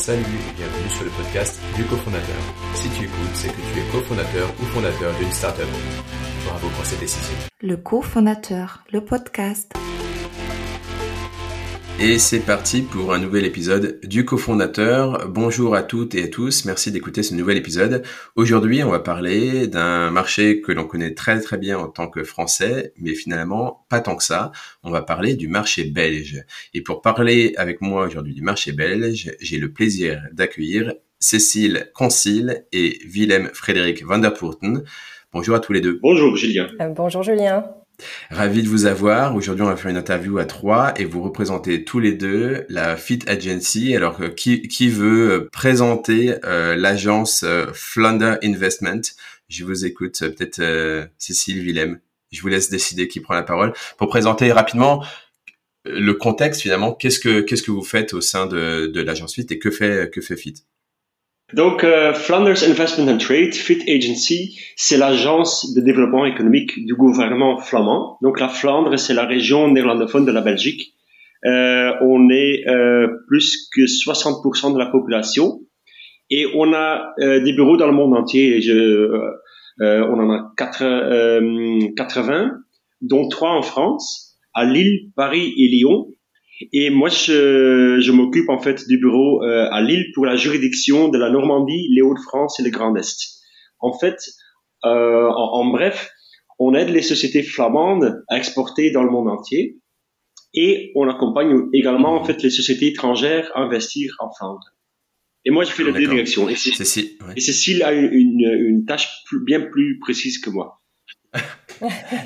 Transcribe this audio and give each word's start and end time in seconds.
Salut 0.00 0.22
et 0.22 0.56
bienvenue 0.56 0.88
sur 0.88 1.04
le 1.04 1.10
podcast 1.10 1.60
du 1.76 1.84
cofondateur. 1.84 2.36
Si 2.74 2.88
tu 2.88 3.04
écoutes, 3.04 3.34
c'est 3.34 3.48
que 3.48 3.60
tu 3.60 3.80
es 3.80 3.92
cofondateur 3.92 4.48
ou 4.58 4.64
fondateur 4.64 5.12
d'une 5.18 5.30
startup. 5.30 5.66
Bravo 6.46 6.68
pour 6.68 6.86
cette 6.86 7.00
décision. 7.00 7.34
Le 7.60 7.76
cofondateur, 7.76 8.82
le 8.94 9.04
podcast. 9.04 9.74
Et 12.02 12.18
c'est 12.18 12.40
parti 12.40 12.80
pour 12.80 13.12
un 13.12 13.18
nouvel 13.18 13.44
épisode 13.44 14.00
du 14.02 14.24
cofondateur. 14.24 15.28
Bonjour 15.28 15.74
à 15.74 15.82
toutes 15.82 16.14
et 16.14 16.22
à 16.24 16.28
tous, 16.28 16.64
merci 16.64 16.90
d'écouter 16.90 17.22
ce 17.22 17.34
nouvel 17.34 17.58
épisode. 17.58 18.02
Aujourd'hui, 18.36 18.82
on 18.82 18.90
va 18.90 19.00
parler 19.00 19.66
d'un 19.66 20.10
marché 20.10 20.62
que 20.62 20.72
l'on 20.72 20.86
connaît 20.86 21.12
très 21.12 21.38
très 21.42 21.58
bien 21.58 21.78
en 21.78 21.88
tant 21.88 22.08
que 22.08 22.24
français, 22.24 22.94
mais 22.96 23.14
finalement 23.14 23.84
pas 23.90 24.00
tant 24.00 24.16
que 24.16 24.24
ça. 24.24 24.50
On 24.82 24.90
va 24.90 25.02
parler 25.02 25.34
du 25.34 25.46
marché 25.46 25.84
belge. 25.84 26.42
Et 26.72 26.80
pour 26.80 27.02
parler 27.02 27.52
avec 27.58 27.82
moi 27.82 28.06
aujourd'hui 28.06 28.32
du 28.32 28.40
marché 28.40 28.72
belge, 28.72 29.32
j'ai 29.38 29.58
le 29.58 29.70
plaisir 29.70 30.22
d'accueillir 30.32 30.94
Cécile 31.18 31.90
Concile 31.92 32.64
et 32.72 32.98
Willem 33.04 33.50
Frédéric 33.52 34.06
van 34.06 34.20
der 34.20 34.32
Poorten. 34.32 34.84
Bonjour 35.34 35.54
à 35.54 35.60
tous 35.60 35.74
les 35.74 35.82
deux. 35.82 35.98
Bonjour 36.00 36.34
Julien. 36.34 36.66
Euh, 36.80 36.88
bonjour 36.88 37.22
Julien. 37.22 37.62
Ravi 38.30 38.62
de 38.62 38.68
vous 38.68 38.86
avoir. 38.86 39.34
Aujourd'hui, 39.36 39.64
on 39.64 39.68
va 39.68 39.76
faire 39.76 39.90
une 39.90 39.96
interview 39.96 40.38
à 40.38 40.44
trois 40.44 40.92
et 40.96 41.04
vous 41.04 41.22
représentez 41.22 41.84
tous 41.84 41.98
les 41.98 42.12
deux 42.12 42.64
la 42.68 42.96
Fit 42.96 43.20
Agency. 43.26 43.94
Alors, 43.94 44.20
euh, 44.20 44.28
qui, 44.28 44.62
qui 44.68 44.88
veut 44.88 45.30
euh, 45.30 45.48
présenter 45.52 46.34
euh, 46.44 46.76
l'agence 46.76 47.42
euh, 47.44 47.66
Investment? 48.42 49.02
Je 49.48 49.64
vous 49.64 49.84
écoute. 49.84 50.20
Peut-être 50.20 51.10
Cécile 51.18 51.62
Willem. 51.64 52.00
Je 52.30 52.40
vous 52.42 52.48
laisse 52.48 52.70
décider 52.70 53.08
qui 53.08 53.20
prend 53.20 53.34
la 53.34 53.42
parole 53.42 53.72
pour 53.98 54.08
présenter 54.08 54.52
rapidement 54.52 55.04
le 55.84 56.12
contexte 56.12 56.60
finalement. 56.60 56.92
Qu'est-ce 56.92 57.18
que 57.18 57.40
qu'est-ce 57.40 57.62
que 57.62 57.72
vous 57.72 57.82
faites 57.82 58.14
au 58.14 58.20
sein 58.20 58.46
de, 58.46 58.86
de 58.86 59.00
l'agence 59.00 59.34
Fit 59.34 59.46
et 59.50 59.58
que 59.58 59.70
fait 59.70 60.08
que 60.12 60.20
fait 60.20 60.36
Fit? 60.36 60.54
Donc, 61.54 61.84
euh, 61.84 62.12
Flanders 62.12 62.62
Investment 62.62 63.12
and 63.12 63.18
Trade, 63.18 63.54
FIT 63.54 63.82
Agency, 63.88 64.58
c'est 64.76 64.96
l'agence 64.96 65.74
de 65.74 65.80
développement 65.80 66.24
économique 66.26 66.84
du 66.84 66.94
gouvernement 66.94 67.58
flamand. 67.58 68.18
Donc, 68.22 68.40
la 68.40 68.48
Flandre, 68.48 68.98
c'est 68.98 69.14
la 69.14 69.26
région 69.26 69.70
néerlandophone 69.70 70.24
de 70.24 70.32
la 70.32 70.40
Belgique. 70.40 70.94
Euh, 71.46 71.92
on 72.02 72.28
est 72.28 72.68
euh, 72.68 73.08
plus 73.28 73.68
que 73.74 73.82
60% 73.82 74.74
de 74.74 74.78
la 74.78 74.86
population 74.86 75.60
et 76.28 76.46
on 76.54 76.72
a 76.74 77.14
euh, 77.20 77.40
des 77.40 77.52
bureaux 77.52 77.76
dans 77.76 77.86
le 77.86 77.94
monde 77.94 78.14
entier. 78.14 78.60
Je, 78.60 78.72
euh, 78.72 80.06
on 80.06 80.20
en 80.20 80.30
a 80.30 80.52
4, 80.56 81.94
80, 81.96 82.52
dont 83.00 83.28
trois 83.28 83.52
en 83.52 83.62
France, 83.62 84.36
à 84.52 84.64
Lille, 84.64 85.10
Paris 85.16 85.54
et 85.56 85.68
Lyon. 85.68 86.08
Et 86.72 86.90
moi, 86.90 87.08
je, 87.08 88.00
je 88.00 88.12
m'occupe 88.12 88.48
en 88.48 88.58
fait 88.58 88.86
du 88.86 88.98
bureau 88.98 89.42
euh, 89.42 89.68
à 89.70 89.80
Lille 89.80 90.06
pour 90.14 90.26
la 90.26 90.36
juridiction 90.36 91.08
de 91.08 91.18
la 91.18 91.30
Normandie, 91.30 91.88
les 91.94 92.02
Hauts-de-France 92.02 92.60
et 92.60 92.62
le 92.62 92.70
Grand 92.70 92.94
Est. 92.96 93.16
En 93.78 93.98
fait, 93.98 94.18
euh, 94.84 95.28
en, 95.28 95.60
en, 95.60 95.70
bref, 95.70 96.10
on 96.58 96.74
aide 96.74 96.90
les 96.90 97.02
sociétés 97.02 97.42
flamandes 97.42 98.22
à 98.28 98.36
exporter 98.36 98.90
dans 98.90 99.02
le 99.02 99.10
monde 99.10 99.28
entier 99.28 99.78
et 100.52 100.92
on 100.94 101.08
accompagne 101.08 101.68
également 101.72 102.20
en 102.20 102.24
fait 102.24 102.42
les 102.42 102.50
sociétés 102.50 102.88
étrangères 102.88 103.50
à 103.54 103.60
investir 103.60 104.14
en 104.18 104.30
Flandre. 104.36 104.66
Et 105.44 105.50
moi, 105.50 105.64
je 105.64 105.70
fais 105.70 105.84
la 105.84 105.92
direction. 105.92 106.48
Et, 106.48 106.56
Cécile, 106.56 107.16
ouais. 107.26 107.34
et 107.36 107.40
Cécile 107.40 107.82
a 107.82 107.92
une, 107.92 108.12
une, 108.12 108.40
une 108.40 108.84
tâche 108.84 109.08
plus, 109.24 109.42
bien 109.42 109.60
plus 109.60 109.98
précise 109.98 110.38
que 110.38 110.50
moi. 110.50 110.82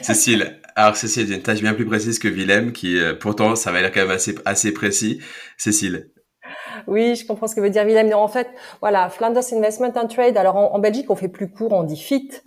Cécile, 0.03 0.61
alors 0.77 0.97
Cécile 0.97 1.33
a 1.33 1.37
une 1.37 1.43
tâche 1.43 1.61
bien 1.61 1.75
plus 1.75 1.87
précise 1.87 2.19
que 2.19 2.29
Willem, 2.29 2.73
qui 2.73 2.99
euh, 2.99 3.15
pourtant 3.15 3.57
ça 3.57 3.73
va 3.73 3.81
être 3.81 3.93
quand 3.93 4.01
même 4.01 4.11
assez, 4.11 4.35
assez 4.45 4.73
précis. 4.73 5.21
Cécile. 5.57 6.11
Oui, 6.87 7.15
je 7.15 7.27
comprends 7.27 7.47
ce 7.47 7.55
que 7.55 7.61
veut 7.61 7.71
dire 7.71 7.85
Willem. 7.85 8.13
en 8.15 8.29
fait, 8.29 8.49
voilà, 8.81 9.09
Flanders 9.09 9.45
Investment 9.53 9.93
and 9.97 10.09
Trade. 10.09 10.37
Alors 10.37 10.57
en, 10.57 10.75
en, 10.75 10.79
Belgique, 10.79 11.11
on 11.11 11.17
fait 11.17 11.29
plus 11.29 11.51
court, 11.51 11.73
on 11.73 11.83
dit 11.83 11.97
FIT, 11.97 12.43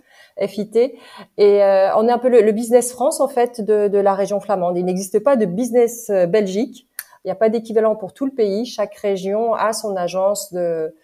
FIT, 0.46 0.76
et 0.76 1.62
euh, 1.62 1.96
on 1.96 2.06
est 2.06 2.12
un 2.12 2.18
peu 2.18 2.28
le, 2.28 2.42
le, 2.42 2.52
business 2.52 2.92
France 2.92 3.20
en 3.20 3.28
fait 3.28 3.60
de, 3.60 3.88
de 3.88 3.98
la 3.98 4.14
région 4.14 4.40
flamande. 4.40 4.76
Il 4.78 4.84
n'existe 4.84 5.18
pas 5.18 5.36
de 5.36 5.46
business 5.46 6.10
euh, 6.10 6.26
Belgique. 6.26 6.86
Il 7.24 7.28
n'y 7.28 7.32
a 7.32 7.36
pas 7.36 7.48
d'équivalent 7.48 7.96
pour 7.96 8.14
tout 8.14 8.26
le 8.26 8.32
pays. 8.32 8.64
Chaque 8.64 8.94
région 8.96 9.54
a 9.54 9.72
son 9.72 9.96
agence 9.96 10.52
de 10.52 10.94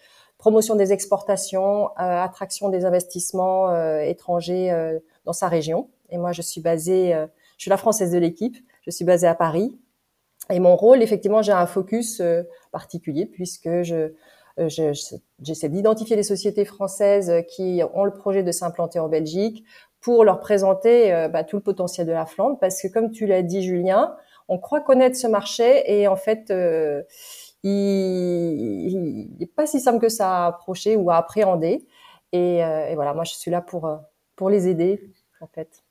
promotion 0.44 0.76
des 0.76 0.92
exportations, 0.92 1.86
euh, 1.98 2.22
attraction 2.22 2.68
des 2.68 2.84
investissements 2.84 3.70
euh, 3.70 4.00
étrangers 4.00 4.70
euh, 4.70 4.98
dans 5.24 5.32
sa 5.32 5.48
région. 5.48 5.88
Et 6.10 6.18
moi, 6.18 6.32
je 6.32 6.42
suis 6.42 6.60
basée, 6.60 7.14
euh, 7.14 7.26
je 7.56 7.64
suis 7.64 7.70
la 7.70 7.76
française 7.76 8.12
de 8.12 8.18
l'équipe. 8.18 8.56
Je 8.82 8.90
suis 8.90 9.04
basée 9.04 9.26
à 9.26 9.34
Paris. 9.34 9.78
Et 10.50 10.60
mon 10.60 10.76
rôle, 10.76 11.02
effectivement, 11.02 11.42
j'ai 11.42 11.52
un 11.52 11.66
focus 11.66 12.20
euh, 12.20 12.42
particulier 12.70 13.26
puisque 13.26 13.82
je 13.82 14.12
euh, 14.60 14.68
j'essaie 14.68 15.68
d'identifier 15.68 16.14
les 16.14 16.22
sociétés 16.22 16.64
françaises 16.64 17.32
qui 17.48 17.82
ont 17.92 18.04
le 18.04 18.12
projet 18.12 18.44
de 18.44 18.52
s'implanter 18.52 19.00
en 19.00 19.08
Belgique 19.08 19.64
pour 20.00 20.22
leur 20.22 20.38
présenter 20.38 21.28
bah, 21.32 21.42
tout 21.42 21.56
le 21.56 21.62
potentiel 21.62 22.06
de 22.06 22.12
la 22.12 22.24
Flandre. 22.24 22.58
Parce 22.60 22.80
que, 22.80 22.86
comme 22.86 23.10
tu 23.10 23.26
l'as 23.26 23.42
dit, 23.42 23.62
Julien, 23.62 24.14
on 24.48 24.58
croit 24.58 24.80
connaître 24.80 25.16
ce 25.16 25.26
marché 25.26 25.82
et 25.86 26.06
en 26.08 26.16
fait, 26.16 26.50
euh, 26.50 27.02
il 27.62 29.28
n'est 29.38 29.46
pas 29.46 29.66
si 29.66 29.80
simple 29.80 29.98
que 29.98 30.08
ça 30.08 30.44
à 30.44 30.46
approcher 30.48 30.96
ou 30.96 31.10
à 31.10 31.16
appréhender. 31.16 31.86
Et, 32.32 32.64
euh, 32.64 32.88
et, 32.88 32.94
voilà, 32.94 33.14
moi, 33.14 33.24
je 33.24 33.34
suis 33.34 33.50
là 33.50 33.60
pour 33.60 33.88
pour 34.36 34.50
les 34.50 34.68
aider, 34.68 35.00
en 35.40 35.46
fait. 35.46 35.83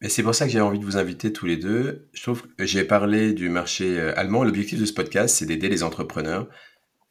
Et 0.00 0.08
c'est 0.08 0.22
pour 0.22 0.34
ça 0.34 0.46
que 0.46 0.52
j'ai 0.52 0.60
envie 0.60 0.78
de 0.78 0.84
vous 0.84 0.96
inviter 0.96 1.32
tous 1.32 1.46
les 1.46 1.56
deux. 1.56 2.08
Je 2.12 2.22
trouve 2.22 2.46
que 2.56 2.64
j'ai 2.64 2.84
parlé 2.84 3.32
du 3.32 3.48
marché 3.48 3.98
euh, 3.98 4.16
allemand. 4.16 4.44
L'objectif 4.44 4.78
de 4.78 4.86
ce 4.86 4.92
podcast, 4.92 5.36
c'est 5.36 5.46
d'aider 5.46 5.68
les 5.68 5.82
entrepreneurs, 5.82 6.48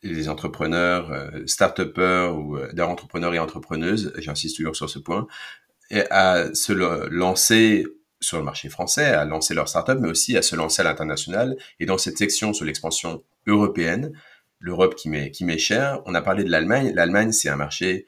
les 0.03 0.29
entrepreneurs, 0.29 1.11
euh, 1.11 1.45
start-upers 1.47 2.37
ou 2.37 2.57
euh, 2.57 2.79
entrepreneurs 2.79 3.33
et 3.33 3.39
entrepreneuses, 3.39 4.13
j'insiste 4.17 4.55
toujours 4.55 4.75
sur 4.75 4.89
ce 4.89 4.99
point, 4.99 5.27
à 5.91 6.53
se 6.53 6.71
lancer 6.73 7.85
sur 8.21 8.37
le 8.37 8.43
marché 8.43 8.69
français, 8.69 9.05
à 9.05 9.25
lancer 9.25 9.53
leur 9.53 9.67
start-up, 9.67 9.99
mais 10.01 10.09
aussi 10.09 10.37
à 10.37 10.41
se 10.41 10.55
lancer 10.55 10.81
à 10.81 10.85
l'international. 10.85 11.57
Et 11.79 11.85
dans 11.85 11.97
cette 11.97 12.17
section 12.17 12.53
sur 12.53 12.65
l'expansion 12.65 13.23
européenne, 13.47 14.13
l'Europe 14.59 14.95
qui 14.95 15.09
m'est 15.09 15.31
qui 15.31 15.45
m'est 15.45 15.57
chère, 15.57 16.01
on 16.05 16.15
a 16.15 16.21
parlé 16.21 16.43
de 16.43 16.49
l'Allemagne. 16.49 16.93
L'Allemagne, 16.95 17.31
c'est 17.31 17.49
un 17.49 17.55
marché, 17.57 18.07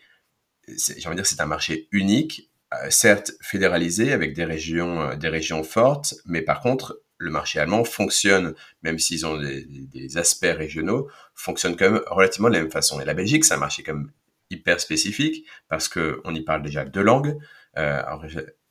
j'ai 0.68 1.06
envie 1.08 1.16
de 1.16 1.22
dire, 1.22 1.26
c'est 1.26 1.42
un 1.42 1.46
marché 1.46 1.88
unique 1.92 2.49
certes 2.90 3.32
fédéralisé 3.42 4.14
avec 4.14 4.34
des 4.34 4.46
régions, 4.46 5.02
euh, 5.02 5.16
des 5.16 5.30
régions 5.30 5.64
fortes, 5.64 6.16
mais 6.26 6.42
par 6.42 6.60
contre, 6.62 7.02
le 7.18 7.32
marché 7.32 7.60
allemand 7.60 7.84
fonctionne, 7.84 8.54
même 8.82 8.98
s'ils 8.98 9.26
ont 9.26 9.38
des, 9.38 9.66
des, 9.66 10.18
aspects 10.18 10.46
régionaux, 10.46 11.10
fonctionne 11.36 11.76
quand 11.76 11.92
même 11.92 12.02
relativement 12.08 12.48
de 12.48 12.54
la 12.54 12.62
même 12.62 12.72
façon. 12.72 13.02
Et 13.02 13.06
la 13.06 13.14
Belgique, 13.14 13.44
c'est 13.44 13.56
un 13.56 13.58
marché 13.58 13.84
quand 13.84 14.02
hyper 14.50 14.80
spécifique 14.80 15.46
parce 15.68 15.88
que 15.88 16.22
on 16.24 16.34
y 16.34 16.42
parle 16.42 16.64
déjà 16.64 16.86
deux 16.86 17.04
langues. 17.04 17.38
Euh, 17.78 18.02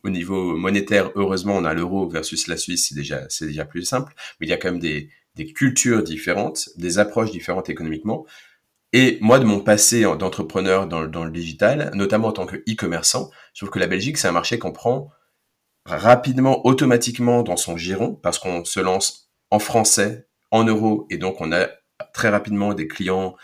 au 0.04 0.10
niveau 0.10 0.56
monétaire, 0.56 1.10
heureusement, 1.14 1.56
on 1.56 1.64
a 1.64 1.74
l'euro 1.74 2.08
versus 2.08 2.46
la 2.46 2.56
Suisse, 2.56 2.88
c'est 2.88 2.94
déjà, 2.94 3.26
c'est 3.28 3.46
déjà 3.46 3.64
plus 3.64 3.82
simple. 3.82 4.14
Mais 4.40 4.46
il 4.46 4.50
y 4.50 4.52
a 4.52 4.56
quand 4.56 4.70
même 4.70 4.80
des, 4.80 5.10
des 5.34 5.52
cultures 5.52 6.02
différentes, 6.02 6.70
des 6.76 6.98
approches 6.98 7.30
différentes 7.30 7.68
économiquement. 7.68 8.26
Et 8.92 9.18
moi, 9.20 9.38
de 9.38 9.44
mon 9.44 9.60
passé 9.60 10.02
d'entrepreneur 10.02 10.86
dans, 10.86 11.24
le 11.24 11.30
digital, 11.30 11.90
notamment 11.94 12.28
en 12.28 12.32
tant 12.32 12.46
que 12.46 12.56
e-commerçant, 12.56 13.30
je 13.52 13.60
trouve 13.60 13.70
que 13.70 13.78
la 13.78 13.86
Belgique, 13.86 14.16
c'est 14.16 14.28
un 14.28 14.32
marché 14.32 14.58
qu'on 14.58 14.72
prend 14.72 15.10
rapidement, 15.84 16.66
automatiquement 16.66 17.42
dans 17.42 17.56
son 17.56 17.76
giron, 17.76 18.14
parce 18.14 18.38
qu'on 18.38 18.64
se 18.64 18.80
lance 18.80 19.30
en 19.50 19.58
français, 19.58 20.28
en 20.50 20.64
euros, 20.64 21.06
et 21.10 21.18
donc 21.18 21.40
on 21.40 21.52
a 21.52 21.68
très 22.12 22.28
rapidement 22.28 22.74
des 22.74 22.88
clients 22.88 23.36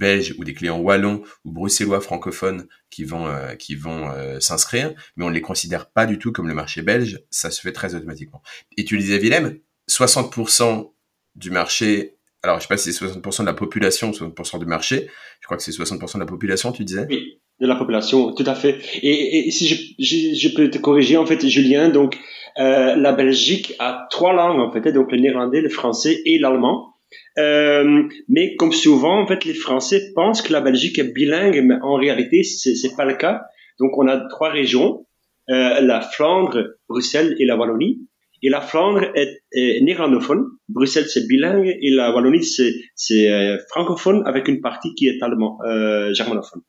belges 0.00 0.34
ou 0.38 0.44
des 0.44 0.54
clients 0.54 0.78
wallons 0.78 1.22
ou 1.44 1.52
bruxellois 1.52 2.00
francophones 2.00 2.66
qui 2.88 3.04
vont 3.04 3.28
euh, 3.28 3.54
vont 3.78 4.10
euh, 4.10 4.40
s'inscrire, 4.40 4.94
mais 5.16 5.24
on 5.24 5.28
ne 5.28 5.34
les 5.34 5.42
considère 5.42 5.90
pas 5.90 6.06
du 6.06 6.18
tout 6.18 6.32
comme 6.32 6.48
le 6.48 6.54
marché 6.54 6.82
belge. 6.82 7.22
Ça 7.30 7.50
se 7.50 7.60
fait 7.60 7.72
très 7.72 7.94
automatiquement. 7.94 8.42
Et 8.76 8.84
tu 8.84 8.98
disais 8.98 9.18
Willem, 9.18 9.58
60% 9.88 10.92
du 11.36 11.50
marché 11.50 12.18
alors 12.42 12.56
je 12.56 12.62
sais 12.62 12.68
pas 12.68 12.76
si 12.76 12.92
c'est 12.92 13.04
60% 13.04 13.42
de 13.42 13.46
la 13.46 13.54
population, 13.54 14.10
60% 14.10 14.58
du 14.58 14.66
marché. 14.66 15.08
Je 15.40 15.46
crois 15.46 15.56
que 15.56 15.62
c'est 15.62 15.72
60% 15.72 16.14
de 16.14 16.20
la 16.20 16.26
population, 16.26 16.72
tu 16.72 16.84
disais 16.84 17.06
Oui, 17.08 17.40
de 17.60 17.66
la 17.66 17.76
population, 17.76 18.32
tout 18.32 18.44
à 18.46 18.54
fait. 18.54 18.78
Et, 19.02 19.50
si 19.50 19.68
je, 19.68 19.74
je, 19.98 20.34
je, 20.34 20.54
peux 20.54 20.70
te 20.70 20.78
corriger, 20.78 21.16
en 21.16 21.26
fait, 21.26 21.46
Julien, 21.46 21.90
donc 21.90 22.18
euh, 22.58 22.96
la 22.96 23.12
Belgique 23.12 23.74
a 23.78 24.06
trois 24.10 24.32
langues, 24.32 24.60
en 24.60 24.72
fait, 24.72 24.88
hein, 24.88 24.92
donc 24.92 25.12
le 25.12 25.18
néerlandais, 25.18 25.60
le 25.60 25.68
français 25.68 26.20
et 26.24 26.38
l'allemand. 26.38 26.94
Euh, 27.38 28.04
mais 28.28 28.56
comme 28.56 28.72
souvent, 28.72 29.20
en 29.20 29.26
fait, 29.26 29.44
les 29.44 29.54
Français 29.54 30.12
pensent 30.14 30.42
que 30.42 30.52
la 30.52 30.60
Belgique 30.60 30.98
est 30.98 31.12
bilingue, 31.12 31.60
mais 31.64 31.76
en 31.82 31.94
réalité, 31.94 32.42
c'est 32.42 32.96
pas 32.96 33.04
le 33.04 33.14
cas. 33.14 33.42
Donc, 33.78 33.96
on 33.98 34.08
a 34.08 34.18
trois 34.28 34.50
régions 34.50 35.06
euh, 35.50 35.80
la 35.80 36.00
Flandre, 36.00 36.76
Bruxelles 36.88 37.34
et 37.38 37.46
la 37.46 37.56
Wallonie. 37.56 38.06
Et 38.42 38.48
la 38.48 38.60
Flandre 38.60 39.02
est, 39.14 39.42
est 39.52 39.82
néerlandophone, 39.82 40.44
Bruxelles 40.68 41.08
c'est 41.08 41.26
bilingue 41.26 41.68
et 41.68 41.90
la 41.90 42.14
Wallonie 42.14 42.44
c'est, 42.44 43.28
euh, 43.28 43.58
francophone 43.68 44.22
avec 44.26 44.48
une 44.48 44.60
partie 44.60 44.94
qui 44.94 45.08
est 45.08 45.22
allemand, 45.22 45.58
euh, 45.66 46.12
germanophone. 46.14 46.62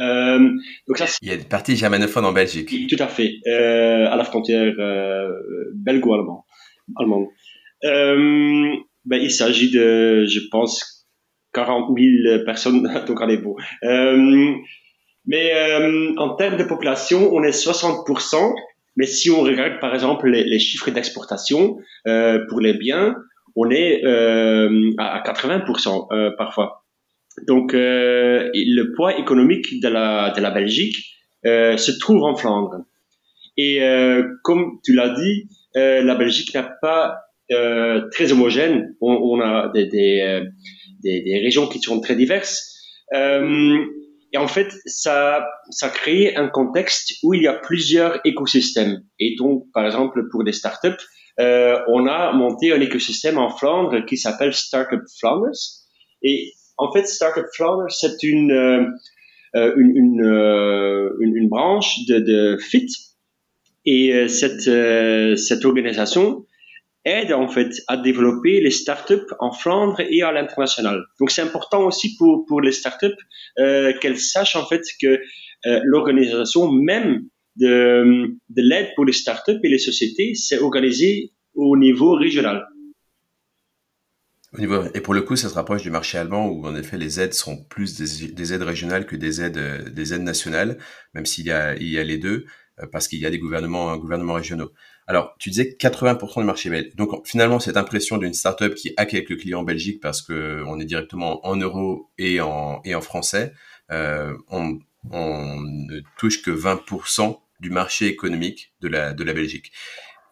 Euh, 0.00 0.50
donc 0.88 0.98
ça, 0.98 1.06
Il 1.22 1.28
y 1.28 1.30
a 1.30 1.34
une 1.34 1.44
partie 1.44 1.76
germanophone 1.76 2.24
en 2.24 2.32
Belgique. 2.32 2.88
Tout 2.88 3.02
à 3.02 3.08
fait, 3.08 3.34
euh, 3.46 4.06
à 4.10 4.16
la 4.16 4.24
frontière 4.24 4.74
euh, 4.78 5.30
belgo-allemande. 5.74 6.42
Allemande. 6.96 7.26
Euh, 7.84 8.76
ben, 9.04 9.20
il 9.20 9.30
s'agit 9.30 9.70
de, 9.70 10.24
je 10.26 10.40
pense, 10.50 11.06
40 11.52 11.96
000 11.96 12.44
personnes, 12.44 12.82
donc 13.06 13.20
allez. 13.20 13.40
Euh, 13.84 14.54
mais 15.26 15.54
euh, 15.54 16.14
en 16.18 16.34
termes 16.36 16.56
de 16.56 16.64
population, 16.64 17.32
on 17.32 17.42
est 17.42 17.50
60%. 17.50 18.54
Mais 18.96 19.06
si 19.06 19.30
on 19.30 19.40
regarde 19.40 19.80
par 19.80 19.94
exemple 19.94 20.28
les, 20.28 20.58
chiffres 20.58 20.90
d'exportation 20.90 21.78
euh, 22.06 22.40
pour 22.48 22.60
les 22.60 22.74
biens, 22.74 23.16
on 23.56 23.70
est 23.70 24.04
euh, 24.04 24.92
à 24.98 25.22
80% 25.24 26.06
euh, 26.12 26.30
parfois. 26.36 26.84
Donc 27.46 27.74
euh, 27.74 28.50
le 28.54 28.92
poids 28.94 29.18
économique 29.18 29.80
de 29.80 29.88
la, 29.88 30.30
de 30.30 30.40
la 30.40 30.50
Belgique 30.50 30.96
se 31.44 31.98
trouve 31.98 32.22
en 32.24 32.34
Flandre. 32.34 32.84
Et 33.58 33.80
comme 34.42 34.78
tu 34.82 34.94
l'as 34.94 35.10
dit, 35.10 35.48
la 35.74 36.14
Belgique 36.14 36.54
n'a 36.54 36.62
pas 36.80 37.18
très 38.10 38.32
homogène. 38.32 38.96
On, 39.02 39.12
on 39.12 39.40
a 39.42 39.68
des, 39.74 39.86
des, 39.86 40.42
des, 41.02 41.20
des, 41.20 41.38
régions 41.38 41.66
qui 41.66 41.80
sont 41.80 42.00
très 42.00 42.16
diverses. 42.16 42.74
Euh, 43.12 43.84
et 44.34 44.36
en 44.36 44.48
fait, 44.48 44.74
ça, 44.84 45.48
ça 45.70 45.88
crée 45.88 46.34
un 46.34 46.48
contexte 46.48 47.14
où 47.22 47.34
il 47.34 47.42
y 47.42 47.46
a 47.46 47.54
plusieurs 47.54 48.18
écosystèmes. 48.24 49.04
Et 49.20 49.36
donc, 49.38 49.66
par 49.72 49.86
exemple, 49.86 50.28
pour 50.28 50.42
des 50.42 50.50
startups, 50.50 50.88
euh, 51.38 51.78
on 51.86 52.08
a 52.08 52.32
monté 52.32 52.72
un 52.72 52.80
écosystème 52.80 53.38
en 53.38 53.48
Flandre 53.48 54.04
qui 54.06 54.16
s'appelle 54.16 54.52
Startup 54.52 55.02
Flanders. 55.20 55.52
Et 56.24 56.52
en 56.78 56.92
fait, 56.92 57.06
Startup 57.06 57.44
Flanders, 57.54 57.92
c'est 57.92 58.24
une, 58.24 58.50
euh, 58.50 58.84
euh 59.54 59.72
une, 59.76 60.20
euh, 60.24 61.10
une, 61.20 61.36
une, 61.36 61.48
branche 61.48 62.04
de, 62.08 62.18
de 62.18 62.56
FIT. 62.58 62.88
Et 63.86 64.14
euh, 64.14 64.26
cette, 64.26 64.62
cette 65.38 65.64
organisation, 65.64 66.44
aide 67.04 67.32
en 67.32 67.48
fait 67.48 67.70
à 67.88 67.96
développer 67.96 68.60
les 68.60 68.70
startups 68.70 69.30
en 69.38 69.52
Flandre 69.52 70.00
et 70.00 70.22
à 70.22 70.32
l'international. 70.32 71.04
Donc 71.20 71.30
c'est 71.30 71.42
important 71.42 71.84
aussi 71.84 72.16
pour, 72.16 72.46
pour 72.46 72.60
les 72.60 72.72
startups 72.72 73.06
euh, 73.58 73.92
qu'elles 74.00 74.18
sachent 74.18 74.56
en 74.56 74.66
fait 74.66 74.82
que 75.00 75.20
euh, 75.66 75.80
l'organisation 75.84 76.70
même 76.70 77.22
de, 77.56 78.36
de 78.48 78.62
l'aide 78.62 78.88
pour 78.96 79.04
les 79.04 79.12
startups 79.12 79.60
et 79.62 79.68
les 79.68 79.78
sociétés, 79.78 80.34
c'est 80.34 80.58
organisé 80.58 81.32
au 81.54 81.76
niveau 81.76 82.14
régional. 82.14 82.66
Au 84.52 84.58
niveau, 84.58 84.84
et 84.94 85.00
pour 85.00 85.14
le 85.14 85.22
coup, 85.22 85.36
ça 85.36 85.48
se 85.48 85.54
rapproche 85.54 85.82
du 85.82 85.90
marché 85.90 86.16
allemand 86.16 86.48
où 86.48 86.64
en 86.64 86.76
effet 86.76 86.96
les 86.96 87.20
aides 87.20 87.34
sont 87.34 87.64
plus 87.64 87.96
des, 87.98 88.28
des 88.28 88.52
aides 88.52 88.62
régionales 88.62 89.04
que 89.04 89.16
des 89.16 89.42
aides, 89.42 89.58
euh, 89.58 89.82
des 89.90 90.14
aides 90.14 90.22
nationales, 90.22 90.78
même 91.12 91.26
s'il 91.26 91.46
y 91.46 91.50
a, 91.50 91.76
il 91.76 91.88
y 91.88 91.98
a 91.98 92.04
les 92.04 92.18
deux, 92.18 92.46
parce 92.90 93.08
qu'il 93.08 93.20
y 93.20 93.26
a 93.26 93.30
des 93.30 93.38
gouvernements, 93.38 93.96
gouvernements 93.96 94.34
régionaux. 94.34 94.70
Alors, 95.06 95.34
tu 95.38 95.50
disais 95.50 95.76
80% 95.78 96.40
du 96.40 96.46
marché 96.46 96.70
belge. 96.70 96.94
Donc, 96.96 97.26
finalement, 97.26 97.60
cette 97.60 97.76
impression 97.76 98.16
d'une 98.16 98.32
startup 98.32 98.74
qui 98.74 98.94
a 98.96 99.04
quelques 99.04 99.38
clients 99.38 99.60
en 99.60 99.64
Belgique 99.64 100.00
parce 100.00 100.22
que 100.22 100.64
on 100.66 100.80
est 100.80 100.86
directement 100.86 101.46
en 101.46 101.56
euros 101.56 102.10
et 102.16 102.40
en, 102.40 102.80
et 102.84 102.94
en 102.94 103.02
français, 103.02 103.52
euh, 103.90 104.34
on, 104.48 104.78
on 105.10 105.60
ne 105.60 106.00
touche 106.18 106.42
que 106.42 106.50
20% 106.50 107.38
du 107.60 107.70
marché 107.70 108.06
économique 108.06 108.72
de 108.80 108.88
la, 108.88 109.12
de 109.12 109.24
la 109.24 109.34
Belgique. 109.34 109.72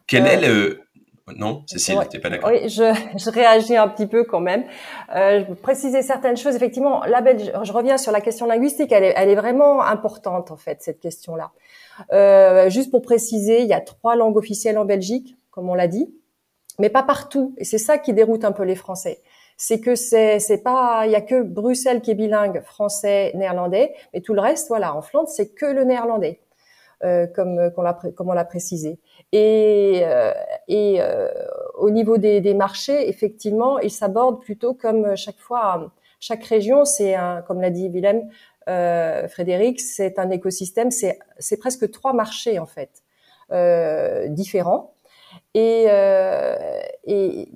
Quel 0.06 0.26
est 0.26 0.48
euh, 0.48 0.68
le... 0.68 0.80
Non, 1.36 1.62
Cécile, 1.66 1.98
ouais, 1.98 2.06
t'es 2.06 2.18
pas 2.18 2.30
d'accord 2.30 2.50
Oui, 2.50 2.68
je, 2.68 2.94
je, 3.16 3.30
réagis 3.30 3.76
un 3.76 3.88
petit 3.88 4.06
peu 4.06 4.24
quand 4.24 4.40
même. 4.40 4.64
Euh, 5.14 5.44
je 5.48 5.54
préciser 5.54 6.02
certaines 6.02 6.36
choses. 6.36 6.54
Effectivement, 6.56 7.04
la 7.04 7.20
Belgique, 7.20 7.52
je 7.62 7.72
reviens 7.72 7.98
sur 7.98 8.12
la 8.12 8.20
question 8.20 8.46
linguistique, 8.46 8.92
elle 8.92 9.04
est, 9.04 9.14
elle 9.16 9.28
est 9.28 9.34
vraiment 9.34 9.82
importante 9.82 10.50
en 10.50 10.56
fait, 10.56 10.82
cette 10.82 11.00
question-là. 11.00 11.52
Euh, 12.12 12.70
juste 12.70 12.90
pour 12.90 13.02
préciser, 13.02 13.60
il 13.62 13.66
y 13.66 13.72
a 13.72 13.80
trois 13.80 14.16
langues 14.16 14.36
officielles 14.36 14.78
en 14.78 14.84
Belgique, 14.84 15.36
comme 15.50 15.68
on 15.68 15.74
l'a 15.74 15.88
dit, 15.88 16.12
mais 16.78 16.88
pas 16.88 17.02
partout. 17.02 17.54
Et 17.58 17.64
c'est 17.64 17.78
ça 17.78 17.98
qui 17.98 18.12
déroute 18.12 18.44
un 18.44 18.52
peu 18.52 18.64
les 18.64 18.76
Français. 18.76 19.20
C'est 19.56 19.80
que 19.80 19.94
c'est 19.94 20.40
c'est 20.40 20.58
pas, 20.58 21.02
il 21.06 21.12
y 21.12 21.16
a 21.16 21.20
que 21.20 21.42
Bruxelles 21.42 22.00
qui 22.00 22.10
est 22.10 22.14
bilingue 22.14 22.62
français 22.62 23.32
néerlandais, 23.34 23.94
mais 24.12 24.20
tout 24.20 24.34
le 24.34 24.40
reste, 24.40 24.68
voilà, 24.68 24.96
en 24.96 25.02
Flandre, 25.02 25.28
c'est 25.28 25.54
que 25.54 25.66
le 25.66 25.84
néerlandais. 25.84 26.40
Euh, 27.04 27.26
comme 27.26 27.72
qu'on 27.72 27.82
l'a 27.82 27.98
comme 28.14 28.28
on 28.28 28.32
l'a 28.32 28.44
précisé. 28.44 29.00
Et, 29.32 30.02
euh, 30.04 30.32
et 30.68 30.98
euh, 31.00 31.26
au 31.76 31.90
niveau 31.90 32.16
des, 32.16 32.40
des, 32.40 32.54
marchés, 32.54 33.08
effectivement, 33.08 33.80
ils 33.80 33.90
s'abordent 33.90 34.40
plutôt 34.40 34.72
comme 34.72 35.16
chaque 35.16 35.40
fois, 35.40 35.90
chaque 36.20 36.44
région, 36.44 36.84
c'est 36.84 37.16
un, 37.16 37.42
comme 37.42 37.60
l'a 37.60 37.70
dit 37.70 37.88
Willem, 37.88 38.28
euh, 38.68 39.26
Frédéric, 39.26 39.80
c'est 39.80 40.20
un 40.20 40.30
écosystème, 40.30 40.92
c'est 40.92 41.56
presque 41.58 41.90
trois 41.90 42.12
marchés 42.12 42.60
en 42.60 42.66
fait 42.66 43.02
euh, 43.50 44.28
différents. 44.28 44.94
Et, 45.54 45.86
euh, 45.88 46.56
et, 47.04 47.48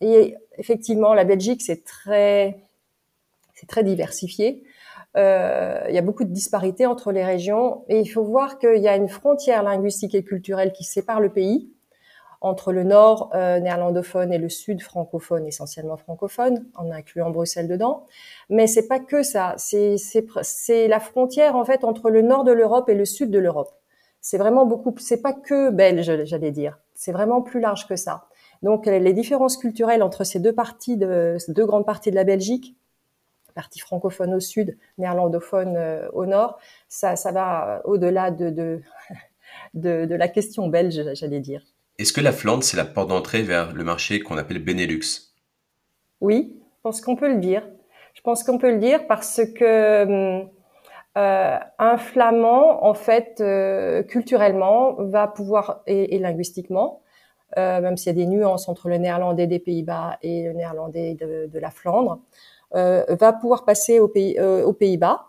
et, 0.00 0.36
effectivement, 0.58 1.14
la 1.14 1.24
Belgique, 1.24 1.62
c'est 1.62 1.84
très, 1.84 2.58
c'est 3.54 3.66
très 3.66 3.84
diversifié. 3.84 4.62
Euh, 5.16 5.80
il 5.88 5.94
y 5.94 5.98
a 5.98 6.02
beaucoup 6.02 6.24
de 6.24 6.32
disparités 6.32 6.86
entre 6.86 7.10
les 7.10 7.24
régions 7.24 7.84
et 7.88 7.98
il 7.98 8.06
faut 8.06 8.22
voir 8.22 8.58
qu'il 8.58 8.80
y 8.80 8.88
a 8.88 8.96
une 8.96 9.08
frontière 9.08 9.62
linguistique 9.62 10.14
et 10.14 10.22
culturelle 10.22 10.72
qui 10.72 10.84
sépare 10.84 11.20
le 11.20 11.30
pays 11.30 11.72
entre 12.40 12.72
le 12.72 12.84
nord 12.84 13.30
euh, 13.34 13.60
néerlandophone 13.60 14.32
et 14.32 14.38
le 14.38 14.48
sud 14.48 14.80
francophone, 14.80 15.46
essentiellement 15.46 15.98
francophone, 15.98 16.64
en 16.74 16.90
incluant 16.90 17.30
Bruxelles 17.30 17.68
dedans. 17.68 18.06
Mais 18.48 18.66
c'est 18.66 18.88
pas 18.88 18.98
que 18.98 19.22
ça. 19.22 19.54
C'est 19.58 20.88
la 20.88 21.00
frontière 21.00 21.54
en 21.54 21.64
fait 21.64 21.84
entre 21.84 22.08
le 22.08 22.22
nord 22.22 22.44
de 22.44 22.52
l'Europe 22.52 22.88
et 22.88 22.94
le 22.94 23.04
sud 23.04 23.30
de 23.30 23.38
l'Europe. 23.38 23.70
C'est 24.22 24.38
vraiment 24.38 24.64
beaucoup. 24.64 24.94
C'est 24.98 25.20
pas 25.20 25.32
que 25.34 25.70
belge, 25.70 26.24
j'allais 26.24 26.50
dire. 26.50 26.78
C'est 26.94 27.12
vraiment 27.12 27.42
plus 27.42 27.60
large 27.60 27.86
que 27.86 27.96
ça. 27.96 28.28
Donc 28.62 28.86
les 28.86 29.12
différences 29.12 29.56
culturelles 29.56 30.02
entre 30.02 30.24
ces 30.24 30.38
deux 30.38 30.52
parties 30.54 30.96
de 30.96 31.36
ces 31.38 31.52
deux 31.52 31.64
grandes 31.64 31.86
parties 31.86 32.10
de 32.10 32.16
la 32.16 32.24
Belgique, 32.24 32.76
partie 33.52 33.80
francophone 33.80 34.34
au 34.34 34.40
sud, 34.40 34.76
néerlandophone 34.98 35.76
euh, 35.76 36.08
au 36.12 36.26
nord, 36.26 36.58
ça 36.88 37.16
ça 37.16 37.32
va 37.32 37.82
au-delà 37.84 38.30
de 38.30 38.50
de, 38.50 38.80
de 39.74 40.06
de 40.06 40.14
la 40.14 40.28
question 40.28 40.68
belge, 40.68 41.00
j'allais 41.14 41.40
dire. 41.40 41.62
Est-ce 41.98 42.12
que 42.12 42.20
la 42.20 42.32
Flandre, 42.32 42.64
c'est 42.64 42.78
la 42.78 42.86
porte 42.86 43.08
d'entrée 43.08 43.42
vers 43.42 43.72
le 43.72 43.84
marché 43.84 44.20
qu'on 44.20 44.38
appelle 44.38 44.64
Benelux? 44.64 45.34
Oui, 46.20 46.56
je 46.58 46.80
pense 46.82 47.00
qu'on 47.02 47.16
peut 47.16 47.28
le 47.28 47.40
dire. 47.40 47.62
Je 48.14 48.22
pense 48.22 48.42
qu'on 48.42 48.58
peut 48.58 48.70
le 48.70 48.78
dire 48.78 49.06
parce 49.06 49.40
que 49.54 50.44
euh, 51.18 51.58
un 51.78 51.96
flamand, 51.98 52.84
en 52.84 52.94
fait, 52.94 53.40
euh, 53.40 54.02
culturellement, 54.02 54.94
va 54.98 55.26
pouvoir 55.26 55.82
et, 55.86 56.14
et 56.14 56.18
linguistiquement, 56.18 57.02
euh, 57.58 57.80
même 57.80 57.96
s'il 57.96 58.06
y 58.06 58.10
a 58.10 58.24
des 58.24 58.26
nuances 58.26 58.68
entre 58.68 58.88
le 58.88 58.98
néerlandais 58.98 59.46
des 59.46 59.58
Pays-Bas 59.58 60.18
et 60.22 60.44
le 60.44 60.52
néerlandais 60.52 61.14
de, 61.14 61.50
de 61.52 61.58
la 61.58 61.70
Flandre, 61.70 62.12
euh, 62.12 62.59
va 62.72 63.32
pouvoir 63.32 63.64
passer 63.64 64.00
aux, 64.00 64.08
pays, 64.08 64.38
euh, 64.38 64.64
aux 64.64 64.72
Pays-Bas. 64.72 65.26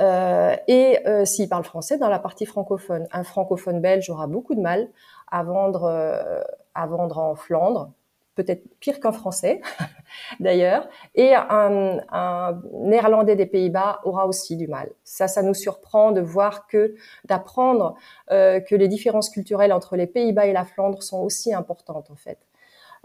Euh, 0.00 0.56
et 0.66 0.98
s'il 1.24 1.48
parle 1.48 1.64
français 1.64 1.98
dans 1.98 2.08
la 2.08 2.18
partie 2.18 2.46
francophone, 2.46 3.06
un 3.12 3.22
francophone 3.22 3.80
belge 3.80 4.08
aura 4.08 4.26
beaucoup 4.26 4.54
de 4.54 4.60
mal 4.60 4.88
à 5.34 5.42
vendre, 5.42 5.84
euh, 5.84 6.42
à 6.74 6.86
vendre 6.86 7.18
en 7.18 7.34
Flandre, 7.34 7.90
peut-être 8.36 8.62
pire 8.78 9.00
qu'un 9.00 9.10
Français 9.12 9.60
d'ailleurs, 10.40 10.88
et 11.16 11.34
un, 11.34 11.98
un, 12.10 12.62
Néerlandais 12.72 13.34
des 13.34 13.46
Pays-Bas 13.46 14.00
aura 14.04 14.26
aussi 14.26 14.56
du 14.56 14.68
mal. 14.68 14.90
Ça, 15.02 15.26
ça 15.26 15.42
nous 15.42 15.54
surprend 15.54 16.12
de 16.12 16.20
voir 16.20 16.68
que 16.68 16.94
d'apprendre 17.24 17.96
euh, 18.30 18.60
que 18.60 18.76
les 18.76 18.86
différences 18.86 19.28
culturelles 19.28 19.72
entre 19.72 19.96
les 19.96 20.06
Pays-Bas 20.06 20.46
et 20.46 20.52
la 20.52 20.64
Flandre 20.64 21.02
sont 21.02 21.20
aussi 21.20 21.52
importantes 21.52 22.10
en 22.10 22.16
fait. 22.16 22.38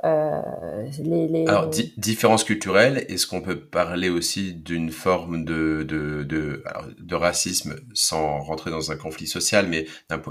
Euh, 0.05 0.41
les, 1.03 1.27
les... 1.27 1.45
Alors, 1.47 1.67
di 1.67 1.93
différence 1.97 2.43
culturelle, 2.43 3.05
est-ce 3.09 3.27
qu'on 3.27 3.41
peut 3.41 3.59
parler 3.59 4.09
aussi 4.09 4.53
d'une 4.53 4.91
forme 4.91 5.43
de, 5.43 5.83
de, 5.83 6.23
de, 6.23 6.63
alors, 6.65 6.85
de, 6.97 7.15
racisme 7.15 7.75
sans 7.93 8.39
rentrer 8.39 8.71
dans 8.71 8.91
un 8.91 8.95
conflit 8.95 9.27
social, 9.27 9.67
mais 9.67 9.87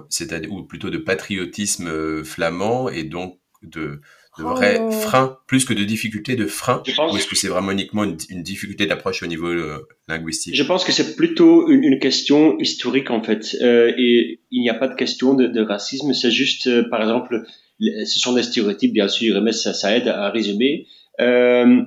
c'est-à-dire 0.08 0.52
ou 0.52 0.62
plutôt 0.62 0.90
de 0.90 0.98
patriotisme 0.98 1.88
euh, 1.88 2.24
flamand 2.24 2.88
et 2.88 3.04
donc 3.04 3.38
de, 3.62 4.00
de 4.38 4.44
vrais 4.44 4.78
oh. 4.80 4.90
freins, 4.90 5.38
plus 5.46 5.64
que 5.64 5.74
de 5.74 5.84
difficultés 5.84 6.36
de 6.36 6.46
freins 6.46 6.82
Ou 6.86 7.16
est-ce 7.16 7.26
que 7.26 7.36
c'est 7.36 7.48
vraiment 7.48 7.72
uniquement 7.72 8.04
une, 8.04 8.16
une 8.30 8.42
difficulté 8.42 8.86
d'approche 8.86 9.22
au 9.22 9.26
niveau 9.26 9.48
euh, 9.48 9.86
linguistique? 10.06 10.54
Je 10.54 10.62
pense 10.62 10.84
que 10.84 10.92
c'est 10.92 11.16
plutôt 11.16 11.68
une, 11.68 11.82
une, 11.82 11.98
question 11.98 12.58
historique 12.58 13.10
en 13.10 13.22
fait. 13.22 13.56
Euh, 13.60 13.92
et 13.98 14.40
il 14.50 14.62
n'y 14.62 14.70
a 14.70 14.74
pas 14.74 14.88
de 14.88 14.94
question 14.94 15.34
de, 15.34 15.46
de 15.46 15.60
racisme, 15.60 16.14
c'est 16.14 16.30
juste, 16.30 16.68
euh, 16.68 16.88
par 16.88 17.02
exemple, 17.02 17.44
ce 17.80 18.18
sont 18.18 18.34
des 18.34 18.42
stéréotypes, 18.42 18.92
bien 18.92 19.08
sûr, 19.08 19.40
mais 19.40 19.52
ça, 19.52 19.72
ça 19.72 19.96
aide 19.96 20.08
à 20.08 20.30
résumer. 20.30 20.86
Euh, 21.20 21.82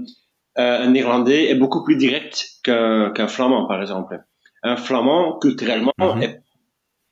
un 0.55 0.93
Irlandais 0.93 1.50
est 1.50 1.55
beaucoup 1.55 1.83
plus 1.83 1.95
direct 1.95 2.60
qu'un 2.63 3.27
Flamand, 3.27 3.67
par 3.67 3.81
exemple. 3.81 4.19
Un 4.63 4.75
Flamand, 4.75 5.39
culturellement, 5.39 5.93
mm 5.98 6.03
-hmm. 6.03 6.24
est 6.24 6.41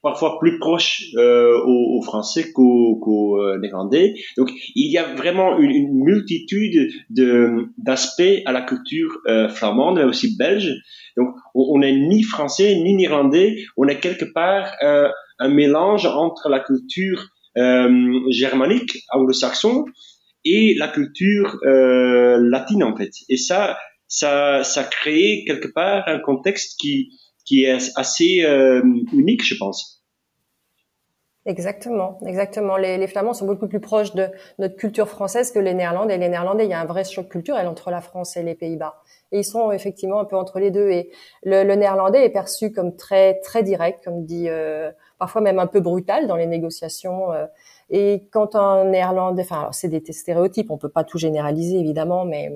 parfois 0.02 0.40
plus 0.40 0.60
proche 0.60 1.04
euh, 1.18 1.58
aux, 1.66 1.98
aux, 1.98 2.02
Français 2.02 2.52
qu'aux 2.54 3.00
qu 3.04 3.42
euh, 3.42 3.58
Néerlandais. 3.60 4.14
Donc, 4.38 4.50
il 4.76 4.92
y 4.92 4.98
a 4.98 5.06
vraiment 5.16 5.58
une, 5.58 5.72
une 5.72 5.94
multitude 5.94 6.92
de 7.10 7.68
d'aspects 7.78 8.42
à 8.46 8.52
la 8.52 8.62
culture 8.62 9.12
euh, 9.28 9.50
flamande, 9.50 9.96
mais 9.98 10.04
aussi 10.06 10.38
belge. 10.38 10.72
Donc, 11.18 11.30
on, 11.54 11.64
on 11.74 11.80
n'est 11.80 11.98
ni 12.12 12.24
français 12.24 12.76
ni 12.76 12.96
néerlandais. 12.96 13.50
On 13.78 13.88
est 13.88 14.00
quelque 14.00 14.26
part 14.34 14.66
euh, 14.84 15.10
un 15.40 15.50
mélange 15.50 16.06
entre 16.06 16.50
la 16.50 16.60
culture 16.60 17.20
euh, 17.60 18.20
germanique, 18.30 19.04
anglo-saxon, 19.12 19.86
et 20.46 20.76
la 20.78 20.88
culture 20.88 21.58
euh, 21.66 22.40
latine 22.42 22.84
en 22.84 22.96
fait. 22.96 23.12
Et 23.28 23.38
ça, 23.38 23.78
ça, 24.08 24.64
ça 24.64 24.84
crée 24.84 25.44
quelque 25.46 25.68
part 25.68 26.04
un 26.08 26.20
contexte 26.20 26.80
qui, 26.80 27.10
qui 27.46 27.64
est 27.64 27.78
assez 27.98 28.44
euh, 28.44 28.82
unique, 29.14 29.46
je 29.46 29.56
pense. 29.56 30.00
Exactement, 31.46 32.20
exactement. 32.28 32.78
Les, 32.78 33.08
Flamands 33.08 33.34
sont 33.34 33.48
beaucoup 33.48 33.68
plus 33.68 33.80
proches 33.80 34.14
de 34.14 34.28
notre 34.60 34.76
culture 34.76 35.08
française 35.08 35.52
que 35.52 35.58
les 35.58 35.74
Néerlandais. 35.74 36.18
Les 36.18 36.30
Néerlandais, 36.30 36.66
il 36.66 36.70
y 36.70 36.74
a 36.74 36.80
un 36.80 36.86
vrai 36.86 37.04
choc 37.04 37.30
culturel 37.30 37.66
entre 37.66 37.90
la 37.90 38.02
France 38.02 38.38
et 38.38 38.44
les 38.44 38.56
Pays-Bas. 38.56 39.02
Et 39.32 39.40
ils 39.40 39.44
sont 39.44 39.72
effectivement 39.72 40.20
un 40.20 40.26
peu 40.26 40.36
entre 40.36 40.60
les 40.60 40.70
deux. 40.70 40.90
Et 40.90 41.10
le, 41.44 41.64
le 41.64 41.76
néerlandais 41.76 42.24
est 42.24 42.30
perçu 42.30 42.72
comme 42.72 42.96
très 42.96 43.40
très 43.40 43.64
direct, 43.64 44.04
comme 44.04 44.26
dit 44.26 44.50
euh, 44.50 44.92
parfois 45.20 45.42
même 45.42 45.60
un 45.60 45.68
peu 45.68 45.82
brutal 45.82 46.28
dans 46.28 46.36
les 46.38 46.48
négociations. 46.48 47.32
Euh. 47.34 47.46
et 47.90 48.28
quand 48.32 48.56
un 48.56 48.86
néerlandais, 48.86 49.44
enfin, 49.44 49.70
c'est 49.72 49.90
des 49.90 50.02
stéréotypes, 50.14 50.72
on 50.72 50.78
peut 50.78 50.90
pas 50.90 51.04
tout 51.04 51.18
généraliser 51.20 51.78
évidemment, 51.80 52.26
mais 52.26 52.52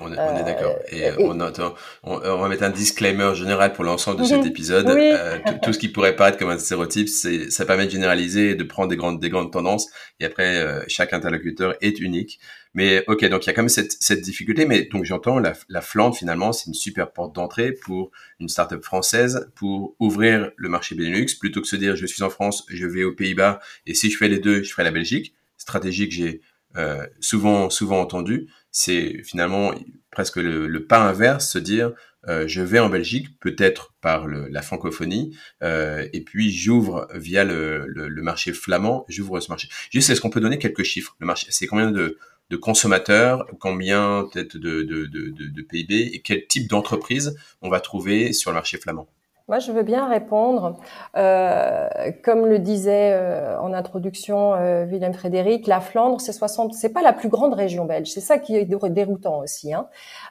on 0.00 0.12
est, 0.12 0.16
est 0.16 0.44
d'accord. 0.44 0.76
Euh, 0.92 0.96
et, 0.96 1.12
on, 1.18 1.38
on, 1.40 1.74
on, 2.04 2.38
va 2.38 2.48
mettre 2.48 2.62
un 2.62 2.70
disclaimer 2.70 3.34
général 3.34 3.72
pour 3.72 3.84
l'ensemble 3.84 4.20
de 4.20 4.24
cet 4.24 4.40
mhm. 4.40 4.46
épisode. 4.46 4.88
Euh, 4.88 5.38
tout, 5.62 5.72
ce 5.72 5.78
qui 5.78 5.88
pourrait 5.88 6.16
paraître 6.16 6.38
comme 6.38 6.50
un 6.50 6.58
stéréotype, 6.58 7.08
c'est, 7.08 7.50
ça 7.50 7.64
permet 7.64 7.86
de 7.86 7.90
généraliser 7.90 8.50
et 8.50 8.54
de 8.54 8.64
prendre 8.64 8.88
des 8.88 8.96
grandes, 8.96 9.20
des 9.20 9.30
grandes 9.30 9.52
tendances. 9.52 9.88
Et 10.20 10.24
après, 10.24 10.58
euh, 10.58 10.82
chaque 10.88 11.12
interlocuteur 11.12 11.74
est 11.80 12.00
unique. 12.00 12.40
Mais 12.74 13.04
ok, 13.06 13.24
donc 13.28 13.44
il 13.44 13.48
y 13.48 13.50
a 13.50 13.52
quand 13.52 13.62
même 13.62 13.68
cette, 13.68 13.92
cette 14.00 14.22
difficulté. 14.22 14.64
Mais 14.64 14.88
donc 14.90 15.04
j'entends 15.04 15.38
la, 15.38 15.52
la 15.68 15.80
Flandre 15.80 16.16
finalement, 16.16 16.52
c'est 16.52 16.68
une 16.68 16.74
super 16.74 17.12
porte 17.12 17.34
d'entrée 17.34 17.72
pour 17.72 18.10
une 18.40 18.48
startup 18.48 18.82
française 18.82 19.50
pour 19.54 19.94
ouvrir 20.00 20.50
le 20.56 20.68
marché 20.68 20.94
Benelux 20.94 21.26
plutôt 21.38 21.60
que 21.60 21.66
se 21.66 21.76
dire 21.76 21.96
je 21.96 22.06
suis 22.06 22.22
en 22.22 22.30
France, 22.30 22.64
je 22.68 22.86
vais 22.86 23.04
aux 23.04 23.12
Pays-Bas 23.12 23.60
et 23.86 23.94
si 23.94 24.10
je 24.10 24.16
fais 24.16 24.28
les 24.28 24.38
deux, 24.38 24.62
je 24.62 24.70
ferai 24.70 24.84
la 24.84 24.90
Belgique. 24.90 25.34
Stratégie 25.58 26.08
que 26.08 26.14
j'ai 26.14 26.40
euh, 26.76 27.06
souvent 27.20 27.68
souvent 27.68 28.00
entendu 28.00 28.48
c'est 28.72 29.22
finalement 29.22 29.72
presque 30.10 30.36
le, 30.36 30.86
pas 30.86 31.00
inverse, 31.00 31.50
se 31.50 31.58
dire 31.58 31.92
euh, 32.28 32.46
je 32.46 32.62
vais 32.62 32.78
en 32.78 32.88
Belgique, 32.88 33.38
peut-être 33.40 33.94
par 34.00 34.26
la 34.28 34.62
francophonie, 34.62 35.36
euh, 35.62 36.06
et 36.12 36.22
puis 36.22 36.52
j'ouvre 36.52 37.08
via 37.14 37.44
le, 37.44 37.86
marché 38.22 38.52
flamand, 38.52 39.04
j'ouvre 39.08 39.40
ce 39.40 39.50
marché. 39.50 39.68
Juste, 39.90 40.10
est-ce 40.10 40.20
qu'on 40.20 40.30
peut 40.30 40.40
donner 40.40 40.58
quelques 40.58 40.84
chiffres 40.84 41.16
Le 41.18 41.26
marché, 41.26 41.46
c'est 41.50 41.66
combien 41.66 41.90
de, 41.90 42.18
consommateurs, 42.60 43.46
combien 43.60 44.28
peut-être 44.30 44.58
de, 44.58 44.82
de 44.82 45.62
PIB, 45.62 46.10
et 46.12 46.20
quel 46.20 46.46
type 46.46 46.68
d'entreprise 46.68 47.34
on 47.62 47.70
va 47.70 47.80
trouver 47.80 48.32
sur 48.32 48.50
le 48.50 48.56
marché 48.56 48.76
flamand? 48.76 49.08
Moi, 49.52 49.58
je 49.58 49.70
veux 49.70 49.82
bien 49.82 50.08
répondre. 50.08 50.78
Euh, 51.14 51.86
comme 52.24 52.46
le 52.46 52.58
disait 52.58 53.12
euh, 53.12 53.60
en 53.60 53.74
introduction 53.74 54.54
euh, 54.54 54.86
Willem 54.86 55.12
Frédéric, 55.12 55.66
la 55.66 55.82
Flandre, 55.82 56.22
c'est 56.22 56.32
60, 56.32 56.72
c'est 56.72 56.88
pas 56.88 57.02
la 57.02 57.12
plus 57.12 57.28
grande 57.28 57.52
région 57.52 57.84
belge. 57.84 58.08
C'est 58.08 58.22
ça 58.22 58.38
qui 58.38 58.56
est 58.56 58.64
déroutant 58.64 59.40
aussi. 59.40 59.74
Hein. 59.74 59.88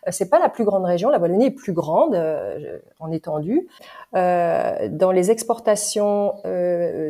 Euh, 0.08 0.12
c'est 0.12 0.32
pas 0.32 0.40
la 0.40 0.50
plus 0.50 0.64
grande 0.64 0.86
région. 0.86 1.12
La 1.12 1.20
Wallonie 1.20 1.46
est 1.46 1.52
plus 1.52 1.72
grande 1.72 2.16
euh, 2.16 2.80
en 3.00 3.12
étendue. 3.12 3.68
dans 4.14 5.12
les 5.14 5.30
exportations 5.30 6.34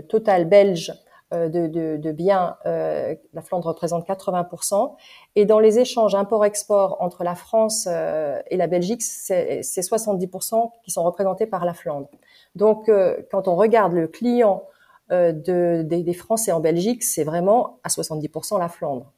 totales 0.09 0.45
belges, 0.49 0.91
euh, 0.91 1.10
de, 1.31 1.67
de, 1.67 1.97
de, 1.97 2.11
biens, 2.11 2.57
euh, 2.65 3.15
la 3.33 3.41
Flandre 3.41 3.67
représente 3.67 4.07
80%. 4.07 4.95
Et 5.35 5.45
dans 5.45 5.59
les 5.59 5.79
échanges 5.79 6.15
import-export 6.15 6.97
entre 6.99 7.23
la 7.23 7.35
France 7.35 7.87
euh, 7.89 8.41
et 8.49 8.57
la 8.57 8.67
Belgique, 8.67 9.01
c'est 9.01 9.61
70% 9.61 10.71
qui 10.83 10.91
sont 10.91 11.03
représentés 11.03 11.45
par 11.45 11.65
la 11.65 11.73
Flandre. 11.73 12.09
Donc, 12.55 12.91
quand 13.31 13.47
on 13.47 13.55
regarde 13.55 13.93
le 13.93 14.07
client 14.07 14.63
de, 15.09 15.83
des, 15.83 16.03
des, 16.03 16.13
Français 16.13 16.51
en 16.51 16.59
Belgique, 16.59 17.03
c'est 17.03 17.23
vraiment 17.23 17.79
à 17.83 17.89
70% 17.89 18.59
la 18.59 18.69
Flandre. 18.69 19.11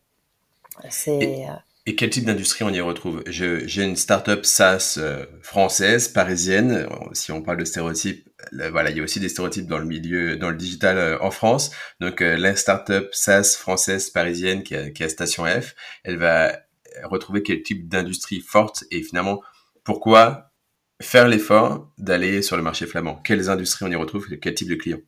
C'est 0.89 1.47
et 1.85 1.95
quel 1.95 2.09
type 2.09 2.25
d'industrie 2.25 2.63
on 2.63 2.69
y 2.69 2.79
retrouve? 2.79 3.23
J'ai 3.27 3.83
une 3.83 3.97
startup 3.97 4.45
SaaS 4.45 4.95
euh, 4.97 5.25
française, 5.41 6.07
parisienne. 6.07 6.87
Si 7.11 7.31
on 7.33 7.41
parle 7.41 7.57
de 7.57 7.65
stéréotypes, 7.65 8.29
voilà, 8.71 8.89
il 8.89 8.97
y 8.97 8.99
a 9.01 9.03
aussi 9.03 9.19
des 9.19 9.27
stéréotypes 9.27 9.67
dans 9.67 9.79
le 9.79 9.85
milieu, 9.85 10.37
dans 10.37 10.49
le 10.49 10.55
digital 10.55 10.97
euh, 10.97 11.17
en 11.21 11.31
France. 11.31 11.71
Donc 11.99 12.21
euh, 12.21 12.37
la 12.37 12.55
startup 12.55 13.09
SaaS 13.11 13.57
française 13.59 14.09
parisienne 14.09 14.63
qui 14.63 14.75
a, 14.75 14.91
qui 14.91 15.09
Station 15.09 15.45
F, 15.45 15.75
elle 16.03 16.17
va 16.17 16.57
retrouver 17.03 17.43
quel 17.43 17.63
type 17.63 17.89
d'industrie 17.89 18.39
forte 18.39 18.85
et 18.89 19.01
finalement 19.01 19.41
pourquoi 19.83 20.53
faire 21.01 21.27
l'effort 21.27 21.91
d'aller 21.97 22.41
sur 22.41 22.55
le 22.55 22.63
marché 22.63 22.85
flamand? 22.85 23.15
Quelles 23.15 23.49
industries 23.49 23.85
on 23.85 23.91
y 23.91 23.95
retrouve? 23.95 24.27
Quel 24.41 24.53
type 24.53 24.69
de 24.69 24.75
clients? 24.75 25.01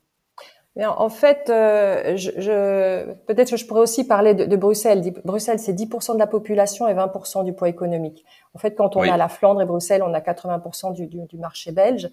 Mais 0.76 0.86
en 0.86 1.10
fait, 1.10 1.50
euh, 1.50 2.18
je, 2.18 2.32
je 2.36 3.14
peut-être 3.28 3.52
que 3.52 3.58
je 3.58 3.66
pourrais 3.66 3.82
aussi 3.82 4.06
parler 4.06 4.34
de, 4.34 4.44
de 4.44 4.56
Bruxelles. 4.58 5.02
Bruxelles, 5.24 5.60
c'est 5.60 5.74
10% 5.74 6.14
de 6.14 6.20
la 6.20 6.28
population 6.28 6.88
et 6.88 6.94
20% 6.94 7.46
du 7.46 7.54
poids 7.54 7.70
économique. 7.70 8.26
En 8.54 8.60
fait, 8.60 8.76
quand 8.76 8.98
on 8.98 9.02
a 9.02 9.16
la 9.16 9.30
Flandre 9.30 9.62
et 9.62 9.66
Bruxelles, 9.66 10.04
on 10.04 10.14
a 10.14 10.20
80% 10.20 10.94
du, 10.94 11.08
du, 11.08 11.26
du, 11.26 11.38
marché 11.38 11.72
belge. 11.72 12.10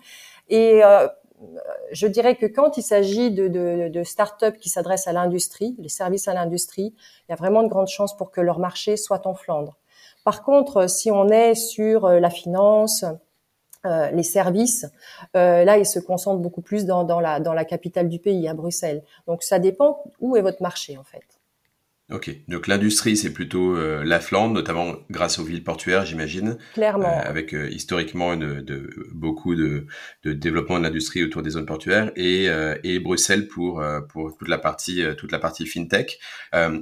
Et 0.49 0.85
euh, 0.85 1.09
je 1.91 2.07
dirais 2.07 2.37
que 2.37 2.47
quand 2.47 2.77
il 2.77 2.83
s'agit 2.83 3.33
de, 3.33 3.49
de, 3.49 3.89
de 3.89 4.03
start-up 4.05 4.57
qui 4.59 4.69
s'adressent 4.69 5.09
à 5.09 5.13
l'industrie, 5.13 5.75
les 5.81 5.89
services 5.89 6.29
à 6.29 6.35
l'industrie, 6.35 6.95
il 7.29 7.31
y 7.31 7.33
a 7.33 7.37
vraiment 7.37 7.65
de 7.65 7.69
grandes 7.69 7.89
chances 7.89 8.17
pour 8.17 8.31
que 8.31 8.41
leur 8.41 8.61
marché 8.61 8.97
soit 8.97 9.27
en 9.27 9.35
Flandre. 9.35 9.77
Par 10.25 10.45
contre, 10.45 10.89
si 10.89 11.11
on 11.11 11.29
est 11.29 11.57
sur 11.57 12.05
euh, 12.05 12.21
la 12.21 12.31
finance, 12.31 13.05
euh, 13.85 14.11
les 14.11 14.23
services, 14.23 14.87
euh, 15.37 15.65
là, 15.65 15.79
ils 15.79 15.87
se 15.87 15.99
concentrent 15.99 16.41
beaucoup 16.41 16.63
plus 16.63 16.85
dans, 16.85 17.05
dans, 17.05 17.21
la, 17.21 17.41
dans 17.41 17.53
la 17.53 17.65
capitale 17.65 18.09
du 18.09 18.19
pays, 18.19 18.47
à 18.47 18.55
Bruxelles. 18.55 19.03
Donc, 19.27 19.43
ça 19.43 19.59
dépend 19.59 20.05
où 20.21 20.37
est 20.37 20.43
votre 20.43 20.63
marché, 20.63 20.97
en 20.97 21.05
fait. 21.05 21.25
Ok, 22.11 22.31
donc 22.47 22.67
l'industrie, 22.67 23.17
c'est 23.17 23.33
plutôt 23.33 23.75
euh, 23.75 24.05
la 24.05 24.21
Flandre, 24.21 24.53
notamment 24.53 24.97
grâce 25.11 25.39
aux 25.39 25.45
villes 25.45 25.65
portuaires, 25.65 26.05
j'imagine. 26.05 26.59
Clairement. 26.75 27.09
avec 27.09 27.53
historiquement 27.53 28.35
une, 28.35 28.61
de, 28.61 28.91
beaucoup 29.13 29.55
de, 29.55 29.87
de 30.23 30.33
développement 30.33 30.79
de 30.79 30.85
l'industrie 30.85 31.25
autour 31.25 31.43
des 31.43 31.51
zones 31.51 31.65
portuaires 31.65 32.13
et, 32.17 32.49
et 32.85 32.99
Bruxelles 32.99 33.49
pour, 33.49 33.83
pour 34.11 34.37
toute, 34.37 34.49
la 34.49 34.59
partie, 34.59 35.03
toute 35.17 35.33
la 35.33 35.39
partie 35.39 35.65
fintech. 35.65 36.19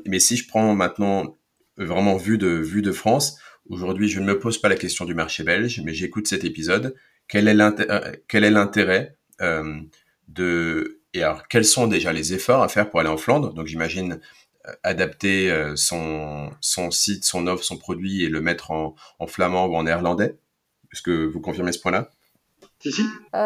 mais 0.05 0.19
si 0.19 0.37
je 0.37 0.49
prends 0.49 0.75
maintenant 0.75 1.37
vraiment 1.77 2.17
vue 2.17 2.39
de, 2.39 2.49
vue 2.49 2.83
de 2.83 2.93
France, 2.93 3.39
Aujourd'hui, 3.71 4.09
je 4.09 4.19
ne 4.19 4.27
me 4.27 4.39
pose 4.39 4.59
pas 4.59 4.69
la 4.69 4.75
question 4.75 5.05
du 5.05 5.15
marché 5.15 5.45
belge, 5.45 5.81
mais 5.85 5.95
j'écoute 5.95 6.27
cet 6.27 6.43
épisode. 6.43 6.97
Quel 7.29 7.47
est 7.47 7.55
l'intérêt 7.55 9.17
euh, 9.41 9.63
euh, 9.63 9.81
de 10.27 11.01
et 11.15 11.23
alors 11.23 11.47
quels 11.49 11.65
sont 11.65 11.87
déjà 11.87 12.13
les 12.13 12.35
efforts 12.35 12.63
à 12.63 12.69
faire 12.69 12.91
pour 12.91 12.99
aller 12.99 13.09
en 13.09 13.17
Flandre? 13.17 13.55
Donc 13.55 13.69
j'imagine 13.69 14.19
euh, 14.67 14.73
adapter 14.83 15.57
son 15.77 16.51
son 16.61 16.91
site, 16.91 17.25
son 17.25 17.47
offre, 17.47 17.63
son 17.63 17.79
produit 17.79 18.25
et 18.25 18.29
le 18.29 18.41
mettre 18.41 18.73
en, 18.73 18.97
en 19.21 19.29
flamand 19.29 19.67
ou 19.67 19.77
en 19.77 19.85
néerlandais. 19.85 20.37
Est-ce 20.93 21.03
que 21.03 21.27
vous 21.27 21.41
confirmez 21.41 21.71
ce 21.71 21.79
point-là? 21.79 22.11
Si 22.81 22.91
si. 22.91 23.03
tu 23.33 23.39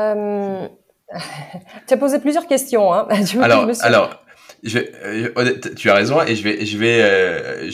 as 1.93 1.99
posé 1.99 2.19
plusieurs 2.19 2.47
questions. 2.47 2.95
Hein. 2.95 3.09
alors, 3.43 3.69
alors 3.83 4.24
je, 4.65 4.79
euh, 4.79 5.61
tu 5.77 5.91
as 5.91 5.95
raison 5.95 6.23
et 6.23 6.35
je 6.35 6.43
vais, 6.43 6.65
je 6.65 6.79
vais, 6.79 7.01
euh, 7.03 7.71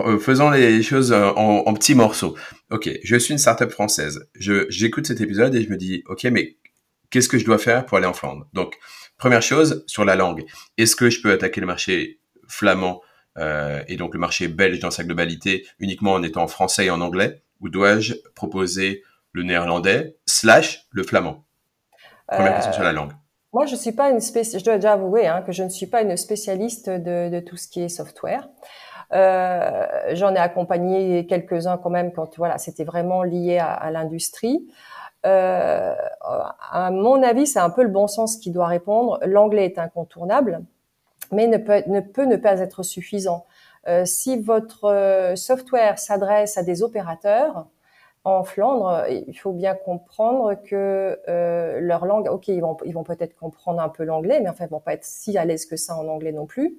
euh, 0.00 0.18
faisons 0.18 0.50
les 0.50 0.82
choses 0.82 1.12
en, 1.12 1.34
en, 1.34 1.74
petits 1.74 1.94
morceaux. 1.94 2.36
Ok, 2.70 2.90
je 3.02 3.16
suis 3.16 3.32
une 3.32 3.38
startup 3.38 3.70
française. 3.70 4.28
Je, 4.38 4.66
j'écoute 4.68 5.06
cet 5.06 5.20
épisode 5.20 5.54
et 5.54 5.62
je 5.62 5.70
me 5.70 5.76
dis, 5.76 6.04
ok, 6.06 6.24
mais 6.24 6.58
qu'est-ce 7.10 7.28
que 7.28 7.38
je 7.38 7.44
dois 7.44 7.58
faire 7.58 7.86
pour 7.86 7.96
aller 7.96 8.06
en 8.06 8.12
Flandre? 8.12 8.46
Donc, 8.52 8.74
première 9.16 9.42
chose 9.42 9.82
sur 9.86 10.04
la 10.04 10.14
langue. 10.14 10.44
Est-ce 10.76 10.94
que 10.94 11.08
je 11.08 11.22
peux 11.22 11.32
attaquer 11.32 11.60
le 11.60 11.66
marché 11.66 12.20
flamand 12.48 13.00
euh, 13.38 13.82
et 13.88 13.96
donc 13.96 14.14
le 14.14 14.20
marché 14.20 14.48
belge 14.48 14.78
dans 14.78 14.90
sa 14.90 15.04
globalité 15.04 15.66
uniquement 15.78 16.12
en 16.12 16.22
étant 16.22 16.42
en 16.42 16.48
français 16.48 16.86
et 16.86 16.90
en 16.90 17.00
anglais, 17.00 17.42
ou 17.60 17.68
dois-je 17.70 18.14
proposer 18.34 19.02
le 19.32 19.42
néerlandais 19.42 20.16
slash 20.26 20.86
le 20.90 21.02
flamand? 21.02 21.46
Première 22.28 22.54
question 22.54 22.72
sur 22.72 22.82
la 22.82 22.92
langue. 22.92 23.12
Moi, 23.56 23.64
je 23.64 23.74
suis 23.74 23.92
pas 23.92 24.10
une. 24.10 24.20
Je 24.20 24.62
dois 24.62 24.74
déjà 24.74 24.92
avouer 24.92 25.26
hein, 25.26 25.40
que 25.40 25.50
je 25.50 25.62
ne 25.62 25.70
suis 25.70 25.86
pas 25.86 26.02
une 26.02 26.14
spécialiste 26.18 26.90
de, 26.90 27.30
de 27.30 27.40
tout 27.40 27.56
ce 27.56 27.68
qui 27.68 27.82
est 27.82 27.88
software. 27.88 28.50
Euh, 29.14 29.86
J'en 30.12 30.34
ai 30.34 30.38
accompagné 30.38 31.26
quelques-uns 31.26 31.78
quand 31.78 31.88
même 31.88 32.12
quand 32.12 32.36
voilà, 32.36 32.58
c'était 32.58 32.84
vraiment 32.84 33.22
lié 33.22 33.56
à, 33.56 33.72
à 33.72 33.90
l'industrie. 33.90 34.68
Euh, 35.24 35.94
à 36.70 36.90
mon 36.90 37.22
avis, 37.22 37.46
c'est 37.46 37.58
un 37.58 37.70
peu 37.70 37.82
le 37.82 37.88
bon 37.88 38.08
sens 38.08 38.36
qui 38.36 38.50
doit 38.50 38.66
répondre. 38.66 39.18
L'anglais 39.24 39.64
est 39.64 39.78
incontournable, 39.78 40.60
mais 41.32 41.46
ne 41.46 41.56
peut, 41.56 41.82
ne 41.86 42.00
peut 42.00 42.26
ne 42.26 42.36
pas 42.36 42.60
être 42.60 42.82
suffisant. 42.82 43.46
Euh, 43.88 44.04
si 44.04 44.38
votre 44.38 44.84
euh, 44.84 45.34
software 45.34 45.98
s'adresse 45.98 46.58
à 46.58 46.62
des 46.62 46.82
opérateurs, 46.82 47.68
en 48.26 48.42
Flandre, 48.42 49.04
il 49.08 49.38
faut 49.38 49.52
bien 49.52 49.76
comprendre 49.76 50.54
que 50.68 51.16
euh, 51.28 51.78
leur 51.78 52.06
langue, 52.06 52.26
ok, 52.28 52.48
ils 52.48 52.60
vont, 52.60 52.76
ils 52.84 52.92
vont 52.92 53.04
peut-être 53.04 53.36
comprendre 53.36 53.80
un 53.80 53.88
peu 53.88 54.02
l'anglais, 54.02 54.40
mais 54.40 54.48
en 54.48 54.52
fait, 54.52 54.64
ils 54.64 54.70
vont 54.70 54.80
pas 54.80 54.94
être 54.94 55.04
si 55.04 55.38
à 55.38 55.44
l'aise 55.44 55.64
que 55.64 55.76
ça 55.76 55.96
en 55.96 56.08
anglais 56.08 56.32
non 56.32 56.44
plus. 56.44 56.76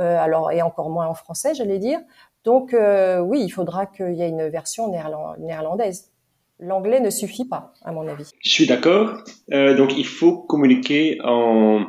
Euh, 0.00 0.18
alors, 0.18 0.52
et 0.52 0.60
encore 0.60 0.90
moins 0.90 1.06
en 1.06 1.14
français, 1.14 1.54
j'allais 1.54 1.78
dire. 1.78 1.98
Donc, 2.44 2.74
euh, 2.74 3.20
oui, 3.20 3.42
il 3.42 3.48
faudra 3.48 3.86
qu'il 3.86 4.12
y 4.12 4.20
ait 4.20 4.28
une 4.28 4.48
version 4.48 4.92
néerlandaise. 5.38 6.12
L'anglais 6.60 7.00
ne 7.00 7.08
suffit 7.08 7.46
pas, 7.46 7.72
à 7.82 7.92
mon 7.92 8.06
avis. 8.06 8.30
Je 8.40 8.50
suis 8.50 8.66
d'accord. 8.66 9.24
donc, 9.48 9.96
il 9.96 10.06
faut 10.06 10.36
communiquer 10.36 11.18
en, 11.24 11.86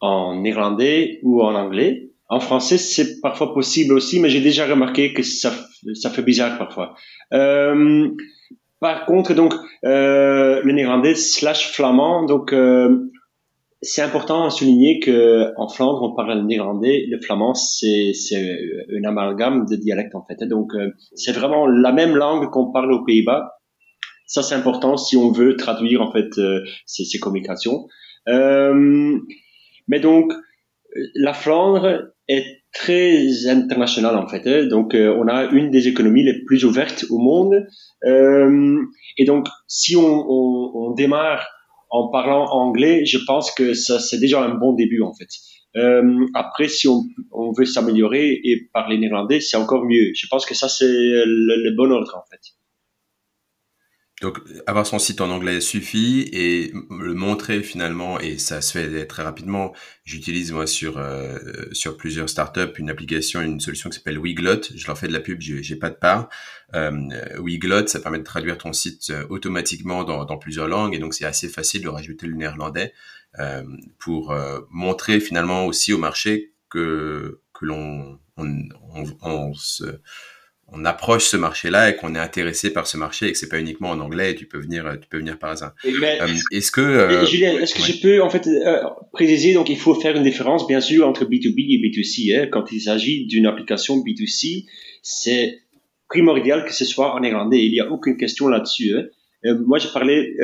en 0.00 0.36
néerlandais 0.36 1.18
ou 1.24 1.42
en 1.42 1.56
anglais. 1.56 2.09
En 2.30 2.38
français, 2.40 2.78
c'est 2.78 3.20
parfois 3.20 3.52
possible 3.52 3.92
aussi, 3.92 4.20
mais 4.20 4.30
j'ai 4.30 4.40
déjà 4.40 4.64
remarqué 4.64 5.12
que 5.12 5.22
ça, 5.22 5.52
ça 5.94 6.10
fait 6.10 6.22
bizarre 6.22 6.56
parfois. 6.58 6.94
Euh, 7.34 8.08
par 8.78 9.04
contre, 9.04 9.34
donc 9.34 9.52
euh, 9.84 10.62
le 10.62 10.72
néerlandais 10.72 11.16
slash 11.16 11.72
flamand, 11.72 12.24
donc 12.24 12.52
euh, 12.52 13.10
c'est 13.82 14.02
important 14.02 14.44
à 14.44 14.50
souligner 14.50 15.00
que 15.00 15.52
en 15.56 15.68
Flandre 15.68 16.02
on 16.02 16.14
parle 16.14 16.38
le 16.38 16.44
néerlandais, 16.44 17.04
le 17.08 17.20
flamand 17.20 17.54
c'est 17.54 18.12
c'est 18.14 18.58
un 18.90 19.04
amalgame 19.08 19.66
de 19.66 19.76
dialectes 19.76 20.14
en 20.14 20.24
fait. 20.24 20.44
Donc 20.46 20.74
euh, 20.74 20.92
c'est 21.14 21.32
vraiment 21.32 21.66
la 21.66 21.92
même 21.92 22.14
langue 22.14 22.50
qu'on 22.50 22.70
parle 22.72 22.92
aux 22.92 23.04
Pays-Bas. 23.04 23.58
Ça 24.26 24.42
c'est 24.42 24.54
important 24.54 24.96
si 24.96 25.16
on 25.16 25.32
veut 25.32 25.56
traduire 25.56 26.02
en 26.02 26.12
fait 26.12 26.38
euh, 26.38 26.60
ces, 26.86 27.04
ces, 27.04 27.18
communications. 27.18 27.88
Euh, 28.28 29.18
mais 29.88 29.98
donc 29.98 30.32
la 31.14 31.32
Flandre 31.32 32.12
est 32.30 32.62
très 32.72 33.46
internationale 33.48 34.16
en 34.16 34.28
fait. 34.28 34.46
Hein. 34.46 34.66
Donc 34.66 34.94
on 34.94 35.28
a 35.28 35.44
une 35.46 35.70
des 35.70 35.88
économies 35.88 36.24
les 36.24 36.44
plus 36.44 36.64
ouvertes 36.64 37.04
au 37.10 37.18
monde. 37.18 37.66
et 38.04 39.24
donc 39.24 39.46
si 39.66 39.96
on, 39.96 40.94
démarre 40.96 41.46
en 41.90 42.08
parlant 42.08 42.46
anglais, 42.46 43.04
je 43.04 43.18
pense 43.26 43.52
que 43.52 43.74
ça 43.74 43.98
c'est 43.98 44.18
déjà 44.18 44.42
un 44.42 44.54
bon 44.54 44.72
début 44.72 45.02
en 45.02 45.12
fait. 45.12 45.28
Euh, 45.76 46.26
après, 46.34 46.66
si 46.66 46.88
on, 46.88 47.04
veut 47.56 47.64
s'améliorer 47.64 48.40
et 48.42 48.68
parler 48.72 48.98
néerlandais, 48.98 49.40
c'est 49.40 49.56
encore 49.56 49.84
mieux. 49.84 50.12
Je 50.14 50.26
pense 50.28 50.46
que 50.46 50.54
ça 50.54 50.68
c'est 50.68 50.86
le 50.86 51.76
bon 51.76 51.90
ordre 51.92 52.16
en 52.16 52.24
fait. 52.30 52.40
Donc, 54.20 54.38
avoir 54.66 54.86
son 54.86 54.98
site 54.98 55.22
en 55.22 55.30
anglais 55.30 55.60
suffit 55.62 56.28
et 56.32 56.72
le 56.90 57.14
montrer 57.14 57.62
finalement, 57.62 58.20
et 58.20 58.36
ça 58.36 58.60
se 58.60 58.72
fait 58.72 59.06
très 59.06 59.22
rapidement. 59.22 59.74
J'utilise 60.04 60.52
moi 60.52 60.66
sur 60.66 60.98
euh, 60.98 61.38
sur 61.72 61.96
plusieurs 61.96 62.28
startups 62.28 62.78
une 62.78 62.90
application, 62.90 63.40
une 63.40 63.60
solution 63.60 63.88
qui 63.88 63.96
s'appelle 63.96 64.18
Wiglot. 64.18 64.60
Je 64.74 64.86
leur 64.86 64.98
fais 64.98 65.08
de 65.08 65.14
la 65.14 65.20
pub, 65.20 65.40
j'ai 65.40 65.76
pas 65.76 65.88
de 65.88 65.94
part. 65.94 66.28
Euh, 66.74 67.08
Wiglot, 67.38 67.86
ça 67.86 67.98
permet 67.98 68.18
de 68.18 68.24
traduire 68.24 68.58
ton 68.58 68.72
site 68.74 69.08
euh, 69.10 69.24
automatiquement 69.30 70.04
dans, 70.04 70.24
dans 70.26 70.36
plusieurs 70.36 70.68
langues 70.68 70.94
et 70.94 70.98
donc 70.98 71.14
c'est 71.14 71.24
assez 71.24 71.48
facile 71.48 71.82
de 71.82 71.88
rajouter 71.88 72.26
le 72.26 72.34
néerlandais 72.34 72.92
euh, 73.38 73.62
pour 73.98 74.32
euh, 74.32 74.60
montrer 74.70 75.20
finalement 75.20 75.66
aussi 75.66 75.92
au 75.92 75.98
marché 75.98 76.52
que 76.68 77.40
que 77.54 77.64
l'on 77.64 78.18
on, 78.36 78.68
on, 79.22 79.54
se 79.54 79.84
on 80.72 80.84
approche 80.84 81.24
ce 81.24 81.36
marché-là 81.36 81.90
et 81.90 81.96
qu'on 81.96 82.14
est 82.14 82.18
intéressé 82.18 82.72
par 82.72 82.86
ce 82.86 82.96
marché 82.96 83.28
et 83.28 83.32
que 83.32 83.38
c'est 83.38 83.48
pas 83.48 83.58
uniquement 83.58 83.90
en 83.90 84.00
anglais 84.00 84.32
et 84.32 84.34
tu 84.34 84.46
peux 84.46 84.58
venir 84.58 84.84
tu 85.00 85.08
peux 85.08 85.18
venir 85.18 85.38
par 85.38 85.50
hasard. 85.50 85.74
Euh, 85.84 86.26
est-ce 86.52 86.70
que 86.70 86.80
euh, 86.80 87.26
Julien, 87.26 87.58
est-ce 87.58 87.74
que 87.74 87.82
je 87.82 88.00
peux 88.00 88.22
en 88.22 88.30
fait 88.30 88.46
euh, 88.46 88.82
préciser 89.12 89.54
donc 89.54 89.68
il 89.68 89.78
faut 89.78 89.94
faire 89.94 90.16
une 90.16 90.22
différence 90.22 90.66
bien 90.66 90.80
sûr 90.80 91.06
entre 91.06 91.24
B2B 91.24 91.54
et 91.58 91.88
B2C 91.88 92.36
hein. 92.36 92.48
quand 92.50 92.72
il 92.72 92.80
s'agit 92.80 93.26
d'une 93.26 93.46
application 93.46 93.96
B2C, 93.98 94.66
c'est 95.02 95.58
primordial 96.08 96.64
que 96.64 96.72
ce 96.72 96.84
soit 96.84 97.14
en 97.14 97.20
néerlandais, 97.20 97.64
il 97.64 97.74
y 97.74 97.80
a 97.80 97.90
aucune 97.90 98.16
question 98.16 98.48
là-dessus 98.48 98.96
hein. 98.96 99.04
Euh, 99.46 99.58
moi 99.66 99.78
je 99.78 99.88
parlais 99.88 100.34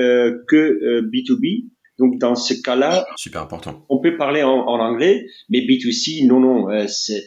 que 0.48 1.02
B2B 1.02 1.66
donc 1.98 2.18
dans 2.18 2.34
ce 2.34 2.54
cas-là, 2.54 3.06
super 3.16 3.42
important. 3.42 3.86
On 3.88 4.00
peut 4.00 4.16
parler 4.16 4.42
en, 4.42 4.50
en 4.50 4.78
anglais, 4.80 5.26
mais 5.48 5.60
B2C 5.60 6.26
non 6.26 6.40
non, 6.40 6.86
c'est 6.88 7.26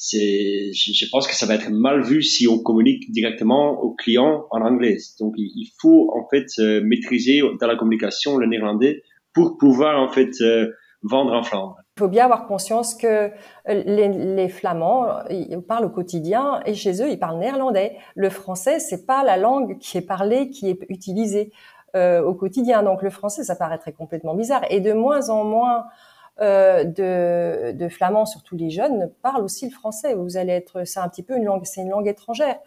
c'est, 0.00 0.72
je 0.72 1.06
pense 1.10 1.26
que 1.26 1.34
ça 1.34 1.44
va 1.44 1.56
être 1.56 1.70
mal 1.70 2.02
vu 2.02 2.22
si 2.22 2.46
on 2.46 2.58
communique 2.60 3.10
directement 3.10 3.80
aux 3.80 3.94
clients 3.94 4.46
en 4.50 4.62
anglais. 4.62 4.96
Donc, 5.18 5.34
il 5.36 5.70
faut 5.80 6.12
en 6.14 6.26
fait 6.30 6.46
euh, 6.60 6.80
maîtriser 6.84 7.42
dans 7.60 7.66
la 7.66 7.76
communication 7.76 8.38
le 8.38 8.46
néerlandais 8.46 9.02
pour 9.34 9.58
pouvoir 9.58 10.00
en 10.00 10.08
fait 10.08 10.40
euh, 10.40 10.70
vendre 11.02 11.32
en 11.32 11.42
Flandre. 11.42 11.76
Il 11.96 12.00
faut 12.00 12.08
bien 12.08 12.24
avoir 12.26 12.46
conscience 12.46 12.94
que 12.94 13.06
euh, 13.06 13.30
les, 13.66 14.08
les, 14.08 14.48
Flamands 14.48 15.24
ils 15.30 15.60
parlent 15.60 15.86
au 15.86 15.90
quotidien 15.90 16.60
et 16.64 16.74
chez 16.74 17.02
eux 17.02 17.10
ils 17.10 17.18
parlent 17.18 17.38
néerlandais. 17.38 17.96
Le 18.14 18.30
français 18.30 18.78
c'est 18.78 19.04
pas 19.04 19.24
la 19.24 19.36
langue 19.36 19.78
qui 19.78 19.98
est 19.98 20.06
parlée, 20.06 20.48
qui 20.48 20.70
est 20.70 20.78
utilisée 20.88 21.52
euh, 21.96 22.22
au 22.22 22.34
quotidien. 22.34 22.82
Donc 22.82 23.02
le 23.02 23.10
français 23.10 23.42
ça 23.42 23.56
paraîtrait 23.56 23.92
complètement 23.92 24.34
bizarre 24.34 24.62
et 24.70 24.80
de 24.80 24.92
moins 24.92 25.28
en 25.30 25.44
moins 25.44 25.86
euh, 26.40 26.84
de, 26.84 27.72
de 27.72 27.88
flamands, 27.88 28.26
surtout 28.26 28.56
les 28.56 28.70
jeunes, 28.70 29.10
parlent 29.22 29.42
aussi 29.44 29.66
le 29.68 29.72
français. 29.72 30.14
Vous 30.14 30.36
allez 30.36 30.52
être, 30.52 30.84
c'est 30.84 31.00
un 31.00 31.08
petit 31.08 31.22
peu 31.22 31.36
une 31.36 31.44
langue, 31.44 31.64
c'est 31.64 31.82
une 31.82 31.90
langue 31.90 32.08
étrangère. 32.08 32.58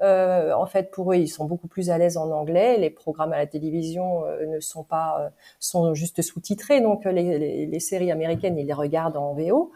Euh, 0.00 0.52
en 0.52 0.66
fait, 0.66 0.90
pour 0.90 1.12
eux, 1.12 1.16
ils 1.16 1.28
sont 1.28 1.44
beaucoup 1.44 1.66
plus 1.66 1.90
à 1.90 1.98
l'aise 1.98 2.16
en 2.16 2.30
anglais. 2.30 2.78
Les 2.78 2.90
programmes 2.90 3.32
à 3.32 3.38
la 3.38 3.46
télévision 3.46 4.24
euh, 4.24 4.46
ne 4.46 4.60
sont 4.60 4.84
pas, 4.84 5.20
euh, 5.20 5.28
sont 5.58 5.94
juste 5.94 6.22
sous-titrés. 6.22 6.80
Donc, 6.80 7.04
les, 7.04 7.38
les, 7.38 7.66
les, 7.66 7.80
séries 7.80 8.12
américaines, 8.12 8.58
ils 8.58 8.66
les 8.66 8.72
regardent 8.72 9.16
en 9.16 9.34
VO. 9.34 9.72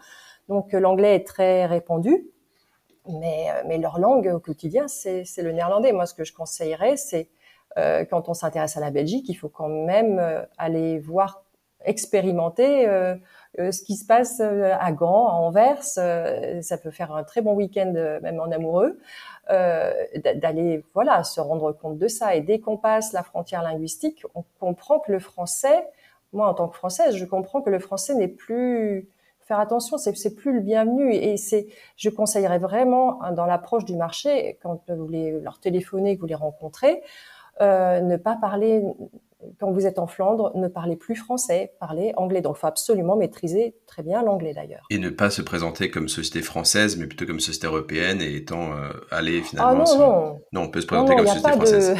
Donc, 0.47 0.71
l'anglais 0.73 1.15
est 1.15 1.27
très 1.27 1.65
répandu. 1.65 2.29
Mais, 3.09 3.47
mais 3.67 3.77
leur 3.77 3.99
langue 3.99 4.31
au 4.33 4.39
quotidien, 4.39 4.87
c'est 4.87 5.25
le 5.37 5.51
néerlandais. 5.51 5.91
Moi, 5.91 6.05
ce 6.05 6.13
que 6.13 6.23
je 6.23 6.33
conseillerais, 6.33 6.95
c'est 6.95 7.29
euh, 7.77 8.05
quand 8.05 8.29
on 8.29 8.33
s'intéresse 8.33 8.77
à 8.77 8.79
la 8.79 8.91
Belgique, 8.91 9.27
il 9.27 9.33
faut 9.33 9.49
quand 9.49 9.67
même 9.67 10.21
aller 10.57 10.99
voir, 10.99 11.43
expérimenter 11.85 12.87
euh, 12.87 13.15
ce 13.57 13.83
qui 13.83 13.95
se 13.95 14.05
passe 14.05 14.39
euh, 14.39 14.73
à 14.79 14.91
Gand, 14.91 15.27
à 15.27 15.33
Anvers, 15.33 15.83
euh, 15.97 16.61
ça 16.61 16.77
peut 16.77 16.91
faire 16.91 17.13
un 17.13 17.23
très 17.23 17.41
bon 17.41 17.53
week-end 17.53 17.93
même 18.21 18.39
en 18.39 18.51
amoureux, 18.51 18.99
d'aller 19.49 20.83
voilà 20.93 21.23
se 21.23 21.41
rendre 21.41 21.71
compte 21.73 21.97
de 21.97 22.07
ça. 22.07 22.35
Et 22.35 22.41
dès 22.41 22.59
qu'on 22.59 22.77
passe 22.77 23.13
la 23.13 23.23
frontière 23.23 23.61
linguistique, 23.61 24.25
on 24.35 24.43
comprend 24.59 24.99
que 24.99 25.11
le 25.11 25.19
français, 25.19 25.85
moi 26.31 26.47
en 26.47 26.53
tant 26.53 26.67
que 26.67 26.75
française, 26.75 27.15
je 27.15 27.25
comprends 27.25 27.61
que 27.61 27.69
le 27.69 27.79
français 27.79 28.15
n'est 28.15 28.27
plus 28.27 29.07
faire 29.41 29.59
attention, 29.59 29.97
c'est 29.97 30.35
plus 30.35 30.53
le 30.53 30.61
bienvenu. 30.61 31.13
Et 31.13 31.37
c'est, 31.37 31.67
je 31.97 32.09
conseillerais 32.09 32.59
vraiment 32.59 33.21
hein, 33.23 33.33
dans 33.33 33.45
l'approche 33.45 33.85
du 33.85 33.95
marché, 33.95 34.57
quand 34.63 34.81
vous 34.87 35.05
voulez 35.05 35.39
leur 35.41 35.59
téléphoner, 35.59 36.15
que 36.15 36.21
vous 36.21 36.27
les 36.27 36.35
rencontrez, 36.35 37.03
euh, 37.61 38.01
ne 38.01 38.17
pas 38.17 38.35
parler 38.35 38.83
quand 39.59 39.71
vous 39.71 39.85
êtes 39.85 39.99
en 39.99 40.07
Flandre, 40.07 40.51
ne 40.55 40.67
parlez 40.67 40.95
plus 40.95 41.15
français, 41.15 41.73
parlez 41.79 42.13
anglais. 42.15 42.41
Donc, 42.41 42.55
il 42.57 42.59
faut 42.61 42.67
absolument 42.67 43.15
maîtriser 43.15 43.75
très 43.87 44.03
bien 44.03 44.23
l'anglais 44.23 44.53
d'ailleurs. 44.53 44.85
Et 44.89 44.99
ne 44.99 45.09
pas 45.09 45.29
se 45.29 45.41
présenter 45.41 45.89
comme 45.89 46.07
société 46.07 46.41
française, 46.41 46.97
mais 46.97 47.07
plutôt 47.07 47.25
comme 47.25 47.39
société 47.39 47.67
européenne 47.67 48.21
et 48.21 48.35
étant 48.35 48.71
euh, 48.71 49.41
finalement. 49.43 49.69
Ah 49.69 49.73
non, 49.73 49.97
non. 49.97 50.41
non, 50.51 50.61
on 50.61 50.69
peut 50.69 50.81
se 50.81 50.87
présenter 50.87 51.15
comme 51.15 51.27
société 51.27 51.51
française. 51.51 51.95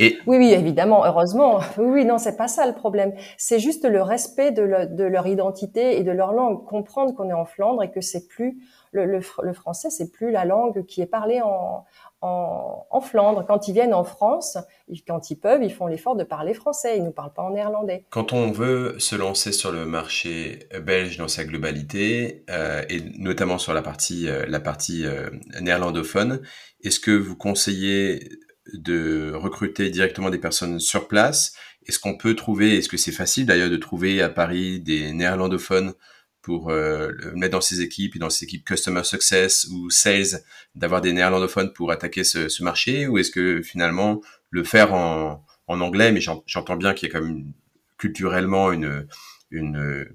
Et... 0.00 0.16
Oui, 0.26 0.36
oui, 0.36 0.52
évidemment, 0.52 1.04
heureusement. 1.04 1.58
Oui, 1.78 2.04
non, 2.04 2.18
c'est 2.18 2.36
pas 2.36 2.46
ça 2.46 2.66
le 2.66 2.74
problème. 2.74 3.12
C'est 3.36 3.58
juste 3.58 3.84
le 3.84 4.00
respect 4.00 4.52
de, 4.52 4.86
de, 4.94 5.04
leur 5.04 5.26
identité 5.26 5.98
et 5.98 6.04
de 6.04 6.12
leur 6.12 6.32
langue. 6.32 6.64
Comprendre 6.64 7.14
qu'on 7.14 7.28
est 7.28 7.34
en 7.34 7.44
Flandre 7.44 7.82
et 7.82 7.90
que 7.90 8.00
c'est 8.00 8.28
plus 8.28 8.58
le, 8.92 9.04
le, 9.06 9.20
le 9.42 9.52
français, 9.52 9.90
c'est 9.90 10.12
plus 10.12 10.30
la 10.30 10.44
langue 10.44 10.86
qui 10.86 11.02
est 11.02 11.06
parlée 11.06 11.42
en, 11.42 11.84
en, 12.20 13.00
Flandre. 13.00 13.44
Quand 13.46 13.68
ils 13.68 13.74
viennent 13.74 13.94
en 13.94 14.02
France, 14.02 14.58
quand 15.06 15.30
ils 15.30 15.36
peuvent, 15.36 15.62
ils 15.62 15.72
font 15.72 15.86
l'effort 15.86 16.16
de 16.16 16.24
parler 16.24 16.52
français. 16.52 16.96
Ils 16.96 17.04
ne 17.04 17.10
parlent 17.10 17.32
pas 17.32 17.42
en 17.42 17.50
néerlandais. 17.50 18.04
Quand 18.10 18.32
on 18.32 18.50
veut 18.50 18.96
se 18.98 19.14
lancer 19.14 19.52
sur 19.52 19.70
le 19.70 19.86
marché 19.86 20.68
belge 20.84 21.16
dans 21.16 21.28
sa 21.28 21.44
globalité, 21.44 22.44
euh, 22.50 22.82
et 22.88 23.00
notamment 23.18 23.58
sur 23.58 23.72
la 23.72 23.82
partie, 23.82 24.28
euh, 24.28 24.44
la 24.48 24.58
partie 24.58 25.06
euh, 25.06 25.30
néerlandophone, 25.60 26.40
est-ce 26.82 26.98
que 26.98 27.12
vous 27.12 27.36
conseillez 27.36 28.28
de 28.74 29.32
recruter 29.34 29.90
directement 29.90 30.30
des 30.30 30.38
personnes 30.38 30.80
sur 30.80 31.06
place? 31.06 31.52
Est-ce 31.86 32.00
qu'on 32.00 32.16
peut 32.16 32.34
trouver, 32.34 32.76
est-ce 32.76 32.88
que 32.88 32.96
c'est 32.96 33.12
facile 33.12 33.46
d'ailleurs 33.46 33.70
de 33.70 33.76
trouver 33.76 34.20
à 34.22 34.28
Paris 34.28 34.80
des 34.80 35.12
néerlandophones 35.12 35.94
pour 36.42 36.70
euh, 36.70 37.10
le 37.12 37.32
mettre 37.32 37.52
dans 37.52 37.60
ses 37.60 37.80
équipes 37.80 38.16
et 38.16 38.18
dans 38.18 38.30
ses 38.30 38.44
équipes 38.44 38.64
customer 38.64 39.04
success 39.04 39.66
ou 39.70 39.90
sales 39.90 40.42
d'avoir 40.74 41.00
des 41.00 41.12
néerlandophones 41.12 41.72
pour 41.72 41.90
attaquer 41.90 42.24
ce, 42.24 42.62
marché 42.62 43.06
ou 43.06 43.18
est-ce 43.18 43.30
que 43.30 43.62
finalement 43.62 44.20
le 44.50 44.64
faire 44.64 44.94
en, 44.94 45.44
anglais 45.66 46.12
mais 46.12 46.20
j'entends 46.20 46.76
bien 46.76 46.94
qu'il 46.94 47.08
y 47.08 47.10
a 47.10 47.18
quand 47.18 47.24
même 47.24 47.52
culturellement 47.98 48.72
une, 48.72 49.06
une, 49.50 50.06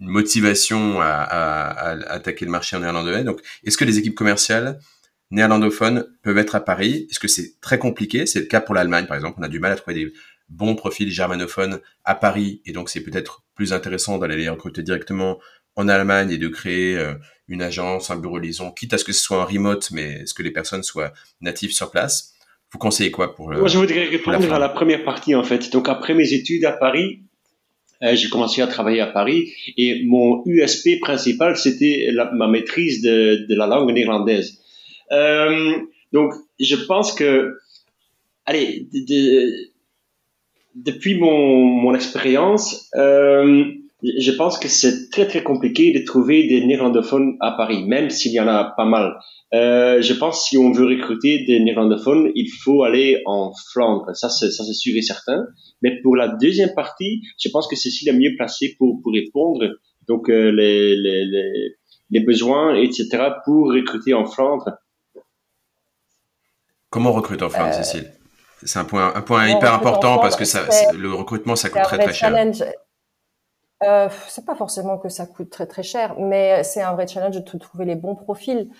motivation 0.00 1.00
à, 1.00 1.06
à, 1.06 1.68
à, 1.68 2.12
attaquer 2.12 2.44
le 2.44 2.50
marché 2.50 2.76
en 2.76 2.80
néerlandais. 2.80 3.22
Donc 3.22 3.40
est-ce 3.62 3.78
que 3.78 3.84
les 3.84 3.98
équipes 3.98 4.16
commerciales 4.16 4.80
néerlandophones 5.30 6.06
peuvent 6.22 6.38
être 6.38 6.54
à 6.54 6.60
Paris? 6.60 7.06
Est-ce 7.10 7.20
que 7.20 7.28
c'est 7.28 7.60
très 7.60 7.78
compliqué? 7.78 8.26
C'est 8.26 8.40
le 8.40 8.46
cas 8.46 8.60
pour 8.60 8.74
l'Allemagne 8.74 9.06
par 9.06 9.16
exemple. 9.16 9.36
On 9.38 9.42
a 9.42 9.48
du 9.48 9.60
mal 9.60 9.72
à 9.72 9.76
trouver 9.76 9.94
des 9.94 10.12
bons 10.48 10.74
profils 10.74 11.10
germanophones 11.10 11.80
à 12.04 12.14
Paris 12.14 12.60
et 12.66 12.72
donc 12.72 12.88
c'est 12.88 13.02
peut-être 13.02 13.42
plus 13.54 13.72
intéressant 13.72 14.18
d'aller 14.18 14.36
les 14.36 14.48
recruter 14.48 14.82
directement 14.82 15.38
en 15.76 15.88
Allemagne 15.88 16.30
et 16.30 16.38
de 16.38 16.48
créer 16.48 16.96
euh, 16.96 17.14
une 17.48 17.62
agence, 17.62 18.10
un 18.10 18.16
bureau 18.16 18.38
liaison, 18.38 18.70
quitte 18.70 18.92
à 18.94 18.98
ce 18.98 19.04
que 19.04 19.12
ce 19.12 19.22
soit 19.22 19.42
en 19.42 19.46
remote, 19.46 19.90
mais 19.90 20.24
ce 20.26 20.34
que 20.34 20.42
les 20.42 20.50
personnes 20.50 20.82
soient 20.82 21.12
natives 21.40 21.72
sur 21.72 21.90
place. 21.90 22.34
Vous 22.72 22.78
conseillez 22.78 23.10
quoi 23.10 23.34
pour 23.34 23.50
le 23.50 23.58
Moi, 23.58 23.68
je 23.68 23.78
voudrais 23.78 24.04
répondre 24.04 24.52
à 24.52 24.58
la 24.58 24.68
première 24.68 25.04
partie 25.04 25.34
en 25.34 25.44
fait. 25.44 25.70
Donc 25.72 25.88
après 25.88 26.14
mes 26.14 26.32
études 26.32 26.64
à 26.64 26.72
Paris, 26.72 27.20
euh, 28.02 28.16
j'ai 28.16 28.28
commencé 28.28 28.62
à 28.62 28.66
travailler 28.66 29.00
à 29.00 29.06
Paris 29.06 29.52
et 29.76 30.04
mon 30.04 30.42
USP 30.46 31.00
principal 31.00 31.56
c'était 31.56 32.10
ma 32.32 32.48
maîtrise 32.48 33.02
de, 33.02 33.46
de, 33.48 33.54
la 33.54 33.66
langue 33.66 33.92
néerlandaise. 33.92 34.60
Euh, 35.12 35.78
donc 36.12 36.32
je 36.58 36.76
pense 36.76 37.14
que, 37.14 37.58
allez, 38.44 38.88
de, 38.92 39.00
de, 39.06 39.70
depuis 40.74 41.18
mon, 41.18 41.64
mon 41.64 41.94
expérience, 41.94 42.90
euh, 42.96 43.64
Je 44.02 44.32
pense 44.32 44.58
que 44.58 44.68
c'est 44.68 45.08
très 45.10 45.26
très 45.26 45.42
compliqué 45.42 45.92
de 45.92 46.04
trouver 46.04 46.46
des 46.46 46.62
néerlandophones 46.66 47.36
à 47.40 47.52
Paris, 47.52 47.84
même 47.86 48.10
s'il 48.10 48.32
y 48.32 48.40
en 48.40 48.48
a 48.48 48.74
pas 48.76 48.84
mal. 48.84 49.14
Euh, 49.54 50.02
je 50.02 50.12
pense 50.12 50.46
si 50.46 50.58
on 50.58 50.72
veut 50.72 50.84
recruter 50.84 51.44
des 51.46 51.58
néerlandophones, 51.60 52.30
il 52.34 52.50
faut 52.62 52.82
aller 52.82 53.22
en 53.24 53.52
Flandre. 53.72 54.14
Ça, 54.14 54.28
c'est 54.28 54.50
ça, 54.50 54.62
c'est 54.64 54.74
sûr 54.74 54.94
et 54.94 55.00
certain. 55.00 55.46
Mais 55.80 56.02
pour 56.02 56.16
la 56.16 56.28
deuxième 56.28 56.74
partie, 56.74 57.22
je 57.42 57.48
pense 57.48 57.66
que 57.66 57.76
c'est 57.76 57.90
la 58.04 58.12
mieux 58.12 58.34
placé 58.36 58.74
pour 58.78 59.00
pour 59.02 59.12
répondre. 59.14 59.64
Donc 60.06 60.28
euh, 60.28 60.50
les, 60.50 60.96
les, 60.96 61.24
les 61.24 61.76
les 62.10 62.20
besoins, 62.20 62.74
etc. 62.74 63.08
pour 63.44 63.72
recruter 63.72 64.12
en 64.12 64.26
Flandre. 64.26 64.70
Comment 66.90 67.10
on 67.10 67.14
recrute 67.14 67.42
en 67.42 67.48
Flandre, 67.48 67.74
euh, 67.74 67.82
Cécile? 67.82 68.10
C'est 68.62 68.78
un 68.78 68.84
point, 68.84 69.12
un 69.14 69.20
point 69.20 69.48
hyper 69.48 69.74
important 69.74 70.18
parce 70.18 70.36
que 70.36 70.44
ça, 70.44 70.60
le 70.96 71.12
recrutement, 71.12 71.56
ça 71.56 71.68
coûte 71.68 71.82
très 71.82 71.98
très 71.98 72.12
cher. 72.12 72.34
Euh, 73.82 74.08
c'est 74.28 74.46
pas 74.46 74.54
forcément 74.54 74.96
que 74.96 75.08
ça 75.08 75.26
coûte 75.26 75.50
très 75.50 75.66
très 75.66 75.82
cher, 75.82 76.14
mais 76.18 76.62
c'est 76.64 76.80
un 76.80 76.94
vrai 76.94 77.06
challenge 77.06 77.34
de 77.34 77.58
trouver 77.58 77.84
les 77.84 77.96
bons 77.96 78.14
profils. 78.14 78.70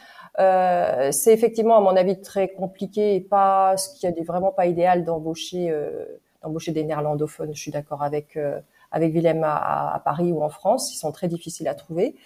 Euh, 0.40 1.12
c'est 1.12 1.32
effectivement, 1.32 1.76
à 1.76 1.80
mon 1.80 1.96
avis, 1.96 2.20
très 2.20 2.48
compliqué 2.48 3.14
et 3.14 3.20
pas 3.20 3.76
ce 3.76 3.94
qui 3.94 4.06
est 4.06 4.22
vraiment 4.22 4.50
pas 4.50 4.66
idéal 4.66 5.04
d'embaucher 5.04 5.70
euh, 5.70 6.04
d'embaucher 6.42 6.72
des 6.72 6.84
néerlandophones. 6.84 7.54
Je 7.54 7.60
suis 7.60 7.70
d'accord 7.70 8.02
avec 8.02 8.36
euh, 8.36 8.60
avec 8.90 9.12
Willem 9.12 9.42
à, 9.44 9.94
à, 9.94 10.00
Paris 10.00 10.32
ou 10.32 10.42
en 10.42 10.48
France, 10.48 10.92
ils 10.92 10.98
sont 10.98 11.12
très 11.12 11.28
difficiles 11.28 11.68
à 11.68 11.74
trouver. 11.74 12.16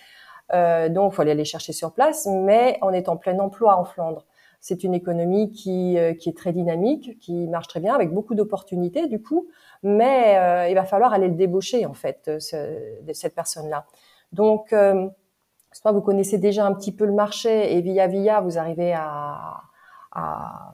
Donc, 0.50 1.12
il 1.12 1.14
faut 1.14 1.22
aller 1.22 1.34
les 1.34 1.44
chercher 1.44 1.72
sur 1.72 1.92
place, 1.92 2.26
mais 2.26 2.78
on 2.80 2.90
est 2.90 3.08
en 3.08 3.16
plein 3.18 3.38
emploi 3.38 3.76
en 3.76 3.84
Flandre. 3.84 4.24
C'est 4.60 4.82
une 4.84 4.94
économie 4.94 5.50
qui, 5.52 5.98
euh, 5.98 6.14
qui 6.14 6.28
est 6.28 6.36
très 6.36 6.52
dynamique, 6.52 7.18
qui 7.20 7.46
marche 7.46 7.68
très 7.68 7.80
bien, 7.80 7.94
avec 7.94 8.12
beaucoup 8.12 8.34
d'opportunités 8.34 9.06
du 9.06 9.22
coup, 9.22 9.48
mais 9.82 10.36
euh, 10.38 10.68
il 10.68 10.74
va 10.74 10.84
falloir 10.84 11.12
aller 11.12 11.28
le 11.28 11.34
débaucher 11.34 11.86
en 11.86 11.94
fait, 11.94 12.30
ce, 12.40 12.56
cette 13.12 13.34
personne-là. 13.34 13.86
Donc, 14.32 14.72
euh, 14.72 15.08
vous 15.84 16.00
connaissez 16.00 16.38
déjà 16.38 16.66
un 16.66 16.74
petit 16.74 16.92
peu 16.92 17.06
le 17.06 17.12
marché 17.12 17.76
et 17.76 17.80
via 17.80 18.08
via, 18.08 18.40
vous 18.40 18.58
arrivez 18.58 18.92
à, 18.92 19.62
à, 20.12 20.72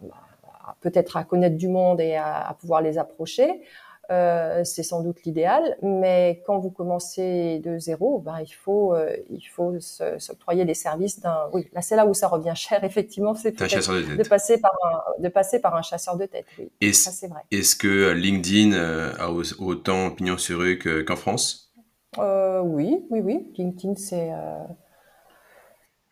à 0.67 0.77
peut-être 0.81 1.17
à 1.17 1.25
connaître 1.25 1.57
du 1.57 1.69
monde 1.69 2.01
et 2.01 2.17
à 2.17 2.57
pouvoir 2.59 2.81
les 2.81 2.97
approcher. 2.97 3.63
Euh, 4.11 4.65
c'est 4.65 4.83
sans 4.83 5.03
doute 5.03 5.23
l'idéal, 5.25 5.77
mais 5.83 6.43
quand 6.47 6.59
vous 6.59 6.71
commencez 6.71 7.61
de 7.61 7.79
zéro, 7.79 8.19
ben, 8.19 8.39
il 8.41 8.53
faut 8.53 8.95
euh, 8.95 9.17
il 9.31 9.45
faut 9.45 9.75
s'octroyer 9.81 10.65
les 10.65 10.75
services 10.75 11.21
d'un. 11.21 11.49
Oui, 11.53 11.69
là 11.73 11.81
c'est 11.81 11.97
là 11.97 12.07
où 12.07 12.13
ça 12.13 12.29
revient 12.29 12.53
cher 12.55 12.85
effectivement, 12.85 13.35
c'est 13.35 13.53
de, 13.53 14.17
de, 14.17 14.29
passer 14.29 14.61
par 14.61 14.73
un 14.85 15.23
de 15.23 15.29
passer 15.29 15.59
par 15.59 15.75
un 15.75 15.83
chasseur 15.83 16.17
de 16.17 16.27
tête. 16.27 16.45
Oui, 16.59 16.71
est-ce, 16.81 17.11
c'est 17.11 17.29
vrai. 17.29 17.41
Est-ce 17.51 17.77
que 17.77 18.11
LinkedIn 18.11 18.73
euh, 18.73 19.13
a 19.19 19.31
autant 19.31 20.11
pignon 20.11 20.37
sur 20.37 20.59
rue 20.59 20.79
qu'en 20.79 21.17
France? 21.17 21.73
Oui, 22.19 23.05
oui, 23.11 23.21
oui. 23.21 23.53
LinkedIn 23.57 23.95
c'est 23.97 24.31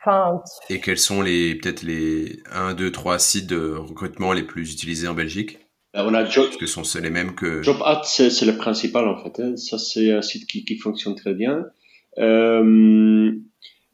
Enfin, 0.05 0.43
Et 0.69 0.81
quels 0.81 0.99
sont 0.99 1.23
les 1.23 1.55
peut-être 1.55 1.83
les 1.83 2.43
1, 2.51 2.75
2, 2.75 2.91
3 2.91 3.21
sites 3.21 3.47
de 3.47 3.77
recrutement 3.77 4.33
les 4.33 4.43
plus 4.43 4.73
utilisés 4.73 5.07
en 5.07 5.15
Belgique? 5.15 5.62
On 5.95 6.15
a 6.15 6.25
Job, 6.25 6.47
Parce 6.47 6.57
que 6.57 6.67
sont 6.67 6.83
les 7.01 7.11
mêmes 7.11 7.35
que. 7.35 7.63
JobAd, 7.63 8.05
c'est 8.05 8.45
le 8.45 8.57
principal 8.57 9.09
en 9.09 9.23
fait. 9.23 9.43
Hein. 9.43 9.57
Ça, 9.57 9.79
c'est 9.79 10.11
un 10.13 10.23
site 10.23 10.47
qui, 10.47 10.65
qui 10.65 10.77
fonctionne 10.79 11.15
très 11.15 11.35
bien. 11.35 11.67
Euh, 12.19 13.33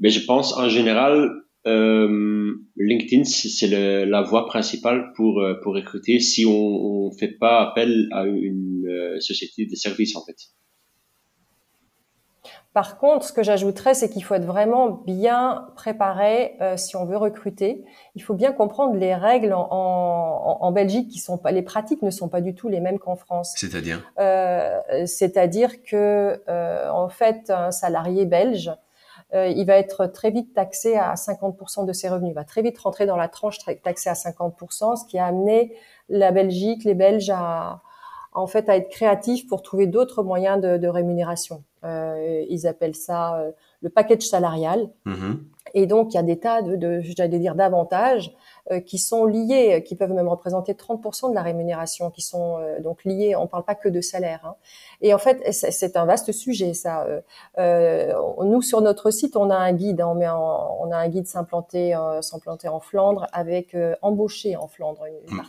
mais 0.00 0.11
je 0.11 0.24
pense 0.24 0.56
en 0.56 0.68
général, 0.68 1.30
euh, 1.66 2.54
LinkedIn, 2.76 3.24
c'est 3.24 4.06
la 4.06 4.22
voie 4.22 4.46
principale 4.46 5.12
pour 5.16 5.40
euh, 5.40 5.54
pour 5.62 5.74
recruter 5.74 6.20
si 6.20 6.46
on, 6.46 7.11
ne 7.11 7.18
fait 7.18 7.37
pas 7.38 7.62
appel 7.62 8.08
à 8.12 8.26
une 8.26 8.87
euh, 8.88 9.20
société 9.20 9.66
de 9.66 9.74
services 9.74 10.16
en 10.16 10.24
fait. 10.24 10.37
Par 12.74 12.98
contre, 12.98 13.24
ce 13.26 13.33
que 13.33 13.42
j'ajouterais, 13.42 13.94
c'est 13.94 14.11
qu'il 14.11 14.22
faut 14.22 14.35
être 14.35 14.44
vraiment 14.44 14.90
bien 14.90 15.68
préparé 15.74 16.57
euh, 16.61 16.76
si 16.76 16.96
on 16.96 17.07
veut 17.07 17.16
recruter. 17.16 17.85
Il 18.14 18.22
faut 18.22 18.35
bien 18.35 18.52
comprendre 18.52 18.94
les 18.94 19.14
règles 19.14 19.52
en, 19.52 19.66
en, 19.70 20.59
en, 20.61 20.72
Belgique 20.72 21.09
qui 21.09 21.18
sont 21.18 21.38
pas, 21.38 21.50
les 21.50 21.62
pratiques 21.62 22.02
ne 22.02 22.11
sont 22.11 22.28
pas 22.28 22.40
du 22.40 22.54
tout 22.54 22.68
les 22.68 22.81
mêmes 22.81 22.98
qu'en 22.98 23.16
France. 23.16 23.54
C'est-à-dire? 23.57 24.02
Euh, 24.18 24.81
C'est-à-dire 25.07 25.83
que 25.83 26.42
euh, 26.48 26.90
en 26.90 27.09
fait, 27.09 27.50
un 27.50 27.70
salarié 27.70 28.26
belge, 28.26 28.70
euh, 29.35 29.46
il 29.48 29.66
va 29.66 29.76
être 29.76 30.07
très 30.07 30.31
vite 30.31 30.54
taxé 30.54 30.96
à 30.96 31.14
50% 31.14 31.85
de 31.85 31.92
ses 31.92 32.09
revenus. 32.09 32.33
Il 32.33 32.35
va 32.35 32.44
très 32.44 32.62
vite 32.62 32.78
rentrer 32.78 33.07
dans 33.07 33.16
la 33.16 33.28
tranche 33.28 33.59
taxée 33.83 34.09
à 34.09 34.14
50%, 34.14 34.96
ce 34.96 35.04
qui 35.04 35.18
a 35.18 35.26
amené 35.26 35.74
la 36.09 36.33
Belgique, 36.33 36.85
les 36.85 36.94
Belges 36.94 37.31
à 37.31 37.83
en 38.38 38.46
fait 38.46 38.68
à 38.68 38.77
être 38.77 38.88
créatifs 38.88 39.46
pour 39.46 39.62
trouver 39.62 39.87
d'autres 39.87 40.22
moyens 40.22 40.61
de, 40.61 40.77
de 40.77 40.88
rémunération. 40.88 41.64
Euh, 41.85 42.44
ils 42.48 42.66
appellent 42.66 42.94
ça 42.94 43.38
euh, 43.38 43.51
le 43.83 43.90
package 43.90 44.22
salarial. 44.22 44.88
Mm-hmm. 45.07 45.37
Et 45.74 45.87
donc, 45.87 46.14
il 46.14 46.16
y 46.16 46.20
a 46.20 46.22
des 46.22 46.38
tas 46.38 46.62
de, 46.62 46.77
de 46.77 47.01
j'allais 47.03 47.38
dire, 47.38 47.55
d'avantages 47.55 48.33
qui 48.81 48.98
sont 48.98 49.24
liés, 49.24 49.74
euh, 49.74 49.81
qui 49.81 49.96
peuvent 49.96 50.12
même 50.12 50.28
représenter 50.28 50.74
30% 50.74 51.31
de 51.31 51.35
la 51.35 51.42
rémunération, 51.42 52.11
qui 52.11 52.22
sont 52.22 52.59
euh, 52.59 52.81
donc 52.81 53.04
liés. 53.04 53.35
On 53.37 53.42
ne 53.42 53.46
parle 53.46 53.64
pas 53.64 53.74
que 53.74 53.88
de 53.88 54.00
salaire. 54.00 54.40
Hein. 54.44 54.54
Et 55.00 55.14
en 55.14 55.18
fait, 55.18 55.40
c'est 55.52 55.96
un 55.96 56.04
vaste 56.04 56.33
sujet. 56.33 56.74
Ça, 56.74 57.07
euh, 57.59 58.12
nous 58.42 58.62
sur 58.62 58.81
notre 58.81 59.11
site, 59.11 59.37
on 59.37 59.50
a 59.50 59.57
un 59.57 59.72
guide. 59.72 60.00
Hein, 60.00 60.09
on, 60.09 60.14
met 60.14 60.28
on 60.28 60.90
a 60.90 60.96
un 60.96 61.09
guide 61.09 61.26
s'implanter, 61.26 61.96
s'implanter 62.20 62.68
en 62.68 62.81
Flandre 62.81 63.26
avec 63.33 63.76
embaucher 64.02 64.57
en 64.57 64.68
Flandre. 64.68 65.04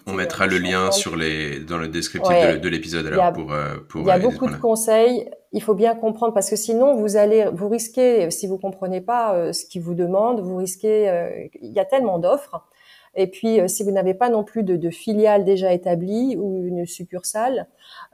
on 0.05 0.13
mettra 0.13 0.47
le 0.47 0.57
lien 0.57 0.91
sur 0.91 1.15
les 1.15 1.59
dans 1.59 1.77
le 1.77 1.87
descriptif 1.87 2.31
de, 2.61 2.69
l'épisode 2.69 3.07
alors 3.07 3.33
pour 3.33 3.53
pour. 3.89 4.01
Il 4.01 4.07
y 4.07 4.11
a 4.11 4.19
beaucoup 4.19 4.47
de 4.47 4.55
conseils 4.55 5.29
il 5.51 5.63
faut 5.63 5.73
bien 5.73 5.95
comprendre 5.95 6.33
parce 6.33 6.49
que 6.49 6.55
sinon 6.55 6.95
vous 6.95 7.17
allez 7.17 7.49
vous 7.51 7.69
risquez 7.69 8.29
si 8.29 8.45
vous 8.45 8.59
comprenez 8.59 9.01
pas 9.01 9.51
ce 9.51 9.65
qu'ils 9.65 9.81
vous 9.81 9.95
demandent 9.95 10.41
vous 10.41 10.57
risquez 10.57 11.49
il 11.59 11.71
y 11.71 11.79
a 11.79 11.85
tellement 11.85 12.19
d'offres 12.19 12.68
et 13.15 13.27
puis, 13.27 13.59
euh, 13.59 13.67
si 13.67 13.83
vous 13.83 13.91
n'avez 13.91 14.13
pas 14.13 14.29
non 14.29 14.43
plus 14.43 14.63
de, 14.63 14.75
de, 14.75 14.89
filiale 14.89 15.43
déjà 15.43 15.73
établie 15.73 16.35
ou 16.37 16.65
une 16.65 16.85
succursale, 16.85 17.67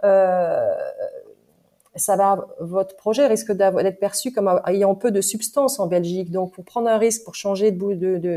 euh, 0.04 0.74
ça 1.96 2.16
va, 2.16 2.48
votre 2.60 2.96
projet 2.96 3.26
risque 3.28 3.52
d'être 3.52 4.00
perçu 4.00 4.32
comme 4.32 4.62
ayant 4.68 4.96
peu 4.96 5.12
de 5.12 5.22
substance 5.22 5.80
en 5.80 5.88
Belgique. 5.88 6.32
Donc, 6.32 6.54
pour 6.54 6.66
prendre 6.66 6.90
un 6.90 6.98
risque, 6.98 7.24
pour 7.24 7.36
changer 7.36 7.72
de, 7.72 7.94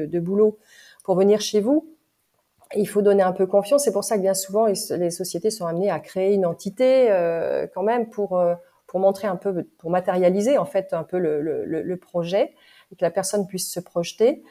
de, 0.06 0.20
boulot, 0.20 0.58
pour 1.04 1.16
venir 1.16 1.40
chez 1.40 1.60
vous, 1.60 1.88
il 2.76 2.86
faut 2.86 3.02
donner 3.02 3.22
un 3.22 3.32
peu 3.32 3.46
confiance. 3.46 3.84
C'est 3.84 3.92
pour 3.92 4.04
ça 4.04 4.16
que 4.16 4.22
bien 4.22 4.34
souvent, 4.34 4.66
les 4.66 5.10
sociétés 5.10 5.50
sont 5.50 5.66
amenées 5.66 5.90
à 5.90 6.00
créer 6.00 6.34
une 6.34 6.46
entité 6.46 7.10
euh, 7.10 7.66
quand 7.74 7.82
même 7.82 8.08
pour 8.10 8.38
euh, 8.38 8.54
pour 8.86 9.00
montrer 9.00 9.28
un 9.28 9.36
peu, 9.36 9.64
pour 9.78 9.90
matérialiser 9.90 10.56
en 10.56 10.64
fait 10.64 10.94
un 10.94 11.02
peu 11.02 11.18
le, 11.18 11.42
le, 11.42 11.82
le 11.82 11.96
projet 11.98 12.54
et 12.90 12.96
que 12.96 13.04
la 13.04 13.10
personne 13.10 13.46
puisse 13.46 13.70
se 13.70 13.80
projeter. 13.80 14.42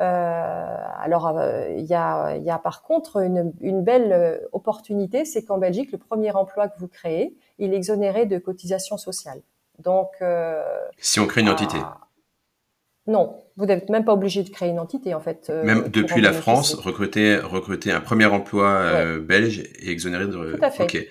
Euh, 0.00 0.76
alors, 0.98 1.38
euh, 1.38 1.68
il 1.76 1.86
y, 1.86 1.94
a, 1.94 2.36
y, 2.36 2.50
a, 2.50 2.58
par 2.58 2.82
contre 2.82 3.22
une, 3.22 3.52
une 3.60 3.82
belle 3.82 4.12
euh, 4.12 4.38
opportunité, 4.52 5.24
c'est 5.24 5.42
qu'en 5.42 5.58
Belgique, 5.58 5.90
le 5.92 5.98
premier 5.98 6.32
emploi 6.32 6.68
que 6.68 6.78
vous 6.78 6.88
créez, 6.88 7.34
il 7.58 7.72
est 7.72 7.76
exonéré 7.76 8.26
de 8.26 8.38
cotisation 8.38 8.98
sociale. 8.98 9.40
Donc, 9.78 10.08
si 10.98 11.20
on 11.20 11.26
crée 11.26 11.42
une 11.42 11.50
entité. 11.50 11.76
Non, 13.06 13.42
vous 13.56 13.66
n'êtes 13.66 13.88
même 13.90 14.04
pas 14.04 14.14
obligé 14.14 14.42
de 14.42 14.48
créer 14.48 14.70
une 14.70 14.80
entité 14.80 15.14
en 15.14 15.20
fait. 15.20 15.50
même 15.50 15.88
depuis 15.88 16.22
la 16.22 16.32
France, 16.32 16.74
recruter 16.74 17.36
recruter 17.36 17.92
un 17.92 18.00
premier 18.00 18.24
emploi 18.24 19.18
belge 19.18 19.58
et 19.78 19.90
exonéré 19.90 20.26
de. 20.26 20.56
Tout 20.56 20.64
à 20.64 20.70
fait. 20.70 20.82
Ok. 20.82 21.06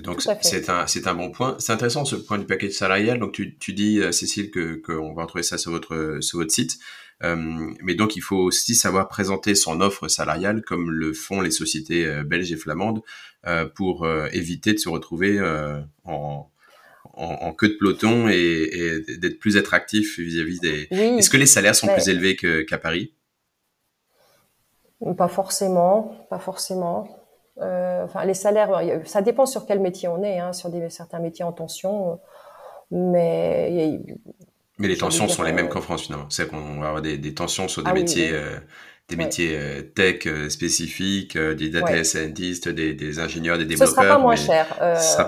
Donc 0.00 0.22
c'est 0.42 0.68
un 0.68 0.86
c'est 0.86 1.06
un 1.08 1.14
bon 1.14 1.30
point. 1.30 1.56
C'est 1.58 1.72
intéressant 1.72 2.04
ce 2.04 2.14
point 2.16 2.36
du 2.36 2.44
paquet 2.44 2.70
salarial. 2.70 3.18
Donc 3.18 3.32
tu, 3.32 3.56
tu 3.56 3.72
dis 3.72 4.00
Cécile 4.12 4.50
que 4.50 4.74
qu'on 4.74 5.14
va 5.14 5.22
retrouver 5.22 5.42
ça 5.42 5.56
sur 5.56 5.70
votre 5.70 6.18
sur 6.20 6.38
votre 6.38 6.52
site. 6.52 6.78
Euh, 7.22 7.36
mais 7.82 7.94
donc 7.94 8.16
il 8.16 8.20
faut 8.20 8.36
aussi 8.36 8.74
savoir 8.74 9.08
présenter 9.08 9.54
son 9.54 9.80
offre 9.80 10.08
salariale 10.08 10.62
comme 10.62 10.90
le 10.90 11.12
font 11.12 11.40
les 11.40 11.52
sociétés 11.52 12.06
euh, 12.06 12.24
belges 12.24 12.52
et 12.52 12.56
flamandes 12.56 13.02
euh, 13.46 13.66
pour 13.66 14.06
éviter 14.32 14.72
de 14.72 14.78
se 14.78 14.88
retrouver 14.88 15.40
en, 16.04 16.50
en, 17.12 17.52
queue 17.52 17.68
de 17.68 17.76
peloton 17.78 18.28
et, 18.28 18.34
et 18.36 19.18
d'être 19.18 19.38
plus 19.38 19.56
attractif 19.56 20.18
vis-à-vis 20.18 20.60
des. 20.60 20.88
Est-ce 20.90 21.30
que 21.30 21.36
les 21.36 21.46
salaires 21.46 21.74
sont 21.74 21.88
plus 21.88 22.08
élevés 22.08 22.36
qu'à 22.36 22.78
Paris? 22.78 23.14
Pas 25.18 25.28
forcément, 25.28 26.26
pas 26.30 26.38
forcément. 26.38 27.08
Euh, 27.60 28.04
enfin, 28.04 28.24
les 28.24 28.34
salaires, 28.34 28.82
ça 29.04 29.22
dépend 29.22 29.46
sur 29.46 29.66
quel 29.66 29.80
métier 29.80 30.08
on 30.08 30.22
est. 30.22 30.38
Hein, 30.38 30.52
sur 30.52 30.70
des, 30.70 30.88
certains 30.90 31.20
métiers 31.20 31.44
en 31.44 31.52
tension, 31.52 32.18
mais 32.90 34.00
mais 34.78 34.88
les 34.88 34.96
tensions 34.96 35.28
sont 35.28 35.42
les 35.42 35.52
mêmes 35.52 35.68
qu'en 35.68 35.80
France 35.80 36.02
finalement. 36.02 36.26
C'est 36.30 36.48
qu'on 36.48 36.80
va 36.80 36.88
avoir 36.88 37.02
des, 37.02 37.18
des, 37.18 37.34
tensions 37.34 37.68
sur 37.68 37.82
des 37.82 37.90
ah 37.90 37.94
métiers, 37.94 38.30
Euh, 38.32 38.58
des 39.08 39.16
métiers 39.16 39.54
euh, 39.54 39.82
tech 39.82 40.26
euh, 40.26 40.48
spécifiques, 40.48 41.36
euh, 41.36 41.54
des 41.54 41.68
data 41.68 42.02
scientists, 42.04 42.68
des, 42.68 42.94
des, 42.94 43.18
ingénieurs, 43.18 43.58
des 43.58 43.66
développeurs. 43.66 43.88
Ce 43.88 43.94
sera 43.94 44.06
pas 44.06 44.18
moins 44.18 44.36
cher. 44.36 44.66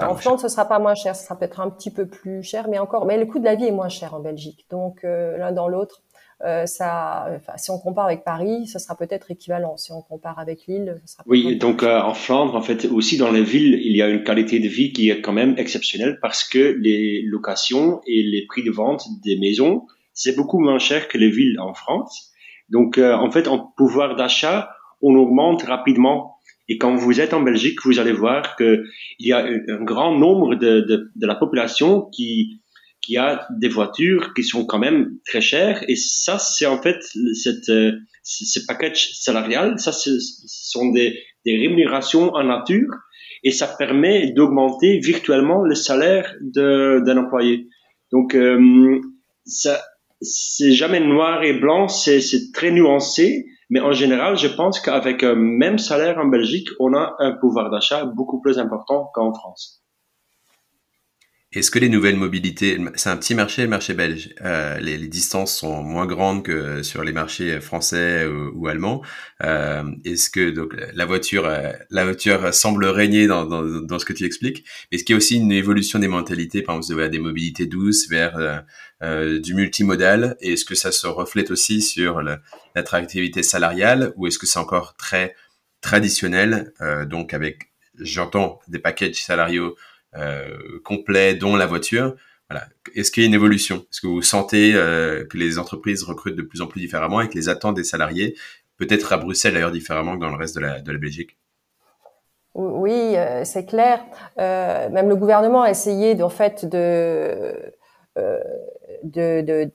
en 0.09 0.15
France, 0.15 0.43
ce 0.43 0.49
sera 0.49 0.65
pas 0.65 0.79
moins 0.79 0.95
cher. 0.95 1.15
Ce 1.15 1.25
sera 1.25 1.39
peut-être 1.39 1.61
un 1.61 1.69
petit 1.69 1.91
peu 1.91 2.07
plus 2.07 2.43
cher, 2.43 2.69
mais 2.69 2.79
encore. 2.79 3.05
Mais 3.05 3.19
le 3.19 3.27
coût 3.27 3.39
de 3.39 3.45
la 3.45 3.55
vie 3.55 3.67
est 3.67 3.73
moins 3.73 3.91
cher 3.91 4.15
en 4.15 4.21
Belgique. 4.21 4.67
Donc 4.71 5.03
l'un 5.03 5.53
dans 5.53 5.69
l'autre, 5.69 6.03
euh, 6.45 6.67
ça, 6.67 7.29
enfin, 7.35 7.55
si 7.57 7.71
on 7.71 7.79
compare 7.79 8.07
avec 8.07 8.23
Paris, 8.23 8.67
ça 8.67 8.79
sera 8.79 8.95
peut-être 8.95 9.31
équivalent. 9.31 9.77
Si 9.79 9.91
on 9.93 10.03
compare 10.03 10.39
avec 10.39 10.67
Lille, 10.67 11.01
ça 11.07 11.15
sera. 11.15 11.25
Oui, 11.27 11.57
donc 11.57 11.83
euh, 11.83 11.99
en 12.01 12.13
Flandre, 12.13 12.55
en 12.55 12.61
fait, 12.61 12.85
aussi 12.87 13.17
dans 13.17 13.31
les 13.31 13.43
villes, 13.43 13.81
il 13.83 13.97
y 13.97 14.03
a 14.03 14.09
une 14.09 14.23
qualité 14.23 14.61
de 14.61 14.69
vie 14.69 14.93
qui 14.93 15.09
est 15.09 15.23
quand 15.23 15.33
même 15.33 15.55
exceptionnelle 15.57 16.19
parce 16.21 16.45
que 16.45 16.77
les 16.79 17.23
locations 17.23 18.01
et 18.07 18.23
les 18.23 18.45
prix 18.47 18.65
de 18.65 18.71
vente 18.71 19.07
des 19.25 19.39
maisons, 19.39 19.87
c'est 20.13 20.37
beaucoup 20.37 20.59
moins 20.59 20.79
cher 20.79 21.09
que 21.09 21.17
les 21.17 21.31
villes 21.31 21.59
en 21.59 21.73
France. 21.73 22.33
Donc, 22.69 22.99
euh, 22.99 23.15
en 23.15 23.31
fait, 23.31 23.49
en 23.49 23.73
pouvoir 23.77 24.17
d'achat, 24.17 24.71
on 25.01 25.15
augmente 25.15 25.63
rapidement. 25.63 26.37
Et 26.69 26.77
quand 26.77 26.97
vous 26.97 27.21
êtes 27.21 27.33
en 27.33 27.41
Belgique, 27.41 27.79
vous 27.85 27.99
allez 27.99 28.13
voir 28.13 28.57
que 28.57 28.85
il 29.19 29.29
y 29.29 29.33
a 29.33 29.39
un, 29.39 29.85
grand 29.85 30.19
nombre 30.19 30.57
de, 30.57 30.81
de, 30.81 31.11
de 31.15 31.27
la 31.27 31.37
population 31.37 32.03
qui 32.13 32.61
qui 33.07 33.17
a 33.17 33.47
des 33.51 33.69
voitures 33.69 34.35
qui 34.35 34.43
sont 34.43 34.67
quand 34.67 34.81
même 34.81 35.13
très 35.25 35.41
chères. 35.41 35.85
Et 35.89 35.95
ça 35.97 36.39
c'est 36.39 36.67
en 36.67 36.83
fait 36.83 36.99
cette 37.35 37.69
euh, 37.69 37.93
ce 38.23 38.59
package 38.67 39.11
salarial 39.13 39.79
ça 39.79 39.93
ce 39.93 40.19
sont 40.47 40.91
des, 40.91 41.23
des 41.45 41.57
rémunérations 41.57 42.33
en 42.35 42.45
nature. 42.45 42.91
Et 43.45 43.53
ça 43.53 43.69
permet 43.69 44.33
d'augmenter 44.33 44.99
virtuellement 44.99 45.63
le 45.63 45.77
salaire 45.77 46.35
d'un 46.41 47.17
employé. 47.17 47.69
Donc 48.11 48.35
euh, 48.35 49.01
ça 49.45 49.81
c'est 50.21 50.73
jamais 50.73 51.01
noir 51.01 51.45
et 51.45 51.53
blanc 51.53 51.87
c'est 51.87 52.21
très 52.53 52.73
nuancé. 52.73 53.47
Mais 53.71 53.81
en 53.81 53.93
général 53.93 54.37
je 54.37 54.49
pense 54.49 54.81
qu'avec 54.81 55.23
un 55.23 55.37
même 55.37 55.79
salaire 55.79 56.19
en 56.19 56.27
Belgique 56.27 56.69
on 56.81 56.93
a 56.95 57.15
un 57.21 57.33
pouvoir 57.33 57.71
d'achat 57.71 58.05
beaucoup 58.05 58.41
plus 58.41 58.59
important 58.59 59.11
qu'en 59.15 59.33
France 59.33 59.86
est-ce 61.57 61.71
que 61.71 61.79
les 61.79 61.89
nouvelles 61.89 62.17
mobilités, 62.17 62.79
c'est 62.97 63.09
un 63.09 63.17
petit 63.17 63.35
marché, 63.35 63.63
le 63.63 63.69
marché 63.69 63.95
belge, 63.95 64.35
euh, 64.43 64.79
les, 64.79 64.99
distances 65.09 65.57
sont 65.57 65.83
moins 65.83 66.05
grandes 66.05 66.45
que 66.45 66.83
sur 66.83 67.03
les 67.03 67.13
marchés 67.13 67.63
français 67.63 68.27
ou, 68.27 68.69
allemands. 68.69 69.03
Euh, 69.43 69.83
Est-ce 70.05 70.29
que 70.29 70.51
donc 70.51 70.77
la 70.93 71.07
voiture, 71.07 71.47
euh, 71.47 71.73
la 71.89 72.05
voiture 72.05 72.53
semble 72.53 72.85
régner 72.85 73.27
dans, 73.27 73.47
dans, 73.47 73.99
ce 73.99 74.05
que 74.05 74.13
tu 74.13 74.27
expliques 74.27 74.67
Est-ce 74.93 75.05
qu'il 75.05 75.15
y 75.15 75.17
a 75.17 75.17
aussi 75.17 75.37
une 75.37 75.51
évolution 75.51 75.99
des 75.99 76.09
mentalités, 76.09 76.61
par 76.61 76.77
exemple, 76.77 77.01
vers 77.01 77.11
des 77.11 77.21
mobilités 77.21 77.65
douces, 77.65 78.07
vers 78.11 78.65
du 79.01 79.55
multimodal. 79.55 80.37
Est-ce 80.41 80.67
que 80.67 80.75
ça 80.75 80.93
se 80.93 81.07
reflète 81.07 81.51
aussi 81.51 81.81
sur 81.81 82.21
l'attractivité 82.75 83.43
salariale, 83.43 84.13
ou 84.17 84.27
est-ce 84.27 84.39
que 84.39 84.47
c'est 84.47 84.59
encore 84.59 84.95
très 84.97 85.35
traditionnel, 85.81 86.73
donc 87.07 87.33
avec, 87.33 87.71
j'entends, 87.99 88.61
des 88.69 88.79
packages 88.79 89.23
salariaux 89.23 89.75
complet, 90.85 91.35
dont 91.35 91.57
la 91.57 91.67
voiture. 91.67 92.15
Voilà. 92.49 92.67
Est-ce 92.95 93.11
qu'il 93.11 93.23
y 93.23 93.27
a 93.27 93.29
une 93.29 93.35
évolution? 93.35 93.87
Est-ce 93.91 94.01
que 94.01 94.07
vous 94.07 94.23
sentez 94.23 94.75
euh, 94.75 95.25
que 95.25 95.37
les 95.37 95.59
entreprises 95.59 96.05
recrutent 96.05 96.37
de 96.37 96.43
plus 96.43 96.61
en 96.61 96.67
plus 96.67 96.81
différemment 96.81 97.21
et 97.21 97.29
que 97.29 97.35
les 97.35 97.49
attentes 97.49 97.75
des 97.75 97.85
salariés, 97.85 98.37
peut-être 98.77 99.13
à 99.13 99.17
Bruxelles 99.17 99.55
d'ailleurs 99.55 99.73
différemment 99.73 100.15
que 100.17 100.21
dans 100.21 100.31
le 100.31 100.37
reste 100.37 100.55
de 100.55 100.61
la, 100.61 100.81
Belgique? 100.81 101.37
Oui, 102.55 103.17
euh, 103.17 103.45
c'est 103.45 103.67
clair. 103.67 104.05
Euh, 104.39 104.89
même 104.91 105.09
le 105.09 105.17
gouvernement 105.17 105.63
a 105.63 105.71
essayé 105.71 106.17
fait 106.31 106.65
de, 106.65 107.73
euh, 108.17 109.67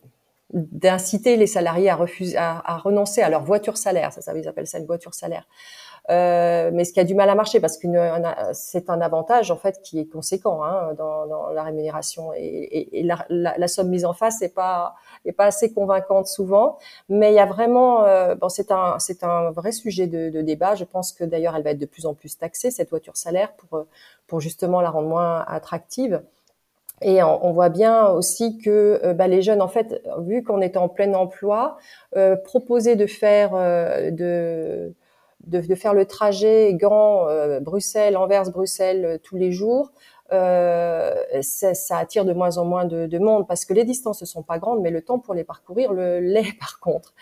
d'inciter 0.54 1.36
les 1.36 1.48
salariés 1.48 1.90
à 1.90 1.96
refuser, 1.96 2.38
à, 2.38 2.78
renoncer 2.78 3.22
à 3.22 3.30
leur 3.30 3.44
voiture 3.44 3.78
salaire. 3.78 4.14
Ça, 4.14 4.34
ils 4.36 4.48
appellent 4.48 4.68
ça 4.68 4.80
une 4.80 4.86
voiture 4.86 5.14
salaire. 5.14 5.46
Euh, 6.10 6.72
mais 6.74 6.84
ce 6.84 6.94
qui 6.94 7.00
a 7.00 7.04
du 7.04 7.14
mal 7.14 7.30
à 7.30 7.36
marcher 7.36 7.60
parce 7.60 7.78
que 7.78 7.88
c'est 8.54 8.90
un 8.90 9.02
avantage 9.02 9.52
en 9.52 9.56
fait 9.56 9.82
qui 9.84 10.00
est 10.00 10.06
conséquent 10.06 10.64
hein, 10.64 10.94
dans, 10.98 11.28
dans, 11.28 11.50
la 11.50 11.62
rémunération 11.62 12.34
et, 12.34 12.40
et, 12.40 13.00
et 13.00 13.04
la, 13.04 13.24
la, 13.30 13.68
somme 13.68 13.90
mise 13.90 14.04
en 14.04 14.14
face 14.14 14.42
n'est 14.42 14.50
pas 14.50 14.96
est 15.26 15.32
pas 15.32 15.46
assez 15.46 15.72
convaincante 15.72 16.26
souvent. 16.26 16.80
Mais 17.08 17.32
il 17.32 17.36
y 17.36 17.40
a 17.40 17.46
vraiment 17.46 18.04
euh, 18.06 18.34
bon 18.34 18.50
c'est 18.50 18.72
un 18.72 18.98
c'est 18.98 19.24
un 19.24 19.52
vrai 19.52 19.72
sujet 19.72 20.08
de, 20.08 20.30
de, 20.30 20.42
débat. 20.42 20.74
Je 20.74 20.86
pense 20.86 21.12
que 21.12 21.24
d'ailleurs 21.24 21.56
elle 21.56 21.64
va 21.64 21.72
être 21.72 21.78
de 21.80 21.86
plus 21.86 22.08
en 22.08 22.16
plus 22.16 22.36
taxée 22.36 22.72
cette 22.72 22.90
voiture 22.90 23.16
salaire 23.16 23.54
pour 23.54 23.86
pour 24.26 24.42
justement 24.42 24.82
la 24.82 24.90
rendre 24.90 25.08
moins 25.08 25.46
attractive. 25.48 26.24
Et 27.02 27.24
on, 27.24 27.46
on, 27.46 27.52
voit 27.52 27.70
bien 27.70 28.08
aussi 28.10 28.60
que 28.60 29.00
euh, 29.04 29.14
bah, 29.14 29.28
les 29.28 29.42
jeunes, 29.42 29.62
en 29.62 29.68
fait, 29.68 30.02
vu 30.20 30.44
qu'on 30.44 30.62
est 30.62 30.78
en 30.78 30.88
plein 30.88 31.14
emploi, 31.14 31.78
euh, 32.16 32.36
proposer 32.36 32.96
de 32.96 33.08
faire 33.08 33.52
euh, 33.56 34.12
de 34.12 34.94
de, 35.46 35.62
de, 35.62 35.76
faire 35.76 35.94
le 35.94 36.06
trajet 36.06 36.74
Gand, 36.74 37.28
euh, 37.28 37.60
Bruxelles, 37.60 38.18
Anvers, 38.18 38.52
Bruxelles 38.52 39.06
euh, 39.06 39.18
tous 39.22 39.38
les 39.38 39.52
jours, 39.52 39.92
euh, 40.34 41.14
ça, 41.42 41.74
ça, 41.74 41.98
attire 41.98 42.24
de 42.24 42.32
moins 42.32 42.58
en 42.58 42.64
moins 42.64 42.86
de, 42.86 43.06
de, 43.06 43.20
monde 43.20 43.46
parce 43.50 43.66
que 43.66 43.74
les 43.74 43.84
distances 43.84 44.22
ne 44.22 44.26
sont 44.26 44.44
pas 44.44 44.60
grandes, 44.60 44.82
mais 44.82 44.90
le 44.90 45.02
temps 45.02 45.20
pour 45.20 45.34
les 45.34 45.44
parcourir 45.44 45.92
l'est 45.94 46.58
par 46.58 46.80
contre. 46.80 47.14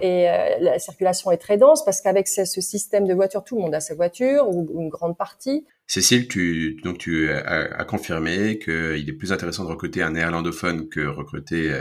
Et 0.00 0.30
euh, 0.30 0.56
la 0.60 0.78
circulation 0.78 1.30
est 1.30 1.36
très 1.36 1.58
dense 1.58 1.84
parce 1.84 2.00
qu'avec 2.00 2.28
ce, 2.28 2.46
ce, 2.46 2.62
système 2.62 3.06
de 3.06 3.12
voiture, 3.12 3.44
tout 3.44 3.56
le 3.56 3.62
monde 3.62 3.74
a 3.74 3.80
sa 3.80 3.94
voiture 3.94 4.48
ou, 4.48 4.66
ou 4.72 4.80
une 4.80 4.88
grande 4.88 5.18
partie. 5.18 5.66
Cécile, 5.86 6.28
tu, 6.28 6.80
donc 6.82 6.96
tu 6.96 7.30
as, 7.30 7.78
as 7.78 7.84
confirmé 7.84 8.58
qu'il 8.58 9.08
est 9.08 9.16
plus 9.16 9.32
intéressant 9.32 9.64
de 9.64 9.68
recruter 9.68 10.02
un 10.02 10.12
néerlandophone 10.12 10.88
que 10.88 11.06
recruter 11.06 11.78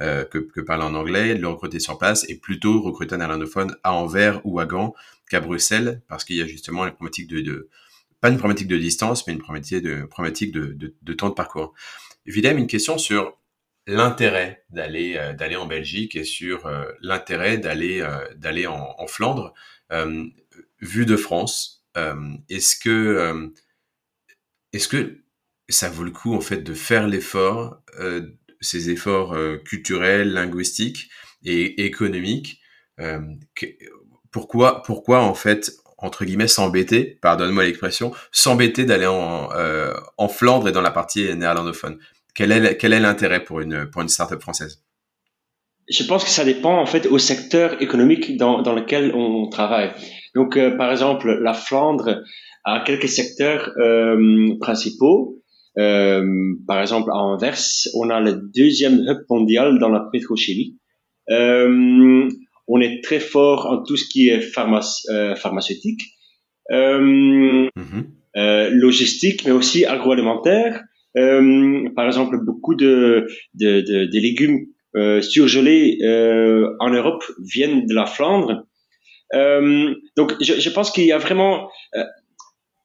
euh, 0.00 0.24
que, 0.24 0.38
que 0.38 0.60
parler 0.60 0.84
en 0.84 0.94
anglais, 0.94 1.34
de 1.34 1.40
le 1.40 1.48
recruter 1.48 1.80
sur 1.80 1.96
place 1.96 2.28
et 2.28 2.38
plutôt 2.38 2.80
recruter 2.82 3.14
un 3.14 3.18
néerlandophone 3.18 3.74
à 3.84 3.94
Anvers 3.94 4.40
ou 4.44 4.60
à 4.60 4.66
Gand 4.66 4.94
qu'à 5.28 5.40
Bruxelles 5.40 6.02
parce 6.08 6.24
qu'il 6.24 6.36
y 6.36 6.42
a 6.42 6.46
justement 6.46 6.84
les 6.84 6.90
problématiques 6.90 7.28
de, 7.28 7.68
pas 8.20 8.30
une 8.30 8.38
problématique 8.38 8.68
de 8.68 8.78
distance, 8.78 9.26
mais 9.26 9.32
une 9.32 9.38
problématique 9.38 9.82
de, 9.82 10.02
problématique 10.04 10.52
de, 10.52 10.94
de, 11.00 11.12
temps 11.12 11.28
de 11.28 11.34
parcours. 11.34 11.74
Évidemment, 12.26 12.58
une 12.58 12.66
question 12.66 12.98
sur 12.98 13.38
l'intérêt 13.86 14.64
d'aller 14.70 15.16
euh, 15.16 15.32
d'aller 15.32 15.56
en 15.56 15.66
Belgique 15.66 16.14
et 16.14 16.24
sur 16.24 16.66
euh, 16.66 16.84
l'intérêt 17.00 17.58
d'aller 17.58 18.00
euh, 18.00 18.34
d'aller 18.36 18.66
en, 18.66 19.06
Flandre 19.06 19.54
vu 20.80 21.06
de 21.06 21.16
France. 21.16 21.86
Est-ce 22.48 22.76
que 22.76 23.50
est-ce 24.72 24.86
que 24.86 25.24
ça 25.68 25.88
vaut 25.88 26.04
le 26.04 26.10
coup 26.10 26.34
en 26.34 26.40
fait 26.40 26.58
de 26.58 26.74
faire 26.74 27.08
l'effort, 27.08 27.82
ces 28.60 28.90
efforts 28.90 29.36
culturels, 29.64 30.30
linguistiques 30.32 31.10
et 31.42 31.86
économiques 31.86 32.60
pourquoi, 34.38 34.82
pourquoi 34.84 35.20
en 35.20 35.34
fait, 35.34 35.72
entre 35.98 36.24
guillemets, 36.24 36.46
s'embêter, 36.46 37.18
pardonne-moi 37.20 37.64
l'expression, 37.64 38.12
s'embêter 38.30 38.84
d'aller 38.84 39.06
en, 39.06 39.48
euh, 39.52 39.92
Flandre 40.28 40.68
et 40.68 40.72
dans 40.72 40.80
la 40.80 40.92
partie 40.92 41.34
néerlandophone? 41.34 41.98
Quel 42.36 42.52
est, 42.52 43.00
l'intérêt 43.00 43.42
pour 43.42 43.58
une, 43.58 43.90
pour 43.90 44.02
une 44.02 44.08
start-up 44.08 44.40
française? 44.40 44.84
Je 45.90 46.04
pense 46.04 46.22
que 46.22 46.30
ça 46.30 46.44
dépend 46.44 46.78
en 46.78 46.86
fait 46.86 47.06
au 47.06 47.18
secteur 47.18 47.82
économique 47.82 48.36
dans, 48.36 48.62
dans 48.62 48.74
lequel 48.74 49.12
on 49.12 49.48
travaille. 49.48 49.90
Donc, 50.36 50.56
euh, 50.56 50.76
par 50.76 50.92
exemple, 50.92 51.36
la 51.42 51.54
Flandre 51.54 52.22
a 52.62 52.84
quelques 52.86 53.08
secteurs 53.08 53.72
euh, 53.78 54.56
principaux. 54.60 55.42
Par 55.74 56.80
exemple, 56.80 57.10
à 57.10 57.16
Anvers, 57.16 57.58
on 57.94 58.08
a 58.10 58.20
le 58.20 58.40
deuxième 58.54 59.00
hub 59.00 59.18
mondial 59.28 59.80
dans 59.80 59.88
la 59.88 60.08
pétrochimie. 60.12 60.78
On 62.68 62.80
est 62.80 63.02
très 63.02 63.18
fort 63.18 63.66
en 63.66 63.82
tout 63.82 63.96
ce 63.96 64.04
qui 64.06 64.28
est 64.28 64.42
euh, 64.58 65.34
pharmaceutique, 65.34 66.02
euh, 66.70 67.00
mm-hmm. 67.00 68.04
euh, 68.36 68.70
logistique, 68.70 69.44
mais 69.46 69.52
aussi 69.52 69.84
agroalimentaire. 69.86 70.82
Par 71.14 72.06
exemple, 72.06 72.38
beaucoup 72.44 72.76
de, 72.76 73.26
de, 73.54 73.80
de, 73.80 74.04
de 74.04 74.18
légumes 74.20 74.66
surgelés 75.20 75.98
en 76.78 76.90
Europe 76.90 77.24
viennent 77.42 77.86
de 77.86 77.94
la 77.94 78.06
Flandre. 78.06 78.66
donc, 79.32 80.34
je, 80.40 80.60
je 80.60 80.70
pense 80.70 80.92
qu'il 80.92 81.06
y 81.06 81.12
a 81.12 81.18
vraiment 81.18 81.70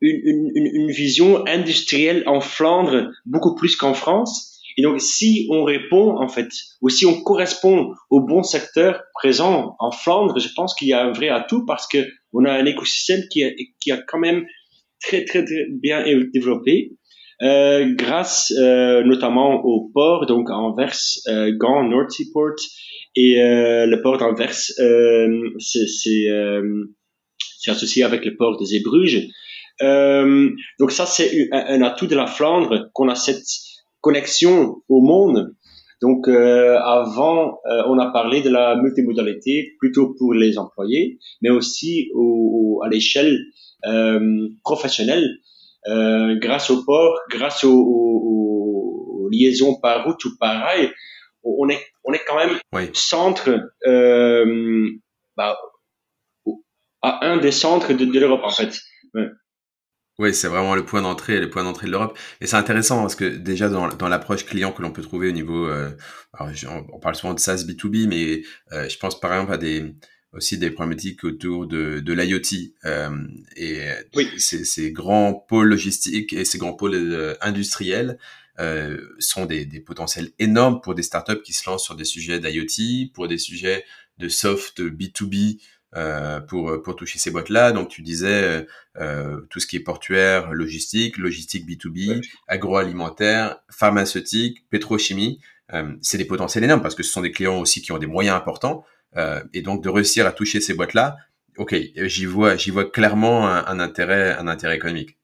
une, 0.01 0.51
une, 0.55 0.65
une 0.65 0.91
vision 0.91 1.45
industrielle 1.45 2.23
en 2.25 2.41
Flandre 2.41 3.11
beaucoup 3.25 3.53
plus 3.53 3.75
qu'en 3.75 3.93
France. 3.93 4.52
Et 4.77 4.81
donc, 4.81 5.01
si 5.01 5.47
on 5.51 5.63
répond, 5.63 6.17
en 6.19 6.27
fait, 6.27 6.49
ou 6.81 6.89
si 6.89 7.05
on 7.05 7.21
correspond 7.21 7.93
au 8.09 8.21
bon 8.21 8.43
secteur 8.43 9.01
présent 9.13 9.75
en 9.79 9.91
Flandre, 9.91 10.39
je 10.39 10.49
pense 10.55 10.73
qu'il 10.75 10.87
y 10.87 10.93
a 10.93 11.05
un 11.05 11.11
vrai 11.11 11.29
atout 11.29 11.65
parce 11.65 11.87
que 11.87 11.99
on 12.33 12.45
a 12.45 12.51
un 12.51 12.65
écosystème 12.65 13.21
qui 13.31 13.43
a, 13.43 13.51
qui 13.79 13.91
a 13.91 13.97
quand 13.97 14.19
même 14.19 14.45
très, 15.01 15.25
très, 15.25 15.43
très 15.45 15.65
bien 15.69 16.03
développé. 16.33 16.93
Euh, 17.41 17.93
grâce 17.95 18.53
euh, 18.57 19.03
notamment 19.03 19.65
au 19.65 19.89
port, 19.93 20.27
donc 20.27 20.49
Anvers, 20.49 20.95
euh, 21.27 21.51
Gand, 21.57 21.83
North 21.83 22.11
Seaport, 22.11 22.55
et 23.15 23.41
euh, 23.41 23.85
le 23.85 24.01
port 24.01 24.17
d'Anvers, 24.17 24.55
euh, 24.79 25.49
c'est 25.59 26.29
euh, 26.29 26.85
associé 27.67 28.03
avec 28.03 28.25
le 28.25 28.35
port 28.35 28.57
de 28.59 28.65
Zeebrugge. 28.65 29.27
donc 30.79 30.91
ça, 30.91 31.05
c'est 31.05 31.49
un, 31.51 31.81
atout 31.81 32.07
de 32.07 32.15
la 32.15 32.27
Flandre 32.27 32.89
qu'on 32.93 33.09
a 33.09 33.15
cette 33.15 33.45
connexion 34.03 34.83
au 34.89 35.01
monde. 35.01 35.55
Donc 36.01 36.27
euh, 36.27 36.77
avant, 36.79 37.59
euh, 37.65 37.83
on 37.87 37.97
a 37.97 38.11
parlé 38.11 38.41
de 38.41 38.49
la 38.49 38.75
multimodalité 38.75 39.75
plutôt 39.79 40.13
pour 40.19 40.33
les 40.33 40.57
employés, 40.57 41.17
mais 41.41 41.49
aussi 41.49 42.11
au, 42.13 42.79
au, 42.81 42.83
à 42.83 42.89
l'échelle 42.89 43.39
euh, 43.85 44.49
professionnelle, 44.63 45.25
euh, 45.87 46.37
grâce 46.39 46.69
au 46.69 46.83
port, 46.83 47.17
grâce 47.29 47.63
aux, 47.63 47.81
aux, 47.81 49.29
liaisons 49.31 49.79
par 49.79 50.03
route 50.03 50.23
ou 50.25 50.37
par 50.37 50.61
rail, 50.61 50.91
on 51.43 51.67
est, 51.69 51.81
on 52.03 52.13
est 52.13 52.21
quand 52.27 52.35
même 52.35 52.59
centre, 52.93 53.49
euh, 53.87 54.89
bah, 55.37 55.57
à 57.01 57.25
un 57.25 57.37
des 57.37 57.51
centres 57.51 57.93
de, 57.93 58.19
l'Europe 58.19 58.43
en 58.43 58.51
fait. 58.51 58.77
Oui, 60.19 60.33
c'est 60.33 60.47
vraiment 60.47 60.75
le 60.75 60.85
point 60.85 61.01
d'entrée, 61.01 61.39
le 61.39 61.49
point 61.49 61.63
d'entrée 61.63 61.87
de 61.87 61.91
l'Europe. 61.91 62.17
Et 62.39 62.45
c'est 62.45 62.55
intéressant 62.55 63.01
parce 63.01 63.15
que 63.15 63.25
déjà 63.25 63.67
dans, 63.67 63.87
dans 63.87 64.07
l'approche 64.07 64.45
client 64.45 64.71
que 64.71 64.81
l'on 64.81 64.91
peut 64.91 65.01
trouver 65.01 65.29
au 65.29 65.31
niveau, 65.31 65.65
euh, 65.67 65.89
on 66.39 66.99
parle 66.99 67.15
souvent 67.15 67.33
de 67.33 67.39
SaaS 67.39 67.63
B2B, 67.65 68.07
mais 68.07 68.43
euh, 68.71 68.87
je 68.87 68.97
pense 68.97 69.19
par 69.19 69.33
exemple 69.33 69.53
à 69.53 69.57
des 69.57 69.95
aussi 70.33 70.57
des 70.57 70.71
problématiques 70.71 71.23
autour 71.23 71.67
de, 71.67 71.99
de 71.99 72.13
l'IoT 72.13 72.73
euh, 72.85 73.27
et 73.55 73.87
oui. 74.15 74.27
ces, 74.37 74.65
ces, 74.65 74.91
grands 74.91 75.33
pôles 75.33 75.67
logistiques 75.67 76.33
et 76.33 76.43
ces 76.43 76.57
grands 76.57 76.73
pôles 76.73 76.95
euh, 76.95 77.35
industriels 77.41 78.17
euh, 78.59 78.99
sont 79.19 79.45
des, 79.45 79.65
des, 79.65 79.79
potentiels 79.79 80.31
énormes 80.39 80.81
pour 80.81 80.95
des 80.95 81.03
startups 81.03 81.41
qui 81.43 81.53
se 81.53 81.69
lancent 81.69 81.83
sur 81.83 81.95
des 81.95 82.05
sujets 82.05 82.39
d'IoT, 82.39 83.11
pour 83.13 83.27
des 83.27 83.37
sujets 83.37 83.85
de 84.17 84.27
soft 84.27 84.79
B2B 84.81 85.59
euh, 85.95 86.39
pour 86.39 86.81
pour 86.83 86.95
toucher 86.95 87.19
ces 87.19 87.31
boîtes 87.31 87.49
là. 87.49 87.71
Donc 87.71 87.89
tu 87.89 88.01
disais 88.01 88.65
euh, 88.99 89.41
tout 89.49 89.59
ce 89.59 89.67
qui 89.67 89.77
est 89.77 89.83
portuaire, 89.83 90.51
logistique, 90.51 91.17
logistique 91.17 91.67
B2B, 91.67 92.23
agroalimentaire, 92.47 93.57
pharmaceutique, 93.69 94.65
pétrochimie. 94.69 95.39
Euh, 95.73 95.93
c'est 96.01 96.17
des 96.17 96.25
potentiels 96.25 96.63
énormes 96.63 96.81
parce 96.81 96.95
que 96.95 97.03
ce 97.03 97.11
sont 97.11 97.21
des 97.21 97.31
clients 97.31 97.59
aussi 97.59 97.81
qui 97.81 97.91
ont 97.91 97.97
des 97.97 98.07
moyens 98.07 98.35
importants 98.35 98.83
euh, 99.17 99.41
et 99.53 99.61
donc 99.61 99.83
de 99.83 99.89
réussir 99.89 100.27
à 100.27 100.31
toucher 100.31 100.59
ces 100.59 100.73
boîtes-là, 100.73 101.15
ok, 101.57 101.75
j'y 101.95 102.25
vois, 102.25 102.55
j'y 102.55 102.71
vois 102.71 102.85
clairement 102.85 103.47
un, 103.47 103.79
intérêt, 103.79 104.35
un 104.37 104.47
intérêt 104.47 104.75
économique. 104.75 105.17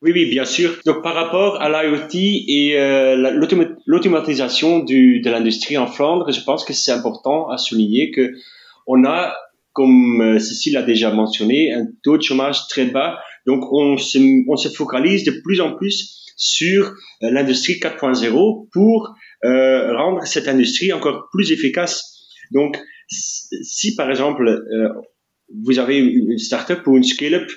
Oui, 0.00 0.12
oui, 0.14 0.30
bien 0.30 0.44
sûr. 0.44 0.76
Donc 0.86 1.02
par 1.02 1.14
rapport 1.14 1.60
à 1.60 1.68
l'IoT 1.68 2.08
et 2.12 2.78
euh, 2.78 3.16
l'automatisation 3.86 4.80
de 4.80 5.28
l'industrie 5.28 5.76
en 5.76 5.88
Flandre, 5.88 6.30
je 6.30 6.40
pense 6.42 6.64
que 6.64 6.72
c'est 6.72 6.92
important 6.92 7.48
à 7.48 7.58
souligner 7.58 8.12
que 8.12 8.32
on 8.86 9.04
a, 9.04 9.34
comme 9.78 10.20
euh, 10.20 10.38
Cécile 10.40 10.76
a 10.76 10.82
déjà 10.82 11.12
mentionné, 11.12 11.72
un 11.72 11.86
taux 12.02 12.16
de 12.16 12.22
chômage 12.22 12.66
très 12.68 12.86
bas. 12.86 13.20
Donc 13.46 13.62
on 13.72 13.96
se, 13.96 14.68
focalise 14.74 15.22
de 15.22 15.40
plus 15.44 15.60
en 15.60 15.76
plus 15.76 16.34
sur 16.36 16.94
euh, 17.22 17.30
l'industrie 17.30 17.74
4.0 17.74 18.68
pour 18.72 19.14
euh, 19.44 19.96
rendre 19.96 20.26
cette 20.26 20.48
industrie 20.48 20.92
encore 20.92 21.28
plus 21.30 21.52
efficace. 21.52 22.26
Donc 22.50 22.76
si 23.08 23.94
par 23.94 24.10
exemple 24.10 24.44
vous 25.64 25.78
avez 25.78 25.98
une 25.98 26.38
startup 26.38 26.84
ou 26.88 26.96
une 26.96 27.04
scale-up 27.04 27.48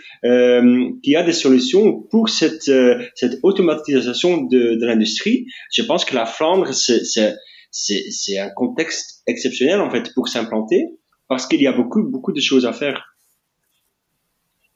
qui 1.03 1.15
a 1.15 1.23
des 1.23 1.34
solutions 1.34 2.03
pour 2.10 2.29
cette, 2.29 2.71
cette 3.15 3.39
automatisation 3.43 4.43
de, 4.43 4.75
de 4.79 4.86
l'industrie, 4.86 5.47
je 5.73 5.81
pense 5.81 6.05
que 6.05 6.15
la 6.15 6.25
Flandre, 6.25 6.69
c'est 6.71 8.38
un 8.38 8.49
contexte 8.55 9.23
exceptionnel 9.27 9.81
en 9.81 9.89
fait 9.89 10.13
pour 10.13 10.29
s'implanter 10.29 11.01
parce 11.32 11.48
qu'il 11.48 11.62
y 11.62 11.67
a 11.67 11.72
beaucoup, 11.72 12.04
beaucoup 12.04 12.34
de 12.34 12.41
choses 12.41 12.65
à 12.65 12.74
faire. 12.74 13.15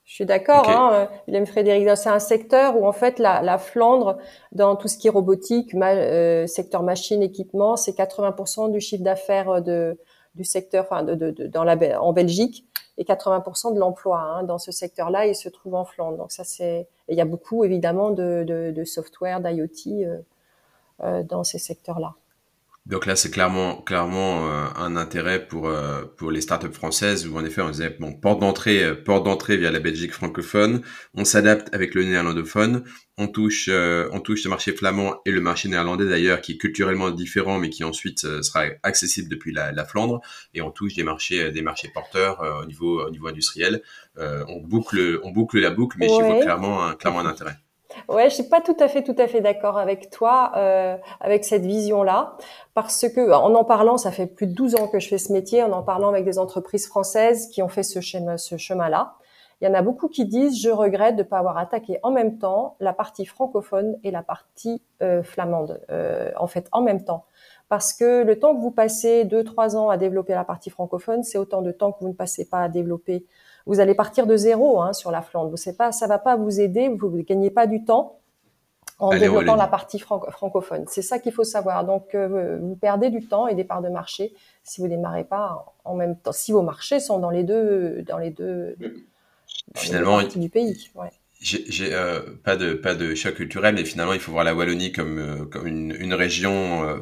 Je 0.06 0.14
suis 0.14 0.24
d'accord, 0.24 0.66
hein, 0.70 1.10
William 1.26 1.44
Frédéric. 1.44 1.86
C'est 1.98 2.08
un 2.08 2.18
secteur 2.18 2.80
où 2.80 2.86
en 2.86 2.92
fait 2.92 3.18
la, 3.18 3.42
la, 3.42 3.58
Flandre, 3.58 4.16
dans 4.52 4.74
tout 4.74 4.88
ce 4.88 4.96
qui 4.96 5.08
est 5.08 5.10
robotique, 5.10 5.74
euh, 5.74 6.46
secteur 6.46 6.82
machine, 6.82 7.22
équipement, 7.22 7.76
c'est 7.76 7.92
80% 7.92 8.72
du 8.72 8.80
chiffre 8.80 9.04
d'affaires 9.04 9.60
de, 9.60 9.98
du 10.34 10.44
secteur, 10.44 10.86
enfin, 10.86 11.02
de, 11.02 11.14
de, 11.14 11.30
de, 11.30 11.46
dans 11.46 11.62
la, 11.62 11.76
en 12.00 12.14
Belgique, 12.14 12.64
et 12.96 13.04
80% 13.04 13.74
de 13.74 13.78
l'emploi 13.78 14.18
hein, 14.18 14.42
dans 14.42 14.56
ce 14.56 14.72
secteur-là, 14.72 15.26
il 15.26 15.34
se 15.34 15.50
trouve 15.50 15.74
en 15.74 15.84
Flandre. 15.84 16.16
Donc 16.16 16.32
ça, 16.32 16.44
c'est, 16.44 16.88
il 17.10 17.18
y 17.18 17.20
a 17.20 17.26
beaucoup 17.26 17.64
évidemment 17.64 18.08
de, 18.12 18.44
de, 18.48 18.72
de 18.74 18.84
software, 18.84 19.42
d'IoT 19.42 20.06
euh, 20.06 20.20
euh, 21.02 21.22
dans 21.22 21.44
ces 21.44 21.58
secteurs-là. 21.58 22.14
Donc 22.86 23.04
là, 23.04 23.16
c'est 23.16 23.32
clairement, 23.32 23.82
clairement 23.82 24.48
euh, 24.48 24.66
un 24.76 24.94
intérêt 24.94 25.44
pour 25.44 25.66
euh, 25.68 26.04
pour 26.16 26.30
les 26.30 26.40
startups 26.40 26.72
françaises 26.72 27.26
où 27.26 27.36
en 27.36 27.44
effet 27.44 27.60
on 27.60 27.68
disait 27.68 27.96
bon 27.98 28.12
porte 28.12 28.38
d'entrée, 28.38 28.84
euh, 28.84 28.94
porte 28.94 29.24
d'entrée 29.24 29.56
via 29.56 29.72
la 29.72 29.80
Belgique 29.80 30.12
francophone. 30.12 30.82
On 31.12 31.24
s'adapte 31.24 31.74
avec 31.74 31.96
le 31.96 32.04
néerlandophone. 32.04 32.84
On 33.18 33.26
touche, 33.26 33.70
on 33.70 34.20
touche 34.20 34.44
le 34.44 34.50
marché 34.50 34.72
flamand 34.72 35.22
et 35.24 35.30
le 35.30 35.40
marché 35.40 35.70
néerlandais 35.70 36.06
d'ailleurs 36.06 36.42
qui 36.42 36.52
est 36.52 36.56
culturellement 36.58 37.10
différent 37.10 37.58
mais 37.58 37.70
qui 37.70 37.82
ensuite 37.82 38.20
sera 38.42 38.66
accessible 38.82 39.30
depuis 39.30 39.54
la, 39.54 39.72
la, 39.72 39.86
Flandre. 39.86 40.20
Et 40.52 40.60
on 40.60 40.70
touche 40.70 40.94
des 40.94 41.02
marchés, 41.02 41.50
des 41.50 41.62
marchés 41.62 41.88
porteurs 41.88 42.42
au 42.62 42.66
niveau 42.66 43.06
au 43.06 43.10
niveau 43.10 43.28
industriel. 43.28 43.82
on 44.18 44.60
boucle, 44.60 45.18
on 45.24 45.30
boucle 45.30 45.58
la 45.58 45.70
boucle, 45.70 45.96
mais 45.98 46.10
ouais. 46.10 46.14
j'y 46.14 46.22
vois 46.22 46.42
clairement, 46.42 46.92
clairement 46.92 47.20
un 47.20 47.26
intérêt. 47.26 47.56
Ouais, 48.08 48.28
je 48.28 48.34
suis 48.34 48.44
pas 48.44 48.60
tout 48.60 48.76
à 48.80 48.88
fait, 48.88 49.02
tout 49.02 49.14
à 49.18 49.26
fait 49.26 49.40
d'accord 49.40 49.78
avec 49.78 50.10
toi, 50.10 50.52
euh, 50.56 50.96
avec 51.20 51.44
cette 51.44 51.64
vision-là, 51.64 52.36
parce 52.74 53.06
que 53.08 53.32
en 53.32 53.54
en 53.54 53.64
parlant, 53.64 53.96
ça 53.96 54.10
fait 54.10 54.26
plus 54.26 54.46
de 54.46 54.52
12 54.54 54.74
ans 54.76 54.88
que 54.88 55.00
je 55.00 55.08
fais 55.08 55.18
ce 55.18 55.32
métier, 55.32 55.62
en 55.62 55.72
en 55.72 55.82
parlant 55.82 56.08
avec 56.08 56.24
des 56.24 56.38
entreprises 56.38 56.86
françaises 56.86 57.48
qui 57.48 57.62
ont 57.62 57.68
fait 57.68 57.82
ce 57.82 58.00
chemin, 58.00 58.36
ce 58.36 58.56
chemin-là. 58.56 59.14
Il 59.60 59.66
y 59.66 59.70
en 59.70 59.74
a 59.74 59.80
beaucoup 59.82 60.08
qui 60.08 60.26
disent 60.26 60.60
je 60.60 60.68
regrette 60.68 61.16
de 61.16 61.22
ne 61.22 61.26
pas 61.28 61.38
avoir 61.38 61.56
attaqué 61.56 61.98
en 62.02 62.10
même 62.10 62.38
temps 62.38 62.76
la 62.78 62.92
partie 62.92 63.24
francophone 63.24 63.96
et 64.04 64.10
la 64.10 64.22
partie 64.22 64.82
euh, 65.02 65.22
flamande, 65.22 65.80
euh, 65.90 66.30
en 66.36 66.46
fait 66.46 66.68
en 66.72 66.82
même 66.82 67.04
temps. 67.04 67.24
Parce 67.68 67.92
que 67.92 68.22
le 68.22 68.38
temps 68.38 68.54
que 68.54 68.60
vous 68.60 68.70
passez 68.70 69.24
deux 69.24 69.42
trois 69.42 69.76
ans 69.76 69.88
à 69.88 69.96
développer 69.96 70.34
la 70.34 70.44
partie 70.44 70.70
francophone, 70.70 71.24
c'est 71.24 71.38
autant 71.38 71.62
de 71.62 71.72
temps 71.72 71.92
que 71.92 71.98
vous 72.00 72.08
ne 72.08 72.14
passez 72.14 72.44
pas 72.44 72.62
à 72.62 72.68
développer 72.68 73.26
vous 73.66 73.80
allez 73.80 73.94
partir 73.94 74.26
de 74.26 74.36
zéro 74.36 74.80
hein, 74.80 74.92
sur 74.92 75.10
la 75.10 75.22
Flandre. 75.22 75.50
Vous 75.50 75.56
savez 75.56 75.76
pas, 75.76 75.92
ça 75.92 76.06
va 76.06 76.18
pas 76.18 76.36
vous 76.36 76.60
aider. 76.60 76.88
Vous 76.88 77.10
ne 77.10 77.22
gagnez 77.22 77.50
pas 77.50 77.66
du 77.66 77.84
temps 77.84 78.20
en 78.98 79.10
développant 79.10 79.56
la 79.56 79.66
partie 79.66 79.98
francophone. 79.98 80.84
C'est 80.88 81.02
ça 81.02 81.18
qu'il 81.18 81.32
faut 81.32 81.44
savoir. 81.44 81.84
Donc, 81.84 82.14
euh, 82.14 82.58
vous 82.62 82.76
perdez 82.76 83.10
du 83.10 83.26
temps 83.26 83.48
et 83.48 83.54
des 83.54 83.64
parts 83.64 83.82
de 83.82 83.88
marché 83.88 84.32
si 84.62 84.80
vous 84.80 84.88
démarrez 84.88 85.24
pas 85.24 85.74
en 85.84 85.94
même 85.94 86.16
temps. 86.16 86.32
Si 86.32 86.52
vos 86.52 86.62
marchés 86.62 87.00
sont 87.00 87.18
dans 87.18 87.30
les 87.30 87.42
deux, 87.42 88.02
dans 88.06 88.18
les 88.18 88.30
deux, 88.30 88.76
finalement, 89.74 90.18
parties 90.18 90.38
du 90.38 90.48
pays. 90.48 90.90
Ouais. 90.94 91.10
J'ai 91.40 91.92
euh, 91.92 92.20
pas 92.44 92.56
de 92.56 92.72
pas 92.72 92.94
de 92.94 93.14
choc 93.14 93.34
culturel, 93.34 93.74
mais 93.74 93.84
finalement, 93.84 94.14
il 94.14 94.20
faut 94.20 94.32
voir 94.32 94.44
la 94.44 94.54
Wallonie 94.54 94.92
comme 94.92 95.18
euh, 95.18 95.44
comme 95.44 95.66
une, 95.66 95.94
une 95.98 96.14
région 96.14 96.98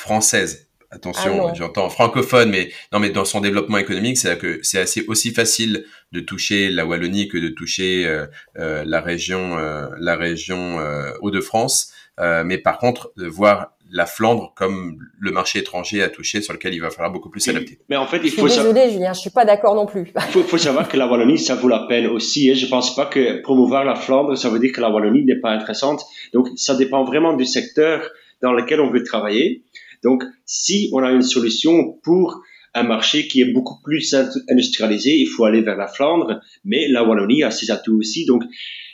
française 0.00 0.70
Attention, 0.92 1.46
ah 1.46 1.52
j'entends 1.54 1.88
francophone, 1.88 2.50
mais 2.50 2.72
non, 2.92 2.98
mais 2.98 3.10
dans 3.10 3.24
son 3.24 3.40
développement 3.40 3.78
économique, 3.78 4.18
c'est 4.18 4.36
que 4.36 4.58
c'est 4.64 4.80
assez 4.80 5.04
aussi 5.06 5.30
facile 5.30 5.84
de 6.10 6.18
toucher 6.18 6.68
la 6.68 6.84
Wallonie 6.84 7.28
que 7.28 7.38
de 7.38 7.48
toucher 7.48 8.08
euh, 8.08 8.26
euh, 8.58 8.82
la 8.84 9.00
région, 9.00 9.56
euh, 9.56 9.86
la 10.00 10.16
région 10.16 10.80
euh, 10.80 11.12
Hauts-de-France. 11.20 11.92
Euh, 12.18 12.42
mais 12.44 12.58
par 12.58 12.78
contre, 12.78 13.12
de 13.16 13.28
voir 13.28 13.68
la 13.92 14.04
Flandre 14.04 14.52
comme 14.56 14.98
le 15.20 15.30
marché 15.30 15.60
étranger 15.60 16.02
à 16.02 16.08
toucher 16.08 16.42
sur 16.42 16.52
lequel 16.52 16.74
il 16.74 16.80
va 16.80 16.90
falloir 16.90 17.12
beaucoup 17.12 17.30
plus 17.30 17.40
s'adapter. 17.40 17.78
Mais 17.88 17.96
en 17.96 18.08
fait, 18.08 18.20
il 18.24 18.30
faut. 18.32 18.48
Je 18.48 18.52
suis 18.52 18.62
désolé, 18.62 18.90
Julien, 18.90 19.12
je 19.12 19.20
suis 19.20 19.30
pas 19.30 19.44
d'accord 19.44 19.76
non 19.76 19.86
plus. 19.86 20.12
Il 20.12 20.32
faut, 20.32 20.42
faut, 20.42 20.58
savoir 20.58 20.88
que 20.88 20.96
la 20.96 21.06
Wallonie, 21.06 21.38
ça 21.38 21.54
vaut 21.54 21.68
la 21.68 21.86
peine 21.88 22.08
aussi. 22.08 22.50
Et 22.50 22.56
je 22.56 22.66
pense 22.66 22.96
pas 22.96 23.06
que 23.06 23.40
promouvoir 23.42 23.84
la 23.84 23.94
Flandre, 23.94 24.36
ça 24.36 24.50
veut 24.50 24.58
dire 24.58 24.72
que 24.72 24.80
la 24.80 24.90
Wallonie 24.90 25.24
n'est 25.24 25.40
pas 25.40 25.50
intéressante. 25.50 26.04
Donc, 26.32 26.48
ça 26.56 26.74
dépend 26.74 27.04
vraiment 27.04 27.32
du 27.32 27.44
secteur 27.44 28.10
dans 28.42 28.52
lequel 28.52 28.80
on 28.80 28.90
veut 28.90 29.04
travailler. 29.04 29.62
Donc, 30.02 30.24
si 30.44 30.88
on 30.92 31.02
a 31.02 31.10
une 31.10 31.22
solution 31.22 31.98
pour 32.02 32.42
un 32.74 32.84
marché 32.84 33.26
qui 33.26 33.40
est 33.40 33.52
beaucoup 33.52 33.80
plus 33.82 34.14
industrialisé, 34.48 35.16
il 35.16 35.26
faut 35.26 35.44
aller 35.44 35.60
vers 35.60 35.76
la 35.76 35.88
Flandre, 35.88 36.40
mais 36.64 36.88
la 36.88 37.02
Wallonie 37.02 37.42
a 37.42 37.50
ses 37.50 37.70
atouts 37.70 37.98
aussi. 37.98 38.26
Donc, 38.26 38.44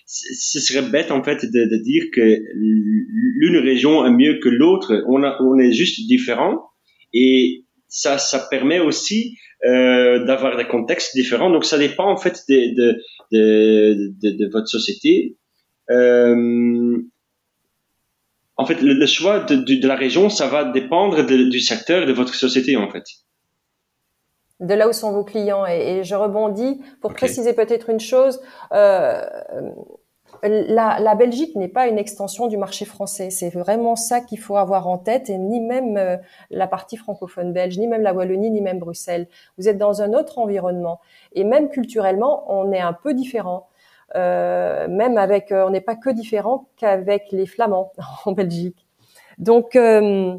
ce 0.06 0.60
serait 0.60 0.88
bête 0.88 1.10
en 1.10 1.22
fait 1.22 1.44
de, 1.44 1.64
de 1.64 1.82
dire 1.82 2.04
que 2.12 2.38
l'une 2.54 3.56
région 3.58 4.06
est 4.06 4.12
mieux 4.12 4.38
que 4.42 4.48
l'autre. 4.48 5.02
On, 5.08 5.22
on 5.24 5.58
est 5.58 5.72
juste 5.72 6.06
différents 6.06 6.62
et 7.12 7.64
ça, 7.88 8.18
ça 8.18 8.38
permet 8.50 8.78
aussi 8.80 9.36
euh, 9.66 10.24
d'avoir 10.24 10.56
des 10.56 10.66
contextes 10.66 11.14
différents. 11.14 11.50
Donc, 11.50 11.64
ça 11.64 11.76
dépend 11.76 12.10
en 12.10 12.16
fait 12.16 12.44
de, 12.48 12.74
de, 12.74 14.12
de, 14.22 14.30
de 14.36 14.50
votre 14.50 14.68
société. 14.68 15.36
Euh, 15.90 16.98
en 18.56 18.64
fait, 18.64 18.80
le, 18.80 19.06
choix 19.06 19.40
de, 19.40 19.54
de, 19.54 19.74
de, 19.74 19.88
la 19.88 19.96
région, 19.96 20.30
ça 20.30 20.46
va 20.46 20.64
dépendre 20.64 21.24
de, 21.26 21.50
du 21.50 21.60
secteur 21.60 22.06
de 22.06 22.12
votre 22.12 22.34
société, 22.34 22.76
en 22.76 22.90
fait. 22.90 23.04
De 24.60 24.72
là 24.72 24.88
où 24.88 24.92
sont 24.92 25.12
vos 25.12 25.24
clients. 25.24 25.66
Et, 25.66 25.98
et 25.98 26.04
je 26.04 26.14
rebondis 26.14 26.80
pour 27.02 27.10
okay. 27.10 27.18
préciser 27.18 27.52
peut-être 27.52 27.90
une 27.90 28.00
chose. 28.00 28.40
Euh, 28.72 29.20
la, 30.42 30.98
la, 31.00 31.14
Belgique 31.14 31.54
n'est 31.56 31.68
pas 31.68 31.86
une 31.86 31.98
extension 31.98 32.46
du 32.46 32.56
marché 32.56 32.86
français. 32.86 33.28
C'est 33.28 33.50
vraiment 33.50 33.94
ça 33.94 34.20
qu'il 34.20 34.38
faut 34.38 34.56
avoir 34.56 34.88
en 34.88 34.98
tête, 34.98 35.28
et 35.28 35.36
ni 35.36 35.60
même 35.60 35.96
euh, 35.98 36.16
la 36.50 36.66
partie 36.66 36.96
francophone 36.96 37.52
belge, 37.52 37.78
ni 37.78 37.86
même 37.86 38.02
la 38.02 38.14
Wallonie, 38.14 38.50
ni 38.50 38.62
même 38.62 38.78
Bruxelles. 38.78 39.28
Vous 39.58 39.68
êtes 39.68 39.78
dans 39.78 40.00
un 40.00 40.14
autre 40.14 40.38
environnement. 40.38 41.00
Et 41.34 41.44
même 41.44 41.68
culturellement, 41.68 42.44
on 42.48 42.72
est 42.72 42.80
un 42.80 42.94
peu 42.94 43.12
différent. 43.12 43.68
Euh, 44.16 44.88
même 44.88 45.18
avec, 45.18 45.52
euh, 45.52 45.66
on 45.66 45.70
n'est 45.70 45.82
pas 45.82 45.94
que 45.94 46.08
différent 46.08 46.68
qu'avec 46.76 47.30
les 47.32 47.46
Flamands 47.46 47.92
en 48.24 48.32
Belgique. 48.32 48.86
Donc, 49.38 49.76
euh, 49.76 50.34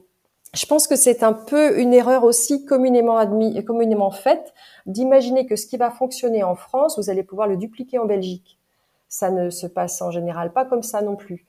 je 0.53 0.65
pense 0.65 0.87
que 0.87 0.95
c'est 0.95 1.21
un 1.21 1.33
peu 1.33 1.79
une 1.79 1.93
erreur 1.93 2.23
aussi 2.23 2.65
communément 2.65 3.17
admis, 3.17 3.63
communément 3.63 4.09
faite 4.09 4.53
d'imaginer 4.87 5.45
que 5.45 5.55
ce 5.55 5.67
qui 5.67 5.77
va 5.77 5.91
fonctionner 5.91 6.43
en 6.43 6.55
France, 6.55 6.97
vous 6.97 7.09
allez 7.09 7.23
pouvoir 7.23 7.47
le 7.47 7.57
dupliquer 7.57 7.99
en 7.99 8.05
Belgique. 8.05 8.57
Ça 9.09 9.29
ne 9.29 9.49
se 9.51 9.67
passe 9.67 10.01
en 10.01 10.09
général 10.09 10.51
pas 10.51 10.65
comme 10.65 10.83
ça 10.83 11.01
non 11.01 11.15
plus. 11.15 11.45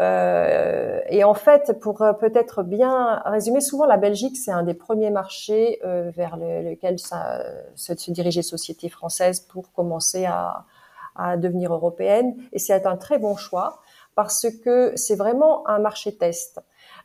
Et 0.00 1.24
en 1.24 1.34
fait, 1.34 1.78
pour 1.78 1.98
peut-être 2.18 2.62
bien 2.62 3.20
résumer, 3.26 3.60
souvent 3.60 3.84
la 3.84 3.98
Belgique, 3.98 4.36
c'est 4.38 4.50
un 4.50 4.62
des 4.62 4.72
premiers 4.72 5.10
marchés 5.10 5.78
vers 5.82 6.38
le, 6.38 6.70
lequel 6.70 6.98
se, 6.98 7.14
se 7.76 8.10
dirigeait 8.10 8.42
société 8.42 8.88
française 8.88 9.40
pour 9.40 9.70
commencer 9.72 10.24
à, 10.24 10.64
à 11.16 11.36
devenir 11.36 11.72
européenne. 11.72 12.36
Et 12.52 12.58
c'est 12.58 12.86
un 12.86 12.96
très 12.96 13.18
bon 13.18 13.36
choix 13.36 13.80
parce 14.14 14.46
que 14.64 14.92
c'est 14.96 15.16
vraiment 15.16 15.66
un 15.68 15.78
marché 15.78 16.16
test. 16.16 16.60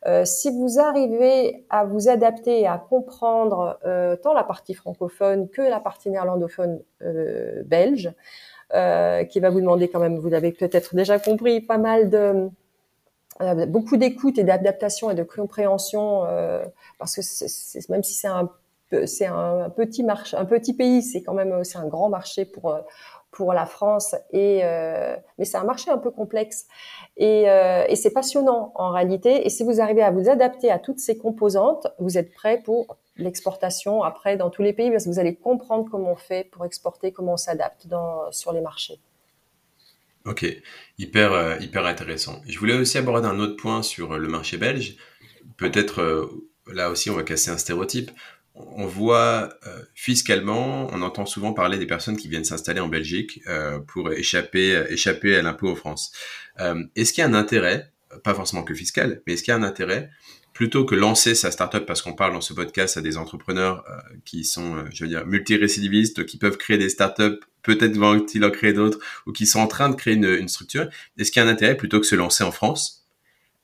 Euh, 0.08 0.24
si 0.24 0.51
vous 0.51 0.80
arrivez 0.80 1.66
à 1.70 1.84
vous 1.84 2.10
adapter 2.10 2.62
et 2.62 2.68
à 2.68 2.78
comprendre 2.78 3.80
euh, 3.86 4.16
tant 4.16 4.34
la 4.34 4.43
partie 4.43 4.76
francophone 4.76 5.49
que 5.49 5.62
la 5.62 5.80
partie 5.80 6.10
néerlandophone 6.10 6.82
euh, 7.01 7.64
belge, 7.64 8.14
qui 9.30 9.39
va 9.39 9.49
vous 9.51 9.62
demander 9.62 9.88
quand 9.88 9.99
même, 9.99 10.18
vous 10.18 10.28
l'avez 10.28 10.51
peut-être 10.51 10.95
déjà 10.95 11.18
compris, 11.18 11.62
pas 11.62 11.78
mal 11.78 12.10
de 12.10 12.49
beaucoup 13.68 13.95
d'écoute 13.95 14.38
et 14.38 14.43
d'adaptation 14.43 15.10
et 15.12 15.16
de 15.16 15.24
compréhension, 15.24 16.24
parce 16.99 17.16
que 17.16 17.91
même 17.91 18.03
si 18.03 18.16
c'est 18.16 18.28
un 18.28 18.49
un, 19.26 19.70
petit 19.70 20.03
marché, 20.03 20.36
un 20.36 20.45
petit 20.45 20.74
pays, 20.74 21.01
c'est 21.03 21.22
quand 21.22 21.34
même 21.34 21.64
c'est 21.64 21.78
un 21.78 21.88
grand 21.88 22.10
marché 22.10 22.43
pour 22.43 22.78
pour 23.36 23.53
la 23.53 23.65
France 23.65 24.15
et 24.31 24.61
euh, 24.63 25.15
mais 25.38 25.45
c'est 25.45 25.57
un 25.57 25.65
marché 25.65 25.91
un 25.91 25.97
peu 25.97 26.09
complexe. 26.09 26.65
Et, 27.17 27.49
euh, 27.49 27.83
et 27.88 27.95
c'est 27.95 28.11
passionnant 28.11 28.71
en 28.75 28.91
réalité. 28.91 29.45
Et 29.45 29.49
si 29.49 29.63
vous 29.63 29.81
arrivez 29.81 30.01
à 30.01 30.09
vous 30.09 30.29
adapter 30.29 30.71
à 30.71 30.79
toutes 30.79 30.99
ces 30.99 31.17
composantes 31.17 31.88
vous 31.99 32.17
êtes 32.17 32.33
prêt 32.33 32.61
pour 32.63 32.97
l'exportation 33.17 34.03
après 34.03 34.38
dans 34.38 34.49
tous 34.49 34.61
les 34.63 34.73
pays 34.73 34.89
parce 34.89 35.03
que 35.03 35.09
vous 35.09 35.19
allez 35.19 35.36
comprendre 35.36 35.88
comment 35.91 36.13
on 36.13 36.15
fait 36.15 36.49
pour 36.49 36.65
exporter 36.65 37.11
comment 37.11 37.33
on 37.33 37.38
s'adapte 37.38 37.88
dans 37.88 38.31
sur 38.31 38.53
les 38.53 38.61
marchés. 38.61 38.99
Ok. 40.25 40.45
Hyper 40.97 41.33
euh, 41.33 41.57
hyper 41.59 41.86
intéressant. 41.86 42.41
Je 42.47 42.57
voulais 42.57 42.73
aussi 42.73 42.97
aborder 42.97 43.27
un 43.27 43.39
autre 43.39 43.57
point 43.57 43.83
sur 43.83 44.17
le 44.17 44.27
marché 44.29 44.57
belge. 44.57 44.95
Peut-être 45.57 46.29
là 46.67 46.89
aussi 46.89 47.09
on 47.09 47.15
va 47.15 47.23
casser 47.23 47.51
un 47.51 47.57
stéréotype 47.57 48.11
on 48.56 48.86
voit 48.86 49.49
euh, 49.68 49.82
fiscalement, 49.93 50.88
on 50.91 51.01
entend 51.01 51.26
souvent 51.26 51.53
parler 51.53 51.78
des 51.78 51.86
personnes 51.86 52.18
qui 52.18 52.28
viennent 52.28 52.45
s'installer 52.45 52.80
en 52.80 52.88
Belgique 52.88 53.41
euh, 53.47 53.80
pour 53.80 54.12
échapper, 54.14 54.86
échapper 54.89 55.36
à 55.36 55.41
l'impôt 55.41 55.70
en 55.70 55.76
France. 55.76 56.12
Euh, 56.60 56.84
est-ce 56.95 57.14
qu'il 57.14 57.22
y 57.22 57.26
a 57.26 57.30
un 57.30 57.34
intérêt, 57.34 57.91
pas 58.24 58.34
forcément 58.34 58.64
que 58.64 58.74
fiscal, 58.74 59.22
mais 59.26 59.34
est-ce 59.34 59.43
qu'il 59.43 59.51
y 59.51 59.56
a 59.56 59.58
un 59.58 59.64
intérêt 59.64 60.10
plutôt 60.53 60.86
que 60.86 60.95
lancer 60.95 61.36
sa 61.36 61.51
startup, 61.51 61.86
parce 61.86 62.01
qu'on 62.01 62.14
parle 62.14 62.32
dans 62.32 62.39
ce 62.39 62.53
podcast 62.53 62.95
à 62.95 63.01
des 63.01 63.18
entrepreneurs 63.18 63.84
qui 64.24 64.45
sont, 64.45 64.86
je 64.89 65.03
veux 65.03 65.10
dire, 65.10 65.26
multirécidivistes, 65.26 66.26
qui 66.26 66.38
peuvent 66.38 66.56
créer 66.56 66.78
des 66.78 66.88
startups, 66.88 67.41
peut-être 67.62 67.97
vont-ils 67.97 68.45
en 68.45 68.51
créer 68.51 68.72
d'autres, 68.72 68.99
ou 69.26 69.34
qui 69.34 69.47
sont 69.47 69.60
en 69.60 69.68
train 69.68 69.89
de 69.89 69.95
créer 69.95 70.14
une, 70.14 70.24
une 70.24 70.47
structure. 70.47 70.88
Est-ce 71.18 71.34
qu'il 71.34 71.41
y 71.41 71.45
a 71.45 71.49
un 71.49 71.51
intérêt 71.51 71.76
plutôt 71.76 71.99
que 71.99 72.06
se 72.06 72.16
lancer 72.16 72.45
en 72.45 72.51
France 72.51 73.06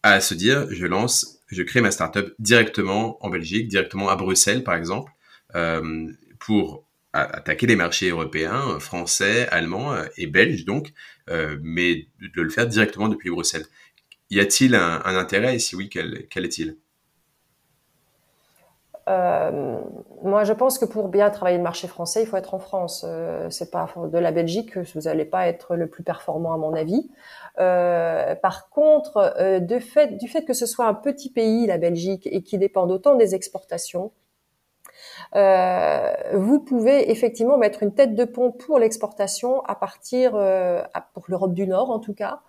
à 0.04 0.20
se 0.20 0.34
dire, 0.34 0.68
je 0.70 0.86
lance 0.86 1.41
je 1.52 1.64
crée 1.64 1.82
ma 1.82 1.92
startup 1.92 2.34
directement 2.40 3.24
en 3.24 3.30
Belgique, 3.30 3.68
directement 3.68 4.10
à 4.10 4.16
Bruxelles 4.16 4.64
par 4.64 4.76
exemple, 4.76 5.12
euh, 5.56 6.12
pour 6.40 6.86
attaquer 7.14 7.68
les 7.68 7.76
marchés 7.76 8.10
européens, 8.10 8.80
français, 8.80 9.48
allemands 9.50 9.94
euh, 9.94 10.06
et 10.18 10.28
belges 10.28 10.64
donc, 10.64 10.94
euh, 11.30 11.58
mais 11.62 12.08
de 12.22 12.42
le 12.42 12.50
faire 12.50 12.68
directement 12.68 13.10
depuis 13.10 13.30
Bruxelles. 13.30 13.66
Y 14.30 14.40
a-t-il 14.40 14.76
un, 14.76 15.02
intérêt 15.04 15.56
et 15.56 15.60
si 15.60 15.76
oui, 15.76 15.90
quel 15.90 16.46
est-il? 16.46 16.78
Moi, 20.24 20.44
je 20.44 20.54
pense 20.54 20.78
que 20.78 20.86
pour 20.86 21.10
bien 21.10 21.30
travailler 21.30 21.58
le 21.58 21.64
marché 21.64 21.88
français, 21.88 22.22
il 22.24 22.28
faut 22.28 22.38
être 22.38 22.54
en 22.54 22.60
France. 22.60 23.06
Euh, 23.08 23.50
c'est 23.50 23.72
pas 23.72 23.88
de 24.12 24.18
la 24.18 24.32
Belgique 24.32 24.72
que 24.72 24.80
vous 24.94 25.02
n'allez 25.02 25.26
pas 25.26 25.48
être 25.48 25.76
le 25.76 25.88
plus 25.88 26.04
performant 26.04 26.54
à 26.54 26.58
mon 26.58 26.74
avis. 26.74 27.10
Euh, 27.60 28.36
par 28.36 28.70
contre, 28.70 29.34
euh, 29.40 29.60
de 29.60 29.80
fait, 29.80 30.18
du 30.18 30.28
fait 30.28 30.46
que 30.46 30.54
ce 30.54 30.66
soit 30.66 30.86
un 30.86 30.94
petit 30.94 31.32
pays, 31.32 31.66
la 31.68 31.78
Belgique, 31.78 32.28
et 32.32 32.44
qui 32.44 32.58
dépend 32.58 32.88
autant 32.88 33.16
des 33.16 33.36
exportations, 33.36 34.12
euh, 35.36 36.14
vous 36.34 36.60
pouvez 36.60 37.12
effectivement 37.12 37.58
mettre 37.58 37.84
une 37.84 37.94
tête 37.94 38.16
de 38.16 38.26
pont 38.26 38.52
pour 38.52 38.80
l'exportation 38.80 39.62
à 39.66 39.76
partir, 39.76 40.36
euh, 40.36 40.82
pour 41.14 41.26
l'Europe 41.28 41.54
du 41.54 41.68
Nord 41.68 41.90
en 41.90 42.00
tout 42.00 42.14
cas, 42.14 42.42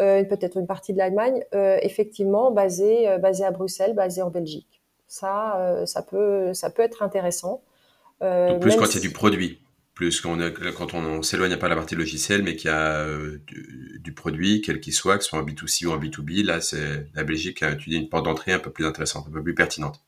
euh, 0.00 0.22
peut-être 0.24 0.56
une 0.58 0.66
partie 0.66 0.92
de 0.92 0.98
l'Allemagne, 0.98 1.44
effectivement 1.52 2.50
basée, 2.50 3.18
basée 3.18 3.44
à 3.44 3.50
Bruxelles, 3.50 3.94
basée 3.94 4.22
en 4.22 4.30
Belgique. 4.30 4.77
Ça, 5.08 5.82
ça 5.86 6.02
peut, 6.02 6.54
ça 6.54 6.70
peut 6.70 6.82
être 6.82 7.02
intéressant. 7.02 7.62
plus 8.20 8.76
quand 8.76 8.94
y 8.94 8.98
a 8.98 9.00
du 9.00 9.10
produit 9.10 9.60
plus 9.98 10.20
quand 10.20 10.94
on, 10.94 11.22
s'éloigne 11.22 11.56
pas 11.56 11.66
de 11.66 11.70
la 11.70 11.76
partie 11.76 11.96
logicielle, 11.96 12.44
mais 12.44 12.54
qu'il 12.54 12.70
y 12.70 12.72
a 12.72 13.00
euh, 13.00 13.42
du, 13.48 14.12
produit, 14.14 14.62
quel 14.62 14.78
qu'il 14.78 14.92
soit, 14.92 15.18
que 15.18 15.24
ce 15.24 15.30
soit 15.30 15.40
un 15.40 15.42
B2C 15.42 15.86
ou 15.86 15.92
un 15.92 15.98
B2B, 15.98 16.44
là, 16.44 16.60
c'est 16.60 17.06
la 17.16 17.24
Belgique 17.24 17.64
a 17.64 17.72
étudié 17.72 17.98
une 17.98 18.08
porte 18.08 18.24
d'entrée 18.24 18.52
un 18.52 18.60
peu 18.60 18.70
plus 18.70 18.86
intéressante, 18.86 19.26
un 19.28 19.32
peu 19.32 19.42
plus 19.42 19.56
pertinente. 19.56 20.00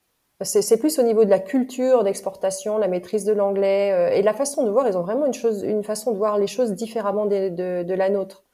C'est 0.43 0.79
plus 0.79 1.01
au 1.01 1.03
niveau 1.03 1.25
de 1.25 1.31
la 1.31 1.41
culture 1.41 2.05
d'exportation, 2.05 2.79
la 2.79 2.87
maîtrise 2.87 3.25
de 3.25 3.33
l'anglais 3.33 3.93
euh, 3.93 4.15
et 4.15 4.23
la 4.23 4.33
façon 4.33 4.65
de 4.65 4.71
voir. 4.71 4.87
Ils 4.87 4.97
ont 4.97 5.03
vraiment 5.03 5.27
une 5.27 5.35
chose, 5.35 5.65
une 5.65 5.83
façon 5.83 6.13
de 6.13 6.17
voir 6.17 6.39
les 6.39 6.47
choses 6.47 6.73
différemment 6.73 7.27
de, 7.27 7.93
la 7.93 8.11
nôtre. 8.11 8.45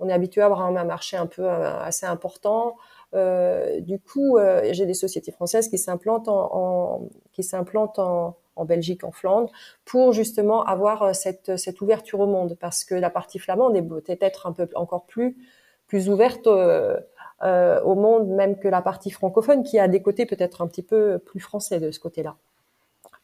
On 0.00 0.08
est 0.08 0.14
habitué 0.14 0.40
à 0.40 0.46
avoir 0.46 0.62
un, 0.62 0.84
marché 0.84 1.18
un 1.18 1.26
peu 1.26 1.42
euh, 1.42 1.78
assez 1.80 2.06
important. 2.06 2.74
Du 3.12 3.98
coup, 4.00 4.38
j'ai 4.70 4.86
des 4.86 4.94
sociétés 4.94 5.32
françaises 5.32 5.68
qui 5.68 5.78
s'implantent 5.78 6.28
en, 6.28 7.08
Belgique, 8.64 9.04
en 9.04 9.12
Flandre, 9.12 9.50
pour 9.84 10.12
justement 10.12 10.64
avoir 10.64 11.02
euh, 11.02 11.12
cette, 11.12 11.80
ouverture 11.80 12.20
au 12.20 12.26
monde, 12.26 12.56
parce 12.58 12.84
que 12.84 12.94
la 12.94 13.10
partie 13.10 13.38
flamande 13.38 13.76
est 13.76 13.82
peut-être 13.82 14.46
un 14.46 14.52
peu 14.52 14.68
encore 14.74 15.04
plus 15.06 15.36
ouverte 16.08 16.46
euh, 16.46 16.98
euh, 17.42 17.82
au 17.82 17.94
monde, 17.94 18.28
même 18.28 18.58
que 18.58 18.68
la 18.68 18.80
partie 18.80 19.10
francophone, 19.10 19.62
qui 19.62 19.78
a 19.78 19.88
des 19.88 20.00
côtés 20.00 20.24
peut-être 20.24 20.62
un 20.62 20.66
petit 20.66 20.82
peu 20.82 21.18
plus 21.18 21.40
français 21.40 21.80
de 21.80 21.90
ce 21.90 22.00
côté-là. 22.00 22.36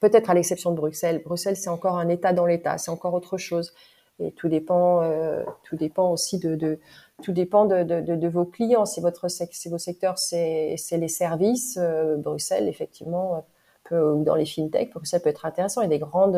Peut-être 0.01 0.29
à 0.29 0.35
l'exception 0.35 0.71
de 0.73 0.77
Bruxelles. 0.77 1.23
Bruxelles, 1.25 1.57
c'est 1.57 1.71
encore 1.71 1.97
un 1.97 2.09
État 2.09 2.33
dans 2.33 2.45
l'État, 2.45 2.77
c'est 2.77 2.91
encore 2.91 3.15
autre 3.15 3.39
chose. 3.39 3.73
Et 4.19 4.33
tout 4.33 4.49
dépend, 4.49 5.03
euh, 5.03 5.43
tout 5.63 5.77
dépend 5.77 6.11
aussi 6.13 6.39
de 6.39 6.79
tout 7.23 7.33
dépend 7.33 7.65
de, 7.65 7.83
de, 7.83 8.17
de, 8.17 8.29
vos 8.29 8.45
clients. 8.45 8.85
Si 8.85 9.01
votre 9.01 9.29
si 9.29 9.69
vos 9.69 9.79
secteurs 9.79 10.19
c'est 10.19 10.77
les 10.93 11.09
services, 11.09 11.79
euh, 11.81 12.17
Bruxelles 12.17 12.69
effectivement 12.69 13.45
ou 13.91 14.25
dans 14.25 14.35
les 14.35 14.45
que 14.45 15.07
ça 15.07 15.21
peut 15.21 15.29
être 15.29 15.47
intéressant. 15.47 15.83
Il 15.83 15.85
y 15.85 15.87
a 15.87 15.91
des 15.91 15.99
grandes, 15.99 16.37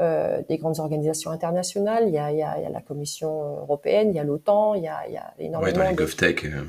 euh, 0.00 0.42
des 0.48 0.58
grandes 0.58 0.80
organisations 0.80 1.30
internationales. 1.30 2.04
Il 2.06 2.14
y, 2.14 2.18
a, 2.18 2.30
il, 2.30 2.38
y 2.38 2.42
a, 2.42 2.58
il 2.58 2.62
y 2.62 2.66
a, 2.66 2.70
la 2.70 2.80
Commission 2.80 3.58
européenne, 3.60 4.10
il 4.10 4.16
y 4.16 4.18
a 4.18 4.24
l'OTAN, 4.24 4.74
il 4.74 4.84
y 4.84 4.88
a, 4.88 5.06
il 5.08 5.14
y 5.14 5.16
a 5.16 5.34
énormément. 5.38 5.78
Ouais, 5.78 5.84
dans 5.84 5.90
les 5.90 5.96
GovTech. 5.96 6.44
Euh, 6.44 6.64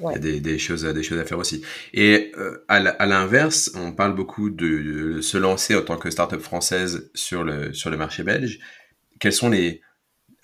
il 0.00 0.10
y 0.10 0.14
a 0.14 0.18
des, 0.18 0.40
des, 0.40 0.58
choses, 0.58 0.82
des 0.82 1.02
choses 1.04 1.20
à 1.20 1.24
faire 1.24 1.38
aussi. 1.38 1.62
Et 1.92 2.32
euh, 2.36 2.64
à 2.66 3.06
l'inverse, 3.06 3.70
on 3.76 3.92
parle 3.92 4.16
beaucoup 4.16 4.50
de, 4.50 5.20
se 5.20 5.38
lancer 5.38 5.76
en 5.76 5.82
tant 5.82 5.96
que 5.96 6.10
start-up 6.10 6.40
française 6.40 7.10
sur 7.14 7.44
le, 7.44 7.72
sur 7.72 7.90
le 7.90 7.96
marché 7.96 8.24
belge. 8.24 8.58
Quels 9.20 9.32
sont 9.32 9.50
les, 9.50 9.82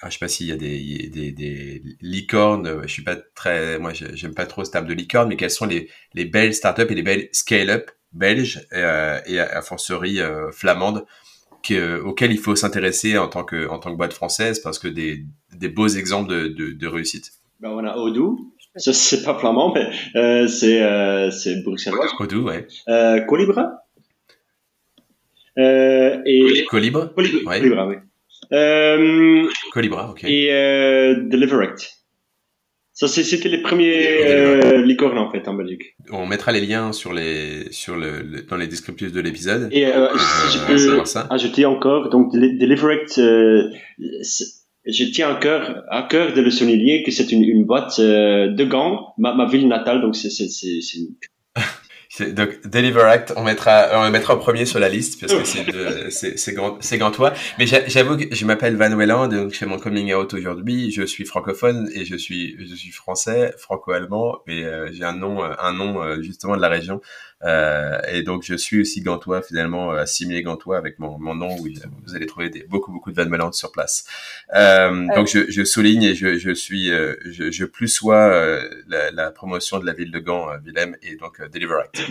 ah, 0.03 0.09
je 0.09 0.15
sais 0.15 0.19
pas 0.19 0.29
s'il 0.29 0.47
y 0.47 0.53
a 0.53 0.57
des, 0.57 1.09
des, 1.09 1.33
des, 1.33 1.83
licornes, 2.01 2.83
je 2.83 2.89
suis 2.89 3.03
pas 3.03 3.17
très, 3.35 3.79
moi 3.79 3.93
j'aime 3.93 4.35
pas 4.35 4.47
trop 4.47 4.65
ce 4.65 4.71
type 4.71 4.87
de 4.87 4.95
licorne, 4.95 5.29
mais 5.29 5.37
quelles 5.37 5.51
sont 5.51 5.67
les, 5.67 5.91
les 6.15 6.25
belles 6.25 6.55
startups 6.55 6.87
et 6.89 6.95
les 6.95 7.03
belles 7.03 7.29
scale-up 7.33 7.91
belge 8.13 8.67
euh, 8.73 9.21
et 9.27 9.39
à 9.39 9.63
forcerie 9.63 10.21
euh, 10.21 10.51
flamande 10.51 11.05
que, 11.63 12.01
auquel 12.01 12.33
il 12.33 12.39
faut 12.39 12.57
s'intéresser 12.57 13.19
en 13.19 13.29
tant 13.29 13.45
que 13.45 13.69
en 13.69 13.79
tant 13.79 13.93
que 13.93 13.97
boîte 13.97 14.13
française 14.13 14.61
parce 14.61 14.79
que 14.79 14.89
des, 14.89 15.25
des 15.55 15.69
beaux 15.69 15.89
exemples 15.89 16.31
de, 16.31 16.49
de, 16.49 16.73
de 16.73 16.87
réussite. 16.87 17.31
Ben 17.61 17.71
on 17.71 17.85
a 17.85 17.97
Odoo, 17.97 18.39
ça 18.77 18.93
c'est 18.93 19.23
pas 19.23 19.39
flamand 19.39 19.73
mais 19.75 19.91
euh, 20.17 20.49
c'est 20.49 20.83
euh, 20.83 21.31
c'est 21.31 21.63
bruxellois. 21.63 22.07
Odoo 22.19 22.43
ouais. 22.43 22.67
Euh, 22.89 23.21
Colibra. 23.21 23.85
Euh, 25.59 26.19
et 26.25 26.65
Colibra? 26.69 27.09
Colibra, 27.09 27.51
ouais. 27.51 27.59
Colibra 27.59 27.87
oui. 27.87 27.97
Euh, 28.53 29.49
Colibra 29.73 30.11
ok. 30.11 30.25
Et 30.25 30.53
euh, 30.53 31.15
Deliverect. 31.29 31.97
Ça, 32.93 33.09
c'était 33.09 33.49
les 33.49 33.63
premiers 33.63 34.27
euh, 34.27 34.85
licornes 34.85 35.17
en 35.17 35.33
fait 35.33 35.49
en 35.49 35.55
Belgique. 35.55 35.95
On 36.11 36.27
mettra 36.27 36.53
les 36.53 36.61
liens 36.61 36.93
sur 36.93 37.15
les 37.15 37.73
sur 37.73 37.97
le, 37.97 38.43
dans 38.47 38.59
les 38.59 38.67
descriptifs 38.67 39.13
de 39.13 39.21
l'épisode. 39.23 39.69
Et 39.73 39.87
euh, 39.87 40.09
je 40.53 40.59
peux 40.67 41.03
ajouter 41.31 41.65
encore 41.65 42.11
donc 42.11 42.35
Deliverect. 42.35 43.17
Euh, 43.17 43.71
je 44.85 45.05
tiens 45.13 45.31
à 45.31 45.37
cœur 45.37 45.83
à 45.89 46.03
cœur 46.11 46.35
de 46.35 46.43
le 46.43 46.51
souligner 46.51 47.03
que 47.03 47.11
c'est 47.11 47.33
une, 47.33 47.43
une 47.43 47.65
boîte 47.65 47.99
euh, 48.01 48.49
de 48.49 48.65
Gand, 48.65 49.15
ma, 49.17 49.35
ma 49.35 49.47
ville 49.47 49.67
natale. 49.67 50.03
Donc 50.03 50.15
c'est 50.15 50.29
Donc, 52.21 52.67
Deliver 52.67 53.03
Act, 53.03 53.33
on 53.37 53.43
mettra, 53.43 53.89
on 53.95 54.11
mettra 54.11 54.35
en 54.35 54.39
premier 54.39 54.67
sur 54.67 54.79
la 54.79 54.89
liste 54.89 55.21
parce 55.21 55.33
que 55.33 56.11
c'est 56.11 56.39
c'est 56.39 56.53
grand, 56.53 56.79
c'est 56.81 56.99
gantois. 56.99 57.33
Mais 57.59 57.67
j'avoue 57.67 58.17
que 58.17 58.35
je 58.35 58.45
m'appelle 58.47 58.77
Van 58.77 58.95
Welland, 58.97 59.29
donc 59.29 59.53
je 59.53 59.59
fais 59.59 59.67
mon 59.67 59.79
coming 59.79 60.13
out 60.15 60.33
aujourd'hui. 60.35 60.91
Je 60.91 61.03
suis 61.03 61.25
francophone 61.25 61.89
et 61.95 62.05
je 62.05 62.17
suis, 62.17 62.57
je 62.59 62.75
suis 62.75 62.93
français, 62.93 63.55
franco-allemand, 63.59 64.39
mais 64.47 64.65
euh, 64.65 64.91
j'ai 64.93 65.05
un 65.05 65.15
nom, 65.15 65.43
un 65.43 65.73
nom 65.73 66.03
euh, 66.03 66.21
justement 66.23 66.57
de 66.57 66.63
la 66.63 66.69
région. 66.69 67.01
Euh, 67.43 67.99
et 68.13 68.23
donc, 68.23 68.43
je 68.43 68.55
suis 68.55 68.81
aussi 68.81 69.01
gantois, 69.01 69.43
finalement, 69.43 69.91
assimilé 69.91 70.43
gantois 70.43 70.77
avec 70.77 70.99
mon, 70.99 71.19
mon 71.19 71.35
nom 71.35 71.57
où 71.57 71.69
vous 72.07 72.15
allez 72.15 72.27
trouver 72.27 72.51
des, 72.51 72.65
beaucoup, 72.65 72.93
beaucoup 72.93 73.11
de 73.11 73.23
Van 73.23 73.29
Welland 73.29 73.53
sur 73.53 73.73
place. 73.73 74.05
Euh, 74.55 75.07
donc, 75.15 75.27
je, 75.27 75.51
je, 75.51 75.65
souligne 75.65 76.03
et 76.03 76.15
je, 76.15 76.37
je 76.37 76.51
suis, 76.51 76.89
je, 76.89 77.51
je 77.51 77.65
plus 77.65 77.89
sois 77.89 78.29
la, 78.89 79.11
la, 79.11 79.31
promotion 79.31 79.79
de 79.79 79.87
la 79.87 79.93
ville 79.93 80.11
de 80.11 80.19
Gand, 80.19 80.49
Willem, 80.65 80.97
et 81.03 81.17
donc 81.17 81.41
Deliver 81.51 81.77
Act. 81.85 82.01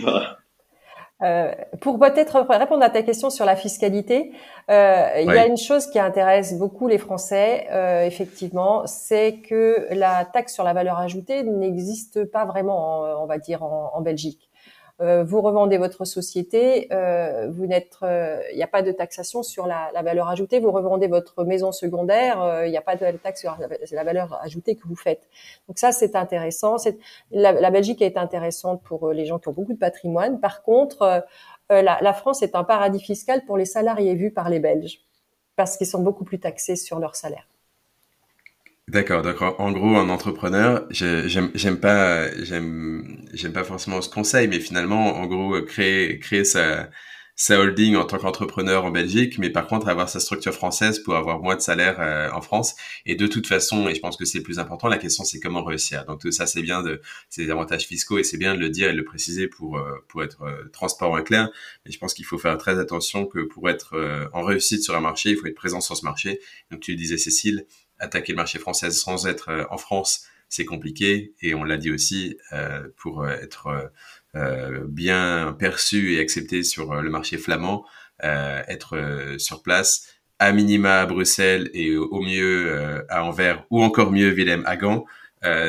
Euh, 1.22 1.52
pour 1.82 1.98
peut-être 1.98 2.40
répondre 2.48 2.82
à 2.82 2.88
ta 2.88 3.02
question 3.02 3.28
sur 3.28 3.44
la 3.44 3.54
fiscalité, 3.54 4.32
euh, 4.70 5.06
il 5.18 5.26
y 5.26 5.38
a 5.38 5.46
une 5.46 5.58
chose 5.58 5.86
qui 5.88 5.98
intéresse 5.98 6.58
beaucoup 6.58 6.88
les 6.88 6.96
Français, 6.96 7.66
euh, 7.70 8.06
effectivement, 8.06 8.86
c'est 8.86 9.40
que 9.46 9.86
la 9.90 10.24
taxe 10.24 10.54
sur 10.54 10.64
la 10.64 10.72
valeur 10.72 10.98
ajoutée 10.98 11.42
n'existe 11.42 12.24
pas 12.24 12.46
vraiment, 12.46 13.22
on 13.22 13.26
va 13.26 13.36
dire, 13.36 13.62
en 13.62 14.00
Belgique. 14.00 14.49
Euh, 15.00 15.24
vous 15.24 15.40
revendez 15.40 15.78
votre 15.78 16.04
société, 16.04 16.88
euh, 16.92 17.50
vous 17.50 17.66
n'êtes, 17.66 17.96
il 18.02 18.06
euh, 18.06 18.42
n'y 18.54 18.62
a 18.62 18.66
pas 18.66 18.82
de 18.82 18.92
taxation 18.92 19.42
sur 19.42 19.66
la, 19.66 19.90
la, 19.94 20.02
valeur 20.02 20.28
ajoutée. 20.28 20.60
Vous 20.60 20.70
revendez 20.72 21.06
votre 21.06 21.44
maison 21.44 21.72
secondaire, 21.72 22.64
il 22.66 22.70
n'y 22.70 22.76
a 22.76 22.82
pas 22.82 22.96
de 22.96 23.16
taxe 23.16 23.40
sur 23.40 23.56
la, 23.92 24.04
valeur 24.04 24.38
ajoutée 24.42 24.76
que 24.76 24.86
vous 24.86 24.96
faites. 24.96 25.28
Donc 25.68 25.78
ça, 25.78 25.92
c'est 25.92 26.16
intéressant. 26.16 26.76
La, 27.30 27.52
la, 27.52 27.70
Belgique 27.70 28.02
est 28.02 28.18
intéressante 28.18 28.82
pour 28.82 29.12
les 29.12 29.24
gens 29.24 29.38
qui 29.38 29.48
ont 29.48 29.52
beaucoup 29.52 29.72
de 29.72 29.78
patrimoine. 29.78 30.38
Par 30.38 30.62
contre, 30.62 31.24
la 31.70 32.12
France 32.12 32.42
est 32.42 32.54
un 32.54 32.64
paradis 32.64 33.00
fiscal 33.00 33.44
pour 33.46 33.56
les 33.56 33.64
salariés 33.64 34.14
vus 34.14 34.32
par 34.32 34.50
les 34.50 34.60
Belges 34.60 35.00
parce 35.56 35.76
qu'ils 35.76 35.86
sont 35.86 36.02
beaucoup 36.02 36.24
plus 36.24 36.40
taxés 36.40 36.76
sur 36.76 36.98
leur 36.98 37.16
salaire. 37.16 37.49
D'accord, 38.90 39.22
d'accord. 39.22 39.54
En 39.60 39.70
gros, 39.70 39.96
un 39.96 40.08
entrepreneur, 40.08 40.84
j'aime, 40.90 41.78
pas, 41.80 42.28
j'aime, 42.42 43.24
j'aime 43.32 43.52
pas 43.52 43.62
forcément 43.62 44.00
ce 44.02 44.08
conseil, 44.08 44.48
mais 44.48 44.58
finalement, 44.58 45.16
en 45.16 45.26
gros, 45.26 45.62
créer, 45.62 46.18
créer 46.18 46.44
sa, 46.44 46.90
sa 47.36 47.60
holding 47.60 47.94
en 47.94 48.04
tant 48.04 48.18
qu'entrepreneur 48.18 48.84
en 48.84 48.90
Belgique, 48.90 49.38
mais 49.38 49.50
par 49.50 49.68
contre 49.68 49.88
avoir 49.88 50.08
sa 50.08 50.18
structure 50.18 50.52
française 50.54 50.98
pour 50.98 51.14
avoir 51.14 51.38
moins 51.40 51.54
de 51.56 51.60
salaire 51.60 52.00
euh, 52.00 52.30
en 52.32 52.40
France. 52.40 52.74
Et 53.06 53.14
de 53.14 53.28
toute 53.28 53.46
façon, 53.46 53.88
et 53.88 53.94
je 53.94 54.00
pense 54.00 54.16
que 54.16 54.24
c'est 54.24 54.38
le 54.38 54.44
plus 54.44 54.58
important, 54.58 54.88
la 54.88 54.98
question 54.98 55.22
c'est 55.24 55.38
comment 55.40 55.62
réussir. 55.62 56.04
Donc 56.06 56.20
tout 56.22 56.32
ça, 56.32 56.46
c'est 56.46 56.62
bien 56.62 56.82
de, 56.82 57.00
c'est 57.28 57.44
des 57.44 57.50
avantages 57.50 57.86
fiscaux 57.86 58.18
et 58.18 58.24
c'est 58.24 58.38
bien 58.38 58.54
de 58.54 58.60
le 58.60 58.70
dire 58.70 58.88
et 58.88 58.92
de 58.92 58.98
le 58.98 59.04
préciser 59.04 59.46
pour 59.46 59.78
euh, 59.78 60.04
pour 60.08 60.24
être 60.24 60.42
euh, 60.42 60.64
transparent 60.72 61.16
et 61.18 61.22
clair. 61.24 61.48
Mais 61.86 61.92
je 61.92 61.98
pense 61.98 62.12
qu'il 62.14 62.24
faut 62.24 62.38
faire 62.38 62.58
très 62.58 62.78
attention 62.78 63.26
que 63.26 63.40
pour 63.40 63.70
être 63.70 63.94
en 64.32 64.42
réussite 64.42 64.82
sur 64.82 64.96
un 64.96 65.00
marché, 65.00 65.30
il 65.30 65.36
faut 65.36 65.46
être 65.46 65.54
présent 65.54 65.80
sur 65.80 65.96
ce 65.96 66.04
marché. 66.04 66.40
Donc 66.70 66.80
tu 66.80 66.90
le 66.92 66.96
disais, 66.96 67.18
Cécile, 67.18 67.66
attaquer 68.00 68.32
le 68.32 68.36
marché 68.36 68.58
français 68.58 68.90
sans 68.90 69.26
être 69.26 69.50
euh, 69.50 69.64
en 69.70 69.78
France, 69.78 70.26
c'est 70.48 70.64
compliqué. 70.64 71.34
Et 71.42 71.54
on 71.54 71.62
l'a 71.62 71.76
dit 71.76 71.90
aussi, 71.90 72.36
euh, 72.52 72.88
pour 72.96 73.22
euh, 73.22 73.30
être 73.30 73.92
bien 74.86 75.56
perçu 75.58 76.14
et 76.14 76.20
accepté 76.20 76.62
sur 76.62 76.94
le 76.94 77.10
marché 77.10 77.36
flamand, 77.36 77.84
être 78.22 79.34
sur 79.38 79.60
place, 79.60 80.06
à 80.38 80.52
minima 80.52 81.00
à 81.00 81.06
Bruxelles 81.06 81.68
et 81.74 81.96
au 81.96 82.20
mieux 82.20 83.04
à 83.08 83.24
Anvers 83.24 83.66
ou 83.70 83.82
encore 83.82 84.12
mieux 84.12 84.28
Willem 84.28 84.62
à 84.66 84.76
Gand, 84.76 85.04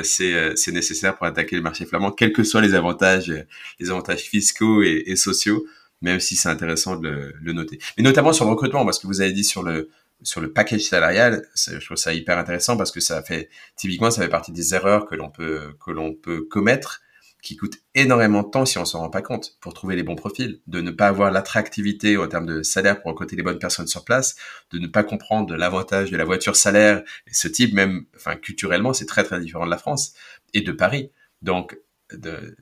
c'est 0.03 0.55
c'est 0.55 0.71
nécessaire 0.71 1.17
pour 1.17 1.25
attaquer 1.25 1.55
le 1.55 1.63
marché 1.63 1.88
flamand, 1.88 2.11
quels 2.11 2.34
que 2.34 2.43
soient 2.43 2.61
les 2.61 2.75
avantages 2.75 3.34
les 3.79 3.89
avantages 3.89 4.21
fiscaux 4.21 4.84
et, 4.84 5.05
et 5.07 5.15
sociaux, 5.15 5.65
même 6.01 6.19
si 6.19 6.36
c'est 6.36 6.49
intéressant 6.49 6.97
de 6.97 7.09
le, 7.09 7.34
le, 7.41 7.53
noter. 7.53 7.79
Mais 7.97 8.03
notamment 8.03 8.32
sur 8.32 8.45
le 8.45 8.51
recrutement, 8.51 8.86
parce 8.86 8.99
que 8.99 9.07
vous 9.07 9.21
avez 9.21 9.32
dit 9.32 9.43
sur 9.43 9.63
le 9.63 9.89
sur 10.24 10.41
le 10.41 10.51
package 10.53 10.82
salarial, 10.82 11.47
je 11.55 11.84
trouve 11.84 11.97
ça 11.97 12.13
hyper 12.13 12.38
intéressant 12.38 12.78
parce 12.78 12.91
que 12.91 12.99
ça 12.99 13.22
fait 13.24 13.49
typiquement 13.76 14.11
ça 14.11 14.22
fait 14.22 14.30
partie 14.30 14.51
des 14.51 14.74
erreurs 14.76 15.05
que 15.05 15.15
l'on 15.15 15.30
peut 15.30 15.76
que 15.84 15.91
l'on 15.91 16.13
peut 16.13 16.43
commettre 16.49 17.01
qui 17.41 17.57
coûtent 17.57 17.80
énormément 17.95 18.43
de 18.43 18.49
temps 18.49 18.65
si 18.65 18.78
on 18.78 18.86
s'en 18.86 18.99
rend 18.99 19.09
pas 19.09 19.22
compte 19.22 19.57
pour 19.61 19.74
trouver 19.74 19.95
les 19.95 20.03
bons 20.03 20.15
profils, 20.15 20.61
de 20.67 20.80
ne 20.82 20.91
pas 20.91 21.07
avoir 21.07 21.32
l'attractivité 21.32 22.15
en 22.17 22.28
termes 22.28 22.45
de 22.45 22.61
salaire 22.61 23.01
pour 23.01 23.11
recruter 23.11 23.36
les 23.36 23.43
bonnes 23.43 23.59
personnes 23.59 23.88
sur 23.88 24.05
place, 24.05 24.36
de 24.72 24.78
ne 24.78 24.88
pas 24.88 25.03
comprendre 25.03 25.55
l'avantage 25.55 26.11
de 26.11 26.17
la 26.17 26.26
voiture 26.26 26.55
salaire 26.55 27.01
et 27.28 27.34
ce 27.34 27.47
type 27.47 27.74
même 27.74 28.05
enfin 28.15 28.36
culturellement 28.36 28.93
c'est 28.93 29.07
très 29.07 29.24
très 29.24 29.39
différent 29.39 29.65
de 29.65 29.72
la 29.72 29.78
France 29.78 30.13
et 30.53 30.61
de 30.61 30.72
Paris. 30.72 31.11
Donc 31.41 31.78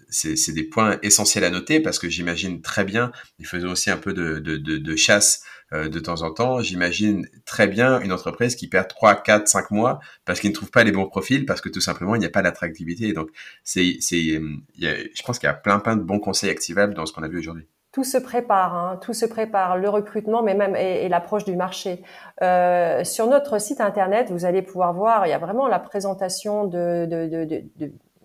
c'est 0.10 0.54
des 0.54 0.64
points 0.64 0.98
essentiels 1.04 1.44
à 1.44 1.50
noter 1.50 1.80
parce 1.80 2.00
que 2.00 2.10
j'imagine 2.10 2.62
très 2.62 2.84
bien, 2.84 3.12
et 3.40 3.44
faisons 3.44 3.70
aussi 3.70 3.90
un 3.90 3.98
peu 3.98 4.14
de, 4.14 4.96
chasse 4.96 5.44
euh, 5.72 5.88
de 5.88 6.00
temps 6.00 6.24
en 6.24 6.32
temps, 6.32 6.62
j'imagine 6.62 7.28
très 7.46 7.68
bien 7.68 8.00
une 8.02 8.12
entreprise 8.12 8.56
qui 8.56 8.68
perd 8.68 8.88
3, 8.88 9.22
4, 9.22 9.48
5 9.48 9.72
mois 9.72 10.00
parce 10.26 10.40
qu'il 10.40 10.50
ne 10.50 10.56
trouve 10.56 10.72
pas 10.72 10.84
les 10.84 10.92
bons 10.92 11.08
profils, 11.08 11.46
parce 11.46 11.62
que 11.62 11.70
tout 11.70 11.82
simplement, 11.82 12.16
il 12.16 12.20
n'y 12.20 12.26
a 12.26 12.32
pas 12.32 12.42
d'attractivité. 12.42 13.14
Donc, 13.14 13.30
c'est, 13.64 14.00
je 14.02 15.24
pense 15.26 15.40
qu'il 15.40 15.48
y 15.48 15.52
a 15.52 15.54
plein, 15.54 15.80
plein 15.80 15.96
de 15.96 16.04
bons 16.04 16.20
conseils 16.20 16.50
activables 16.50 16.94
dans 16.94 17.06
ce 17.06 17.14
qu'on 17.14 17.24
a 17.24 17.28
vu 17.28 17.40
aujourd'hui 17.40 17.68
tout 17.92 18.04
se 18.04 18.18
prépare, 18.18 18.76
hein, 18.76 19.00
tout 19.02 19.14
se 19.14 19.26
prépare, 19.26 19.78
le 19.78 19.90
recrutement, 19.90 20.44
mais 20.44 20.54
même 20.54 20.76
et, 20.76 21.10
l'approche 21.10 21.44
du 21.44 21.56
marché. 21.56 22.04
Euh, 22.42 23.04
sur 23.04 23.28
notre 23.28 23.60
site 23.60 23.82
internet, 23.82 24.30
vous 24.30 24.46
allez 24.46 24.62
pouvoir 24.62 24.94
voir, 24.94 25.26
il 25.26 25.32
y 25.32 25.34
a 25.34 25.40
vraiment 25.40 25.68
la 25.68 25.80
présentation 25.80 26.66
de, 26.66 27.08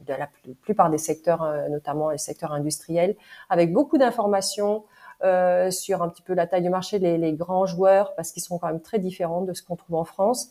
de 0.07 0.15
la 0.15 0.29
plupart 0.63 0.91
des 0.91 0.99
secteurs, 0.99 1.43
euh, 1.43 1.69
notamment 1.69 2.11
les 2.11 2.19
secteurs 2.19 2.53
industriels, 2.53 3.17
avec 3.49 3.73
beaucoup 3.73 3.99
d'informations 3.99 4.85
euh, 5.23 5.71
sur 5.71 6.03
un 6.03 6.09
petit 6.09 6.23
peu 6.23 6.35
la 6.35 6.47
taille 6.47 6.63
du 6.63 6.71
marché, 6.71 6.99
les, 6.99 7.33
grands 7.33 7.67
joueurs, 7.67 8.15
parce 8.15 8.33
qu'ils 8.33 8.43
sont 8.43 8.59
quand 8.59 8.67
même 8.69 8.81
très 8.81 8.99
différents 8.99 9.43
de 9.43 9.53
ce 9.53 9.63
qu'on 9.63 9.77
trouve 9.77 9.97
en 9.97 10.05
France. 10.05 10.51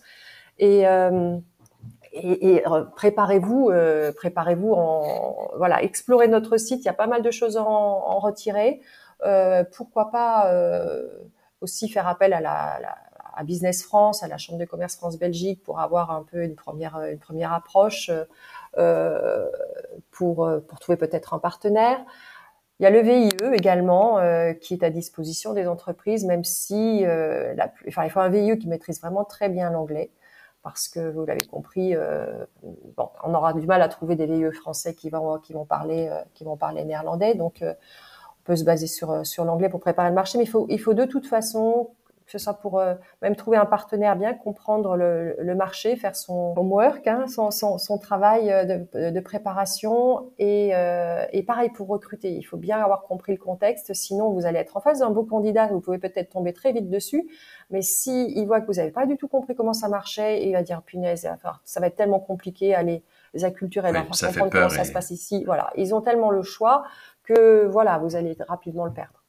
Et, 0.60 0.88
euh, 0.88 1.38
préparez-vous, 2.96 3.72
préparez-vous 4.16 4.74
en 4.74 5.50
voilà, 5.58 5.82
explorez 5.82 6.28
notre 6.28 6.58
site. 6.58 6.82
Il 6.82 6.86
y 6.86 6.90
a 6.90 6.94
pas 6.94 7.08
mal 7.08 7.24
de 7.24 7.32
choses 7.32 7.58
à 7.58 7.64
en, 7.64 8.20
retirer. 8.20 8.82
Pourquoi 9.76 10.12
pas 10.12 10.48
aussi 11.60 11.90
faire 11.90 12.08
appel 12.08 12.34
à 12.34 12.40
la, 12.40 12.80
à 13.34 13.44
Business 13.44 13.84
France, 13.84 14.24
à 14.24 14.28
la 14.28 14.38
Chambre 14.38 14.60
de 14.60 14.66
commerce 14.66 14.96
France-Belgique 14.96 15.64
pour 15.64 15.80
avoir 15.80 16.12
un 16.12 16.24
peu 16.24 16.44
une 16.44 16.56
première, 16.56 16.98
une 17.02 17.20
première 17.20 17.52
approche 17.54 18.12
pour, 20.12 20.46
euh, 20.46 20.60
pour 20.60 20.80
trouver 20.80 20.98
peut-être 20.98 21.34
un 21.34 21.40
partenaire. 21.40 22.00
Il 22.80 22.84
y 22.84 22.86
a 22.88 22.90
le 22.90 23.02
VIE 23.02 23.30
également 23.54 24.18
euh, 24.20 24.54
qui 24.54 24.74
est 24.74 24.84
à 24.84 24.90
disposition 24.90 25.54
des 25.54 25.68
entreprises, 25.68 26.26
même 26.26 26.44
si 26.44 27.06
euh, 27.06 27.56
enfin, 27.88 28.04
il 28.04 28.10
faut 28.10 28.20
un 28.20 28.30
VIE 28.30 28.58
qui 28.58 28.68
maîtrise 28.68 29.00
vraiment 29.00 29.24
très 29.24 29.48
bien 29.48 29.70
l'anglais, 29.70 30.12
parce 30.64 30.88
que 30.88 31.12
vous 31.12 31.26
l'avez 31.26 31.46
compris, 31.46 31.96
euh, 31.96 32.46
bon, 32.98 33.10
on 33.24 33.34
aura 33.36 33.54
du 33.54 33.66
mal 33.68 33.82
à 33.82 33.90
trouver 33.90 34.16
des 34.16 34.26
VIE 34.26 34.52
français 34.52 34.96
qui 34.96 35.10
vont 35.10 35.38
qui 35.38 35.54
vont 35.54 35.66
parler 35.66 36.12
qui 36.34 36.44
vont 36.44 36.58
parler 36.58 36.84
néerlandais, 36.84 37.36
donc 37.36 37.64
on 37.64 38.44
peut 38.44 38.56
se 38.56 38.64
baser 38.64 38.88
sur 38.88 39.26
sur 39.26 39.46
l'anglais 39.46 39.70
pour 39.70 39.80
préparer 39.80 40.10
le 40.10 40.16
marché, 40.16 40.38
mais 40.38 40.46
il 40.46 40.50
faut 40.50 40.66
il 40.70 40.80
faut 40.80 40.96
de 40.96 41.06
toute 41.06 41.28
façon 41.28 41.92
que 42.26 42.32
ce 42.32 42.38
soit 42.38 42.54
pour 42.56 42.80
euh, 42.80 42.96
même 43.22 43.36
trouver 43.36 43.58
un 43.58 43.66
partenaire 43.66 44.16
bien, 44.16 44.34
comprendre 44.34 44.96
le, 44.96 45.36
le 45.40 45.56
marché, 45.56 45.96
faire 45.96 46.16
son 46.16 46.54
homework, 46.58 47.06
hein, 47.08 47.26
son, 47.28 47.52
son, 47.52 47.78
son, 47.78 47.98
travail 47.98 48.52
euh, 48.52 48.64
de, 48.66 49.10
de 49.10 49.20
préparation 49.20 50.32
et, 50.40 50.72
euh, 50.74 51.26
et, 51.32 51.44
pareil 51.44 51.70
pour 51.70 51.88
recruter. 51.88 52.32
Il 52.32 52.44
faut 52.44 52.58
bien 52.58 52.78
avoir 52.80 53.04
compris 53.04 53.34
le 53.34 53.38
contexte, 53.38 53.94
sinon 53.94 54.32
vous 54.32 54.46
allez 54.46 54.60
être 54.60 54.78
en 54.78 54.82
face 54.82 55.00
d'un 55.00 55.10
beau 55.10 55.24
candidat, 55.24 55.68
vous 55.68 55.82
pouvez 55.82 56.00
peut-être 56.00 56.30
tomber 56.30 56.54
très 56.54 56.72
vite 56.72 56.90
dessus, 56.90 57.28
mais 57.70 57.82
si 57.82 58.32
il 58.36 58.46
voit 58.46 58.62
que 58.62 58.68
vous 58.68 58.74
n'avez 58.74 58.92
pas 58.92 59.06
du 59.06 59.18
tout 59.18 59.28
compris 59.28 59.56
comment 59.56 59.74
ça 59.74 59.88
marchait, 59.88 60.46
il 60.46 60.54
va 60.54 60.64
dire 60.64 60.82
punaise, 60.82 61.30
ça 61.64 61.80
va 61.80 61.88
être 61.88 61.96
tellement 61.96 62.20
compliqué, 62.20 62.74
aller 62.76 63.04
les 63.34 63.46
acculturer, 63.46 63.92
oui, 63.92 63.98
comprendre 63.98 64.50
comment 64.52 64.70
ça 64.70 64.84
se 64.84 64.92
passe 64.92 65.12
ici? 65.12 65.44
Voilà, 65.46 65.72
ils 65.76 65.96
ont 65.96 66.02
tellement 66.02 66.30
le 66.30 66.44
choix 66.44 66.84
que 67.24 67.66
voilà, 67.66 67.98
vous 67.98 68.16
allez 68.16 68.38
rapidement 68.48 68.86
le 68.86 68.94
perdre 68.94 69.23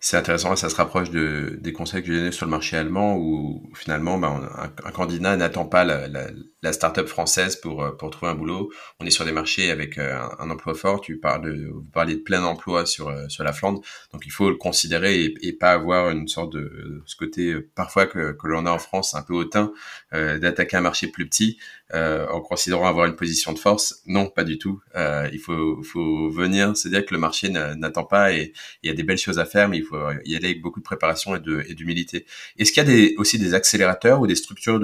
c'est 0.00 0.16
intéressant 0.16 0.54
ça 0.54 0.68
se 0.68 0.76
rapproche 0.76 1.10
de, 1.10 1.58
des 1.60 1.72
conseils 1.72 2.02
que 2.02 2.12
j'ai 2.12 2.18
donnés 2.18 2.32
sur 2.32 2.46
le 2.46 2.50
marché 2.50 2.76
allemand 2.76 3.16
où 3.16 3.68
finalement 3.74 4.16
ben, 4.16 4.48
un, 4.84 4.90
candidat 4.92 5.36
n'attend 5.36 5.64
pas 5.64 5.84
la, 5.84 6.06
la, 6.06 6.72
start-up 6.72 7.08
française 7.08 7.56
pour, 7.56 7.82
euh, 7.82 7.90
pour 7.92 8.10
trouver 8.10 8.30
un 8.30 8.34
boulot. 8.36 8.70
On 9.00 9.06
est 9.06 9.10
sur 9.10 9.24
des 9.24 9.32
marchés 9.32 9.72
avec 9.72 9.98
euh, 9.98 10.16
un, 10.38 10.50
emploi 10.50 10.74
fort. 10.74 11.00
Tu 11.00 11.18
parles 11.18 11.42
de, 11.42 11.68
vous 11.68 11.82
parlez 11.92 12.14
de 12.14 12.20
plein 12.20 12.44
emploi 12.44 12.86
sur, 12.86 13.08
euh, 13.08 13.28
sur 13.28 13.42
la 13.42 13.52
Flandre. 13.52 13.80
Donc 14.12 14.24
il 14.24 14.30
faut 14.30 14.48
le 14.48 14.56
considérer 14.56 15.24
et, 15.24 15.34
et 15.42 15.52
pas 15.52 15.72
avoir 15.72 16.10
une 16.10 16.28
sorte 16.28 16.52
de 16.52 17.02
ce 17.06 17.16
côté 17.16 17.56
parfois 17.74 18.06
que, 18.06 18.36
l'on 18.44 18.66
a 18.66 18.70
en 18.70 18.78
France 18.78 19.14
un 19.14 19.22
peu 19.22 19.34
hautain 19.34 19.72
d'attaquer 20.12 20.76
un 20.76 20.80
marché 20.80 21.08
plus 21.08 21.28
petit 21.28 21.58
en 21.94 22.40
considérant 22.40 22.86
avoir 22.86 23.06
une 23.06 23.16
position 23.16 23.52
de 23.52 23.58
force. 23.58 24.02
Non, 24.06 24.26
pas 24.26 24.44
du 24.44 24.58
tout. 24.58 24.80
Euh, 24.94 25.28
il 25.32 25.38
faut, 25.38 25.82
faut 25.82 26.28
venir 26.30 26.76
se 26.76 26.88
dire 26.88 27.04
que 27.04 27.14
le 27.14 27.20
marché 27.20 27.48
n'attend 27.48 28.04
pas 28.04 28.32
et 28.32 28.52
il 28.82 28.88
y 28.88 28.92
a 28.92 28.94
des 28.94 29.02
belles 29.02 29.18
choses 29.18 29.38
à 29.38 29.44
faire, 29.44 29.68
mais 29.68 29.78
il 29.78 29.84
faut 29.84 29.96
y 30.24 30.36
aller 30.36 30.46
avec 30.46 30.62
beaucoup 30.62 30.80
de 30.80 30.84
préparation 30.84 31.34
et 31.36 31.74
d'humilité. 31.74 32.26
Est-ce 32.58 32.72
qu'il 32.72 32.82
y 32.82 32.86
a 32.86 32.88
des, 32.88 33.14
aussi 33.18 33.38
des 33.38 33.54
accélérateurs 33.54 34.20
ou 34.20 34.26
des 34.26 34.34
structures 34.34 34.80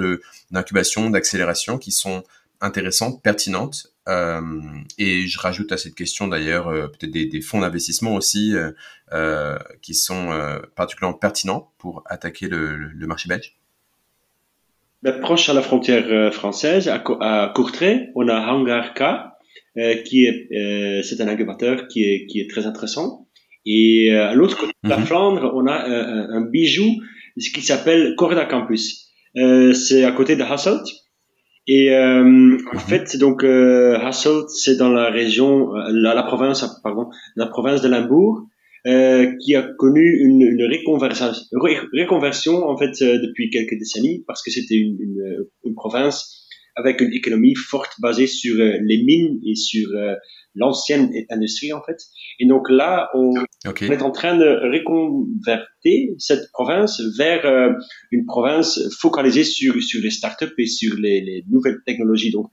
d'incubation, 0.51 1.11
d'accélération 1.11 1.79
qui 1.79 1.93
sont 1.93 2.25
intéressantes, 2.61 3.23
pertinentes? 3.23 3.95
Euh, 4.09 4.41
et 4.99 5.27
je 5.27 5.39
rajoute 5.39 5.73
à 5.73 5.79
cette 5.79 5.95
question 5.95 6.29
d'ailleurs 6.29 6.69
euh, 6.69 6.89
peut-être 6.89 7.11
des, 7.11 7.25
des, 7.25 7.41
fonds 7.41 7.61
d'investissement 7.61 8.15
aussi 8.15 8.55
euh, 9.13 9.59
qui 9.81 9.95
sont 9.95 10.61
particulièrement 10.75 11.17
pertinents 11.17 11.73
pour 11.79 12.03
attaquer 12.07 12.49
le, 12.49 12.77
le 12.77 13.07
marché 13.07 13.29
belge. 13.29 13.57
Ben, 15.05 15.21
proche 15.21 15.49
à 15.49 15.53
la 15.53 15.63
frontière 15.63 16.33
française, 16.33 16.89
à, 16.89 17.03
à 17.21 17.53
Courtrai, 17.55 18.09
on 18.17 18.27
a 18.29 18.41
Hangar 18.41 18.95
K, 18.95 19.03
qui 20.05 20.25
est 20.25 21.03
c'est 21.03 21.21
un 21.21 21.29
incubateur 21.29 21.89
qui 21.89 22.03
est 22.03 22.27
qui 22.27 22.41
est 22.41 22.51
très 22.51 22.67
intéressant. 22.67 23.29
Et 23.67 24.13
à 24.15 24.35
l'autre 24.35 24.57
côté 24.57 24.73
de 24.83 24.89
la 24.89 24.97
mhm. 24.97 25.05
Flandre, 25.05 25.53
on 25.55 25.67
a 25.67 25.75
un, 25.75 26.31
un 26.31 26.41
bijou 26.41 26.87
ce 27.37 27.51
qui 27.51 27.63
s'appelle 27.63 28.15
Corda 28.17 28.47
Campus. 28.47 29.11
c'est 29.35 30.05
à 30.05 30.13
côté 30.13 30.37
de 30.37 30.43
Hasselt. 30.43 30.83
Et 31.67 31.95
euh, 31.95 32.21
en 32.21 32.25
mhm. 32.25 32.59
fait, 32.79 33.17
donc 33.17 33.43
euh, 33.43 33.99
Hasselt, 33.99 34.49
c'est 34.51 34.77
dans 34.77 34.91
la 34.91 35.11
région, 35.11 35.75
euh, 35.75 35.89
la, 35.91 36.15
la, 36.15 36.23
province, 36.23 36.65
pardon, 36.83 37.09
la 37.37 37.47
province 37.47 37.81
de 37.81 37.89
Limbourg, 37.89 38.43
euh, 38.87 39.33
qui 39.41 39.55
a 39.55 39.63
connu 39.63 40.19
une, 40.21 40.43
une 40.43 40.65
réconversion, 40.65 41.33
réconversion 41.93 42.69
en 42.69 42.77
fait 42.77 43.03
euh, 43.03 43.19
depuis 43.19 43.51
quelques 43.51 43.79
décennies 43.79 44.25
parce 44.27 44.43
que 44.43 44.51
c'était 44.51 44.77
une, 44.77 44.97
une, 45.01 45.47
une, 45.65 45.75
province 45.75 46.47
avec 46.77 47.01
une 47.01 47.13
économie 47.13 47.55
forte 47.55 47.93
basée 48.01 48.27
sur 48.27 48.57
euh, 48.57 48.79
les 48.83 49.03
mines 49.03 49.39
et 49.47 49.55
sur 49.55 49.89
l'ancienne 50.55 51.11
industrie 51.31 51.73
en 51.73 51.83
fait. 51.83 51.99
Et 52.41 52.47
donc 52.47 52.69
là, 52.71 53.11
on, 53.15 53.35
est 53.65 54.03
en 54.03 54.11
train 54.11 54.37
de 54.37 54.47
reconverter 54.73 56.15
cette 56.19 56.51
province 56.53 57.01
vers 57.19 57.45
euh, 57.47 57.73
une 58.11 58.25
province 58.27 58.81
focalisée 59.01 59.45
sur 59.45 59.75
sur 59.83 60.01
les 60.03 60.11
startups 60.11 60.55
et 60.59 60.67
sur 60.67 60.97
les, 60.97 61.21
les 61.21 61.45
nouvelles 61.51 61.79
technologies. 61.87 62.31
Donc 62.31 62.47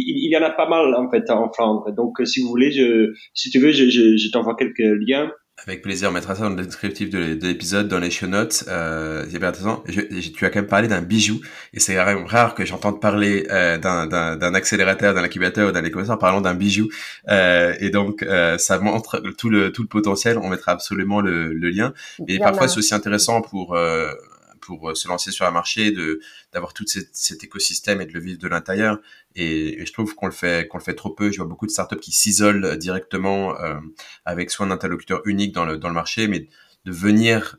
il, 0.00 0.32
y 0.32 0.36
en 0.36 0.42
a 0.42 0.50
pas 0.50 0.68
mal 0.68 0.94
en 0.94 1.10
fait 1.10 1.28
en 1.30 1.50
Flandre. 1.52 1.92
Donc 1.92 2.20
si 2.24 2.40
vous 2.40 2.48
voulez, 2.48 2.70
je, 2.70 3.14
si 3.34 3.50
tu 3.50 3.58
veux, 3.58 3.72
je, 3.72 3.88
je, 3.88 4.16
je 4.16 4.30
t'envoie 4.30 4.56
quelques 4.56 4.78
liens 4.78 5.30
avec 5.64 5.80
plaisir, 5.80 6.10
on 6.10 6.12
mettra 6.12 6.34
ça 6.34 6.42
dans 6.42 6.50
le 6.50 6.62
descriptif 6.62 7.08
de 7.08 7.38
l'épisode, 7.40 7.88
dans 7.88 7.98
les 7.98 8.10
show 8.10 8.26
notes. 8.26 8.64
Euh, 8.68 9.24
c'est 9.30 9.36
intéressant. 9.36 9.82
Je, 9.88 10.02
tu 10.02 10.44
as 10.44 10.50
quand 10.50 10.60
même 10.60 10.68
parlé 10.68 10.86
d'un 10.86 11.00
bijou, 11.00 11.40
et 11.72 11.80
c'est 11.80 11.98
rare 11.98 12.54
que 12.54 12.66
j'entende 12.66 13.00
parler 13.00 13.46
euh, 13.50 13.78
d'un 13.78 14.54
accélérateur, 14.54 15.14
d'un 15.14 15.24
incubateur 15.24 15.70
ou 15.70 15.72
d'un 15.72 15.82
écosystème 15.82 16.16
en 16.16 16.18
parlant 16.18 16.42
d'un 16.42 16.54
bijou. 16.54 16.88
Euh, 17.30 17.72
et 17.80 17.88
donc, 17.88 18.22
euh, 18.22 18.58
ça 18.58 18.78
montre 18.78 19.22
tout 19.38 19.48
le 19.48 19.72
tout 19.72 19.80
le 19.80 19.88
potentiel. 19.88 20.36
On 20.36 20.50
mettra 20.50 20.72
absolument 20.72 21.22
le, 21.22 21.54
le 21.54 21.70
lien. 21.70 21.94
Et 22.28 22.38
parfois, 22.38 22.68
c'est 22.68 22.78
aussi 22.78 22.94
intéressant 22.94 23.40
pour 23.40 23.74
euh, 23.74 24.10
pour 24.66 24.90
euh, 24.90 24.94
se 24.94 25.06
lancer 25.06 25.30
sur 25.30 25.46
un 25.46 25.52
marché, 25.52 25.92
de 25.92 26.20
d'avoir 26.52 26.74
tout 26.74 26.84
cet, 26.86 27.44
écosystème 27.44 28.00
et 28.00 28.06
de 28.06 28.12
le 28.12 28.20
vivre 28.20 28.38
de 28.38 28.48
l'intérieur. 28.48 28.98
Et, 29.36 29.84
je 29.86 29.92
trouve 29.92 30.14
qu'on 30.14 30.26
le 30.26 30.32
fait 30.32 30.66
qu'on 30.68 30.78
le 30.78 30.82
fait 30.82 30.94
trop 30.94 31.10
peu. 31.10 31.30
Je 31.30 31.36
vois 31.36 31.46
beaucoup 31.46 31.66
de 31.66 31.70
startups 31.70 32.00
qui 32.00 32.12
s'isolent 32.12 32.76
directement 32.76 33.58
euh, 33.60 33.78
avec 34.24 34.50
soit 34.50 34.66
un 34.66 34.70
interlocuteur 34.72 35.22
unique 35.24 35.54
dans 35.54 35.64
le 35.64 35.78
dans 35.78 35.88
le 35.88 35.94
marché, 35.94 36.26
mais 36.26 36.48
de 36.84 36.92
venir 36.92 37.58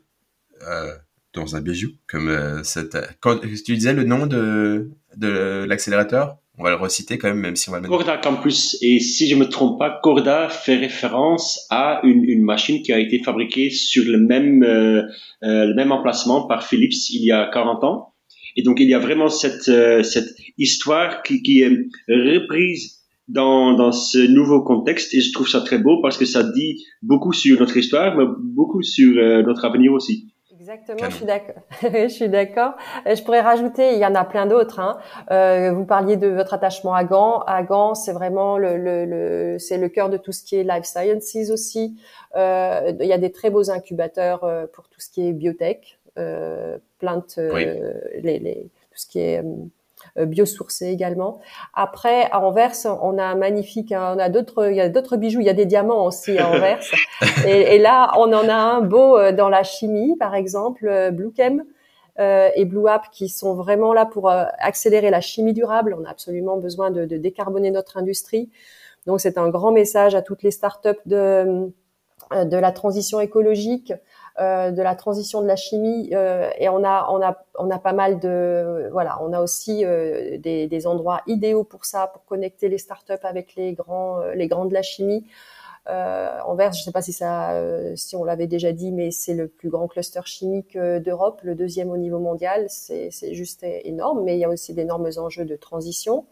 euh, 0.62 0.94
dans 1.32 1.56
un 1.56 1.60
bijou 1.60 1.88
comme 2.06 2.28
euh, 2.28 2.62
cette. 2.62 2.96
Quand 3.20 3.38
tu 3.38 3.74
disais 3.74 3.94
le 3.94 4.04
nom 4.04 4.26
de 4.26 4.90
de 5.16 5.64
l'accélérateur, 5.66 6.38
on 6.58 6.64
va 6.64 6.70
le 6.70 6.76
reciter 6.76 7.18
quand 7.18 7.28
même, 7.28 7.38
même 7.38 7.56
si 7.56 7.68
on 7.68 7.72
va 7.72 7.78
le 7.78 7.82
mettre. 7.82 7.96
Corda 7.96 8.16
Campus. 8.16 8.76
Et 8.82 8.98
si 8.98 9.28
je 9.28 9.36
me 9.36 9.48
trompe 9.48 9.78
pas, 9.78 10.00
Corda 10.02 10.48
fait 10.48 10.76
référence 10.76 11.66
à 11.70 12.00
une, 12.02 12.24
une 12.24 12.42
machine 12.42 12.82
qui 12.82 12.92
a 12.92 12.98
été 12.98 13.22
fabriquée 13.22 13.70
sur 13.70 14.04
le 14.04 14.18
même, 14.18 14.62
euh, 14.64 15.02
euh, 15.44 15.66
le 15.66 15.74
même 15.74 15.92
emplacement 15.92 16.46
par 16.46 16.66
Philips 16.66 17.10
il 17.10 17.24
y 17.24 17.32
a 17.32 17.48
40 17.52 17.84
ans. 17.84 18.14
Et 18.56 18.62
donc, 18.62 18.80
il 18.80 18.88
y 18.88 18.94
a 18.94 18.98
vraiment 18.98 19.28
cette, 19.28 19.68
euh, 19.68 20.02
cette 20.02 20.34
histoire 20.56 21.22
qui, 21.22 21.42
qui 21.42 21.60
est 21.60 21.70
reprise 22.08 22.98
dans, 23.28 23.74
dans 23.74 23.92
ce 23.92 24.18
nouveau 24.18 24.62
contexte. 24.62 25.14
Et 25.14 25.20
je 25.20 25.32
trouve 25.32 25.48
ça 25.48 25.60
très 25.60 25.78
beau 25.78 26.00
parce 26.02 26.18
que 26.18 26.24
ça 26.24 26.42
dit 26.42 26.84
beaucoup 27.02 27.32
sur 27.32 27.60
notre 27.60 27.76
histoire, 27.76 28.16
mais 28.16 28.24
beaucoup 28.42 28.82
sur 28.82 29.16
euh, 29.16 29.42
notre 29.42 29.64
avenir 29.64 29.92
aussi. 29.92 30.32
Exactement, 30.68 31.08
je 31.10 31.16
suis 31.16 31.24
d'accord. 31.24 31.62
je 31.82 32.08
suis 32.08 32.28
d'accord. 32.28 32.72
Je 33.06 33.22
pourrais 33.22 33.40
rajouter, 33.40 33.94
il 33.94 33.98
y 33.98 34.04
en 34.04 34.14
a 34.14 34.24
plein 34.24 34.44
d'autres. 34.44 34.80
Hein. 34.80 34.98
Euh, 35.30 35.72
vous 35.72 35.86
parliez 35.86 36.16
de 36.16 36.28
votre 36.28 36.52
attachement 36.52 36.94
à 36.94 37.04
Gand. 37.04 37.40
À 37.46 37.62
Gand, 37.62 37.94
c'est 37.94 38.12
vraiment 38.12 38.58
le, 38.58 38.76
le, 38.76 39.06
le 39.06 39.58
c'est 39.58 39.78
le 39.78 39.88
cœur 39.88 40.10
de 40.10 40.18
tout 40.18 40.32
ce 40.32 40.44
qui 40.44 40.56
est 40.56 40.64
life 40.64 40.84
sciences 40.84 41.50
aussi. 41.50 41.98
Euh, 42.36 42.92
il 43.00 43.06
y 43.06 43.14
a 43.14 43.18
des 43.18 43.32
très 43.32 43.48
beaux 43.48 43.70
incubateurs 43.70 44.44
euh, 44.44 44.66
pour 44.66 44.88
tout 44.88 45.00
ce 45.00 45.08
qui 45.08 45.26
est 45.26 45.32
biotech, 45.32 45.98
euh, 46.18 46.76
plainte, 46.98 47.36
euh, 47.38 47.94
les, 48.20 48.38
les, 48.38 48.68
tout 48.90 48.98
ce 48.98 49.06
qui 49.06 49.20
est 49.20 49.38
euh, 49.38 49.54
biosourcés 50.26 50.88
également. 50.88 51.40
Après, 51.74 52.30
à 52.30 52.40
Anvers, 52.40 52.74
on 53.02 53.18
a 53.18 53.24
un 53.24 53.34
magnifique, 53.34 53.92
hein, 53.92 54.14
on 54.16 54.18
a 54.18 54.28
d'autres, 54.28 54.70
il 54.70 54.76
y 54.76 54.80
a 54.80 54.88
d'autres 54.88 55.16
bijoux, 55.16 55.40
il 55.40 55.46
y 55.46 55.50
a 55.50 55.54
des 55.54 55.66
diamants 55.66 56.04
aussi 56.06 56.38
à 56.38 56.48
Anvers. 56.48 56.80
et, 57.46 57.76
et, 57.76 57.78
là, 57.78 58.12
on 58.16 58.32
en 58.32 58.48
a 58.48 58.54
un 58.54 58.80
beau 58.80 59.16
euh, 59.16 59.32
dans 59.32 59.48
la 59.48 59.62
chimie, 59.62 60.16
par 60.16 60.34
exemple, 60.34 60.86
euh, 60.88 61.10
Bluechem. 61.10 61.64
Euh, 62.20 62.48
et 62.56 62.64
Blue 62.64 62.88
App 62.88 63.10
qui 63.12 63.28
sont 63.28 63.54
vraiment 63.54 63.92
là 63.92 64.04
pour 64.04 64.28
accélérer 64.28 65.08
la 65.08 65.20
chimie 65.20 65.52
durable. 65.52 65.96
On 65.96 66.04
a 66.04 66.10
absolument 66.10 66.56
besoin 66.56 66.90
de, 66.90 67.04
de 67.04 67.16
décarboner 67.16 67.70
notre 67.70 67.96
industrie. 67.96 68.50
Donc 69.06 69.20
c'est 69.20 69.38
un 69.38 69.48
grand 69.50 69.70
message 69.70 70.16
à 70.16 70.22
toutes 70.22 70.42
les 70.42 70.50
startups 70.50 70.98
de, 71.06 71.70
de 72.32 72.56
la 72.56 72.72
transition 72.72 73.20
écologique. 73.20 73.92
Euh, 74.40 74.70
de 74.70 74.82
la 74.82 74.94
transition 74.94 75.42
de 75.42 75.48
la 75.48 75.56
chimie 75.56 76.10
euh, 76.12 76.48
et 76.58 76.68
on 76.68 76.84
a 76.84 77.08
on 77.10 77.20
a 77.20 77.42
on 77.58 77.70
a 77.70 77.78
pas 77.80 77.92
mal 77.92 78.20
de 78.20 78.88
voilà 78.92 79.18
on 79.20 79.32
a 79.32 79.40
aussi 79.40 79.84
euh, 79.84 80.38
des, 80.38 80.68
des, 80.68 80.86
endroits 80.86 81.22
idéaux 81.26 81.64
pour 81.64 81.84
ça 81.84 82.06
pour 82.06 82.24
connecter 82.24 82.68
les 82.68 82.78
startups 82.78 83.24
avec 83.24 83.56
les 83.56 83.72
grands 83.72 84.20
les 84.36 84.46
grands 84.46 84.66
de 84.66 84.74
la 84.74 84.82
chimie 84.82 85.26
euh, 85.88 86.38
Anvers, 86.44 86.72
je 86.72 86.84
sais 86.84 86.92
pas 86.92 87.02
si 87.02 87.12
ça, 87.12 87.60
si 87.96 88.14
on 88.14 88.22
l'avait 88.22 88.46
déjà 88.46 88.72
dit, 88.72 88.92
mais 88.92 89.10
c'est 89.10 89.32
le 89.32 89.48
plus 89.48 89.70
grand 89.70 89.88
cluster 89.88 90.20
chimique 90.26 90.76
d'Europe, 90.76 91.40
le 91.42 91.54
deuxième 91.54 91.90
au 91.90 91.96
niveau 91.96 92.18
mondial. 92.18 92.66
C'est 92.68 93.10
juste 93.32 93.64
énorme, 93.64 94.22
mais 94.22 94.36
il 94.36 94.38
y 94.38 94.44
a 94.44 94.50
aussi 94.50 94.74
d'énormes 94.74 95.08
enjeux 95.16 95.46
de 95.46 95.56
transition. 95.56 96.26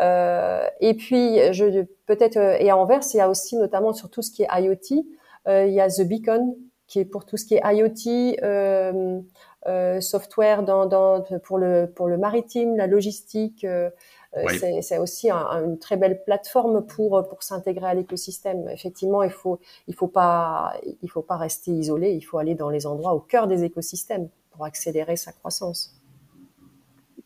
Euh, 0.00 0.66
et 0.80 0.92
puis, 0.92 1.38
je 1.54 1.84
peut-être 2.04 2.36
et 2.36 2.68
à 2.68 2.76
Anvers, 2.76 3.00
il 3.14 3.16
y 3.16 3.20
a 3.20 3.30
aussi 3.30 3.56
notamment 3.56 3.94
sur 3.94 4.10
tout 4.10 4.20
ce 4.20 4.30
qui 4.30 4.42
est 4.42 4.48
IoT, 4.52 5.06
il 5.48 5.72
y 5.72 5.80
a 5.80 5.88
The 5.88 6.02
Beacon 6.02 6.54
qui 6.86 7.00
est 7.00 7.04
pour 7.04 7.24
tout 7.24 7.36
ce 7.36 7.44
qui 7.46 7.54
est 7.54 7.62
IoT, 7.64 8.36
euh, 8.42 9.20
euh, 9.66 10.00
software 10.00 10.62
dans, 10.62 10.86
dans, 10.86 11.22
pour 11.42 11.58
le 11.58 11.90
pour 11.94 12.08
le 12.08 12.18
maritime, 12.18 12.76
la 12.76 12.86
logistique. 12.86 13.64
Euh, 13.64 13.90
euh 14.36 14.80
C'est 14.82 14.98
aussi 14.98 15.30
un, 15.30 15.64
une 15.64 15.78
très 15.78 15.96
belle 15.96 16.22
plateforme 16.24 16.84
pour 16.84 17.26
pour 17.28 17.42
s'intégrer 17.42 17.86
à 17.86 17.94
l'écosystème. 17.94 18.68
Effectivement, 18.68 19.22
il 19.22 19.30
faut 19.30 19.60
il 19.86 19.94
faut 19.94 20.08
pas 20.08 20.74
il 21.02 21.10
faut 21.10 21.22
pas 21.22 21.36
rester 21.36 21.70
isolé. 21.70 22.12
Il 22.12 22.22
faut 22.22 22.38
aller 22.38 22.54
dans 22.54 22.70
les 22.70 22.86
endroits 22.86 23.14
au 23.14 23.20
cœur 23.20 23.46
des 23.46 23.64
écosystèmes 23.64 24.28
pour 24.50 24.64
accélérer 24.64 25.16
sa 25.16 25.32
croissance 25.32 25.94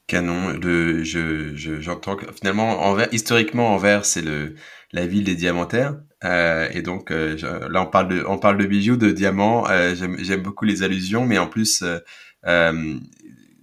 canon. 0.08 0.54
De, 0.54 1.04
je, 1.04 1.54
j'entends 1.80 2.16
que 2.16 2.26
finalement, 2.32 2.80
Anvers, 2.80 3.08
historiquement, 3.12 3.68
Anvers, 3.74 4.04
c'est 4.04 4.22
le 4.22 4.54
la 4.92 5.06
ville 5.06 5.24
des 5.24 5.36
diamantaires. 5.36 6.00
Euh, 6.24 6.68
et 6.72 6.82
donc 6.82 7.10
euh, 7.10 7.36
là, 7.70 7.82
on 7.82 7.86
parle 7.86 8.08
de, 8.08 8.24
on 8.26 8.36
de 8.36 8.66
bijoux, 8.66 8.96
de 8.96 9.10
diamants. 9.10 9.68
Euh, 9.68 9.94
j'aime, 9.94 10.42
beaucoup 10.42 10.64
les 10.64 10.82
allusions, 10.82 11.26
mais 11.26 11.38
en 11.38 11.46
plus, 11.46 11.84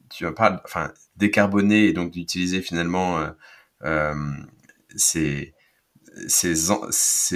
tu 0.10 0.34
parles, 0.34 0.62
enfin, 0.64 0.92
décarboner 1.18 1.88
et 1.88 1.94
donc 1.94 2.12
d'utiliser 2.12 2.62
finalement 2.62 3.26
ces, 4.96 5.54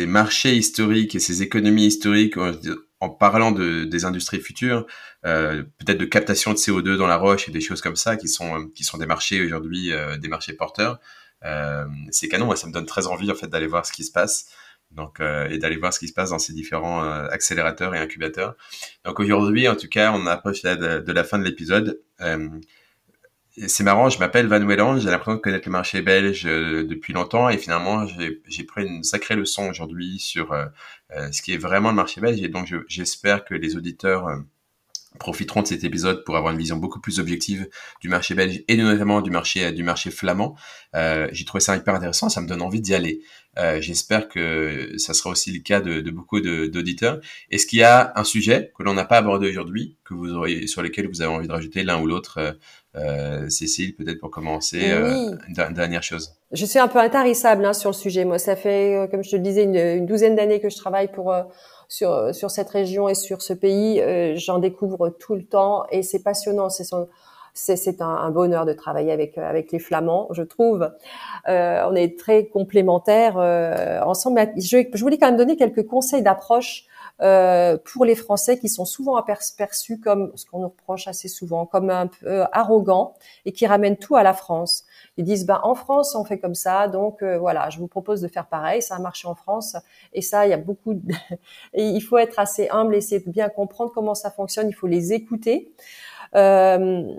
marchés 0.07 0.55
historiques 0.55 1.15
et 1.15 1.19
ces 1.19 1.43
économies 1.43 1.87
historiques 1.87 2.37
en 3.01 3.09
parlant 3.09 3.51
de, 3.51 3.85
des 3.85 4.05
industries 4.05 4.39
futures, 4.39 4.85
peut-être 5.23 5.97
de 5.97 6.05
captation 6.05 6.51
de 6.51 6.57
CO2 6.57 6.97
dans 6.97 7.07
la 7.07 7.17
roche 7.17 7.49
et 7.49 7.51
des 7.51 7.61
choses 7.61 7.81
comme 7.81 7.95
ça 7.95 8.15
qui 8.15 8.29
sont 8.29 8.67
qui 8.69 8.83
sont 8.83 8.97
des 8.97 9.05
marchés 9.05 9.45
aujourd'hui, 9.45 9.91
des 10.19 10.27
marchés 10.29 10.53
porteurs. 10.53 10.99
C'est 12.11 12.29
canon, 12.29 12.45
moi 12.45 12.55
ça 12.55 12.67
me 12.67 12.73
donne 12.73 12.85
très 12.85 13.07
envie 13.07 13.31
en 13.31 13.35
fait 13.35 13.47
d'aller 13.47 13.67
voir 13.67 13.85
ce 13.85 13.91
qui 13.91 14.05
se 14.05 14.11
passe. 14.11 14.47
Donc 14.91 15.19
euh, 15.19 15.47
et 15.49 15.57
d'aller 15.57 15.77
voir 15.77 15.93
ce 15.93 15.99
qui 15.99 16.07
se 16.07 16.13
passe 16.13 16.31
dans 16.31 16.39
ces 16.39 16.53
différents 16.53 17.03
euh, 17.03 17.27
accélérateurs 17.29 17.93
et 17.95 17.99
incubateurs. 17.99 18.55
Donc 19.05 19.19
aujourd'hui, 19.19 19.67
en 19.67 19.75
tout 19.75 19.87
cas, 19.87 20.11
on 20.11 20.25
approche 20.27 20.61
de, 20.63 21.11
la 21.11 21.23
fin 21.23 21.39
de 21.39 21.43
l'épisode 21.43 22.01
c'est 23.67 23.83
marrant, 23.83 24.09
je 24.09 24.19
m'appelle 24.19 24.47
Van 24.47 24.65
Welland, 24.65 24.99
j'ai 24.99 25.09
l'impression 25.09 25.35
de 25.35 25.41
connaître 25.41 25.67
le 25.67 25.71
marché 25.71 26.01
belge 26.01 26.45
euh, 26.45 26.85
depuis 26.85 27.13
longtemps 27.13 27.49
et 27.49 27.57
finalement 27.57 28.05
j'ai 28.07 28.63
pris 28.63 28.85
une 28.85 29.03
sacrée 29.03 29.35
leçon 29.35 29.69
aujourd'hui 29.69 30.19
sur 30.19 30.53
euh, 30.53 30.65
euh, 31.11 31.31
ce 31.31 31.41
qui 31.41 31.53
est 31.53 31.57
vraiment 31.57 31.89
le 31.89 31.95
marché 31.95 32.21
belge 32.21 32.41
et 32.41 32.47
donc 32.47 32.73
j'espère 32.87 33.43
que 33.45 33.55
les 33.55 33.75
auditeurs 33.75 34.27
profiteront 35.19 35.61
de 35.61 35.67
cet 35.67 35.83
épisode 35.83 36.23
pour 36.23 36.35
avoir 36.35 36.53
une 36.53 36.59
vision 36.59 36.77
beaucoup 36.77 36.99
plus 36.99 37.19
objective 37.19 37.69
du 38.01 38.09
marché 38.09 38.33
belge 38.33 38.63
et 38.67 38.77
notamment 38.77 39.21
du 39.21 39.29
marché 39.29 39.71
du 39.71 39.83
marché 39.83 40.09
flamand. 40.09 40.55
Euh, 40.95 41.27
J'ai 41.31 41.45
trouvé 41.45 41.61
ça 41.61 41.75
hyper 41.75 41.93
intéressant, 41.93 42.29
ça 42.29 42.41
me 42.41 42.47
donne 42.47 42.61
envie 42.61 42.81
d'y 42.81 42.95
aller. 42.95 43.21
Euh, 43.59 43.79
J'espère 43.81 44.29
que 44.29 44.93
ça 44.97 45.13
sera 45.13 45.29
aussi 45.29 45.51
le 45.51 45.59
cas 45.59 45.81
de, 45.81 46.01
de 46.01 46.11
beaucoup 46.11 46.39
d'auditeurs. 46.39 47.19
Est-ce 47.51 47.67
qu'il 47.67 47.79
y 47.79 47.83
a 47.83 48.13
un 48.15 48.23
sujet 48.23 48.71
que 48.75 48.83
l'on 48.83 48.93
n'a 48.93 49.05
pas 49.05 49.17
abordé 49.17 49.47
aujourd'hui, 49.49 49.97
que 50.03 50.13
vous 50.13 50.33
auriez 50.33 50.65
sur 50.67 50.81
lequel 50.81 51.07
vous 51.07 51.21
avez 51.21 51.31
envie 51.31 51.47
de 51.47 51.53
rajouter 51.53 51.83
l'un 51.83 51.99
ou 52.01 52.07
l'autre? 52.07 52.57
Cécile, 53.47 53.95
peut-être 53.95 54.19
pour 54.19 54.31
commencer, 54.31 54.91
une, 55.47 55.73
dernière 55.73 56.03
chose. 56.03 56.33
Je 56.51 56.65
suis 56.65 56.79
un 56.79 56.89
peu 56.89 56.99
intarissable 56.99 57.63
hein, 57.63 57.71
sur 57.71 57.91
le 57.91 57.95
sujet. 57.95 58.25
Moi, 58.25 58.39
ça 58.39 58.57
fait, 58.57 59.07
comme 59.11 59.23
je 59.23 59.29
te 59.29 59.35
le 59.37 59.43
disais, 59.43 59.63
une, 59.63 59.75
une 59.75 60.05
douzaine 60.05 60.35
d'années 60.35 60.59
que 60.59 60.69
je 60.69 60.75
travaille 60.75 61.09
pour 61.09 61.33
sur 61.89 62.33
sur 62.33 62.49
cette 62.49 62.69
région 62.69 63.09
et 63.09 63.15
sur 63.15 63.41
ce 63.41 63.51
pays. 63.53 64.01
J'en 64.37 64.59
découvre 64.59 65.09
tout 65.09 65.35
le 65.35 65.43
temps 65.43 65.85
et 65.91 66.03
c'est 66.03 66.23
passionnant. 66.23 66.69
C'est 66.69 66.85
son 66.85 67.09
c'est 67.53 68.01
un, 68.01 68.07
un, 68.07 68.31
bonheur 68.31 68.65
de 68.65 68.73
travailler 68.73 69.11
avec 69.11 69.37
euh, 69.37 69.47
avec 69.47 69.71
les 69.71 69.79
Flamands, 69.79 70.27
je 70.31 70.43
trouve. 70.43 70.91
Euh, 71.47 71.83
on 71.89 71.95
est 71.95 72.17
très 72.17 72.45
complémentaires 72.45 73.37
euh, 73.37 73.99
ensemble. 74.01 74.41
Je, 74.55 74.87
je, 74.93 75.01
voulais 75.01 75.17
quand 75.17 75.27
même 75.27 75.37
donner 75.37 75.57
quelques 75.57 75.85
conseils 75.85 76.21
d'approche 76.21 76.85
euh, 77.21 77.77
pour 77.83 78.05
les 78.05 78.15
Français 78.15 78.57
qui 78.59 78.69
sont 78.69 78.85
souvent 78.85 79.15
aperçus 79.15 79.99
comme 79.99 80.31
ce 80.35 80.45
qu'on 80.45 80.59
nous 80.59 80.69
reproche 80.69 81.07
assez 81.07 81.27
souvent, 81.27 81.65
comme 81.65 81.89
un 81.89 82.07
peu 82.07 82.43
arrogants 82.51 83.15
et 83.45 83.51
qui 83.51 83.67
ramènent 83.67 83.97
tout 83.97 84.15
à 84.15 84.23
la 84.23 84.33
France. 84.33 84.85
Ils 85.19 85.25
disent 85.25 85.45
ben 85.45 85.59
en 85.63 85.75
France 85.75 86.15
on 86.15 86.23
fait 86.23 86.39
comme 86.39 86.55
ça, 86.55 86.87
donc 86.87 87.23
euh, 87.23 87.37
voilà, 87.37 87.69
je 87.69 87.77
vous 87.77 87.87
propose 87.87 88.21
de 88.21 88.29
faire 88.29 88.47
pareil. 88.47 88.81
Ça 88.81 88.95
a 88.95 88.99
marché 88.99 89.27
en 89.27 89.35
France 89.35 89.75
et 90.13 90.21
ça 90.21 90.47
il 90.47 90.51
y 90.51 90.53
a 90.53 90.57
beaucoup. 90.57 90.93
De... 90.93 91.13
il 91.73 91.99
faut 91.99 92.17
être 92.17 92.39
assez 92.39 92.69
humble, 92.69 92.95
essayer 92.95 93.19
de 93.19 93.29
bien 93.29 93.49
comprendre 93.49 93.91
comment 93.93 94.15
ça 94.15 94.31
fonctionne. 94.31 94.69
Il 94.69 94.73
faut 94.73 94.87
les 94.87 95.11
écouter. 95.11 95.73
Euh, 96.35 97.13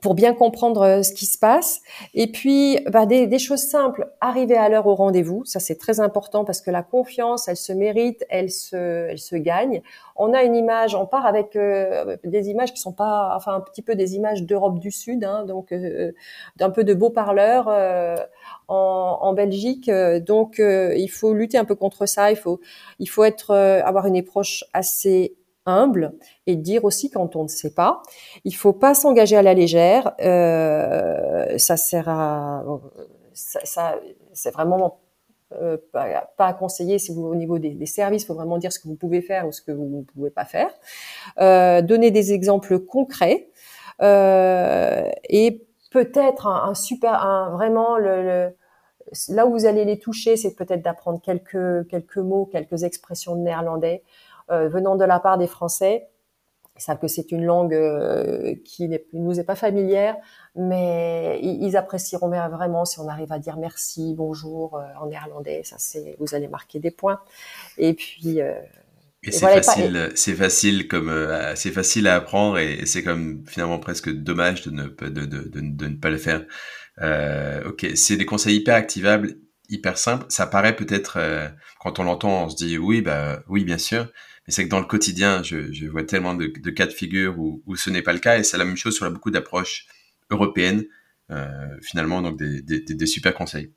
pour 0.00 0.14
bien 0.14 0.34
comprendre 0.34 0.82
euh, 0.82 1.02
ce 1.02 1.12
qui 1.12 1.26
se 1.26 1.38
passe. 1.38 1.80
Et 2.14 2.30
puis, 2.30 2.78
bah, 2.90 3.06
des, 3.06 3.26
des, 3.26 3.38
choses 3.38 3.62
simples, 3.62 4.08
arriver 4.20 4.56
à 4.56 4.68
l'heure 4.68 4.86
au 4.86 4.94
rendez-vous, 4.94 5.44
ça 5.44 5.60
c'est 5.60 5.76
très 5.76 6.00
important 6.00 6.44
parce 6.44 6.60
que 6.60 6.70
la 6.70 6.82
confiance, 6.82 7.48
elle 7.48 7.56
se 7.56 7.72
mérite, 7.72 8.24
elle 8.30 8.50
se, 8.50 8.76
elle 8.76 9.18
se 9.18 9.36
gagne. 9.36 9.82
On 10.16 10.32
a 10.32 10.42
une 10.42 10.56
image, 10.56 10.94
on 10.94 11.06
part 11.06 11.26
avec 11.26 11.56
euh, 11.56 12.16
des 12.24 12.48
images 12.48 12.72
qui 12.72 12.80
sont 12.80 12.92
pas, 12.92 13.32
enfin 13.36 13.54
un 13.54 13.60
petit 13.60 13.82
peu 13.82 13.94
des 13.94 14.16
images 14.16 14.42
d'Europe 14.42 14.78
du 14.78 14.90
Sud, 14.90 15.24
hein, 15.24 15.44
donc 15.44 15.72
euh, 15.72 16.12
d'un 16.56 16.70
peu 16.70 16.84
de 16.84 16.94
beaux 16.94 17.10
parleurs 17.10 17.68
en, 18.68 19.18
en, 19.20 19.32
Belgique. 19.32 19.90
donc, 20.26 20.58
il 20.60 21.08
faut 21.08 21.34
lutter 21.34 21.58
un 21.58 21.64
peu 21.64 21.74
contre 21.74 22.06
ça. 22.06 22.30
Il 22.30 22.36
faut, 22.36 22.60
il 22.98 23.08
faut 23.08 23.24
être, 23.24 23.54
avoir 23.54 24.06
une 24.06 24.16
approche 24.16 24.64
assez 24.72 25.36
humble 25.66 26.14
et 26.46 26.56
dire 26.56 26.84
aussi 26.84 27.10
quand 27.10 27.36
on 27.36 27.44
ne 27.44 27.48
sait 27.48 27.74
pas. 27.74 28.02
Il 28.44 28.54
faut 28.54 28.72
pas 28.72 28.94
s'engager 28.94 29.36
à 29.36 29.42
la 29.42 29.54
légère. 29.54 30.12
Euh, 30.20 31.58
ça 31.58 31.76
sert 31.76 32.08
à 32.08 32.64
ça, 33.32 33.60
ça 33.64 33.94
c'est 34.32 34.52
vraiment 34.52 35.00
euh, 35.52 35.76
pas, 35.92 36.30
pas, 36.36 36.46
à 36.46 36.52
conseiller 36.52 37.00
si 37.00 37.12
vous 37.12 37.24
au 37.24 37.34
niveau 37.34 37.58
des, 37.58 37.86
services, 37.86 38.22
il 38.22 38.26
faut 38.26 38.34
vraiment 38.34 38.58
dire 38.58 38.72
ce 38.72 38.78
que 38.78 38.86
vous 38.86 38.94
pouvez 38.94 39.20
faire 39.20 39.48
ou 39.48 39.52
ce 39.52 39.60
que 39.60 39.72
vous 39.72 39.84
ne 39.84 40.02
pouvez 40.02 40.30
pas 40.30 40.44
faire. 40.44 40.70
Euh, 41.40 41.82
donner 41.82 42.12
des 42.12 42.32
exemples 42.32 42.78
concrets 42.78 43.48
euh, 44.00 45.10
et 45.28 45.66
peut-être 45.90 46.46
un, 46.46 46.74
super, 46.74 47.24
un, 47.24 47.50
vraiment 47.50 47.98
là 47.98 48.52
où 49.44 49.50
vous 49.50 49.66
allez 49.66 49.84
les 49.84 49.98
toucher, 49.98 50.36
c'est 50.36 50.54
peut-être 50.54 50.82
d'apprendre 50.82 51.20
quelques 51.20 51.88
quelques 51.88 52.18
mots, 52.18 52.46
quelques 52.46 52.84
expressions 52.84 53.34
de 53.34 53.40
néerlandais. 53.40 54.04
Euh, 54.50 54.68
venant 54.68 54.96
de 54.96 55.04
la 55.04 55.20
part 55.20 55.38
des 55.38 55.46
Français. 55.46 56.08
Ils 56.76 56.82
savent 56.82 56.98
que 56.98 57.06
c'est 57.06 57.30
une 57.30 57.44
langue 57.44 57.74
euh, 57.74 58.54
qui 58.64 58.88
ne 58.88 58.96
nous 59.12 59.38
est 59.38 59.44
pas 59.44 59.54
familière, 59.54 60.16
mais 60.56 61.38
ils, 61.42 61.76
apprécieront 61.76 62.28
vraiment 62.28 62.84
si 62.84 62.98
on 62.98 63.06
arrive 63.06 63.32
à 63.32 63.38
dire 63.38 63.58
merci, 63.58 64.14
bonjour 64.16 64.76
euh, 64.76 64.82
en 65.00 65.06
néerlandais. 65.06 65.62
Ça, 65.62 65.76
c'est 65.78 66.16
vous 66.18 66.34
allez 66.34 66.48
marquer 66.48 66.80
des 66.80 66.90
points. 66.90 67.20
Et 67.78 67.94
puis 67.94 68.40
et 69.22 69.30
c'est 69.30 69.62
facile, 69.62 70.10
c'est 70.14 70.34
facile 70.34 70.88
comme 70.88 71.12
c'est 71.54 71.70
facile 71.70 72.08
à 72.08 72.16
apprendre 72.16 72.58
et, 72.58 72.86
c'est 72.86 73.04
comme 73.04 73.44
finalement 73.46 73.78
presque 73.78 74.10
dommage 74.10 74.62
de 74.62 74.70
ne 74.70 74.84
de, 74.84 75.26
de, 75.26 75.48
de, 75.48 75.86
ne 75.86 75.96
pas 75.96 76.10
le 76.10 76.16
faire. 76.16 76.44
Euh, 77.02 77.68
ok, 77.68 77.86
c'est 77.94 78.16
des 78.16 78.26
conseils 78.26 78.56
hyper 78.56 78.74
activables, 78.74 79.36
hyper 79.68 79.98
simples. 79.98 80.24
Ça 80.28 80.46
paraît 80.46 80.74
peut-être 80.74 81.18
quand 81.78 81.98
on 81.98 82.04
l'entend, 82.04 82.46
on 82.46 82.48
se 82.48 82.56
dit 82.56 82.78
oui 82.78 83.02
bah 83.02 83.42
oui 83.48 83.64
bien 83.64 83.78
sûr, 83.78 84.08
et 84.50 84.52
c'est 84.52 84.64
que 84.64 84.68
dans 84.68 84.80
le 84.80 84.84
quotidien, 84.84 85.44
je, 85.44 85.72
je 85.72 85.86
vois 85.86 86.02
tellement 86.02 86.34
de, 86.34 86.46
de, 86.46 86.70
cas 86.70 86.86
de 86.86 86.92
figure 86.92 87.38
où, 87.38 87.62
où 87.66 87.76
ce 87.76 87.88
n'est 87.88 88.02
pas 88.02 88.12
le 88.12 88.18
cas. 88.18 88.36
Et 88.36 88.42
c'est 88.42 88.58
la 88.58 88.64
même 88.64 88.76
chose 88.76 88.96
sur 88.96 89.08
beaucoup 89.08 89.30
d'approches 89.30 89.86
européennes, 90.28 90.86
euh, 91.30 91.46
finalement, 91.82 92.20
donc 92.20 92.36
des, 92.36 92.60
des, 92.60 92.80
des, 92.80 93.06
super 93.06 93.32
conseils. 93.32 93.72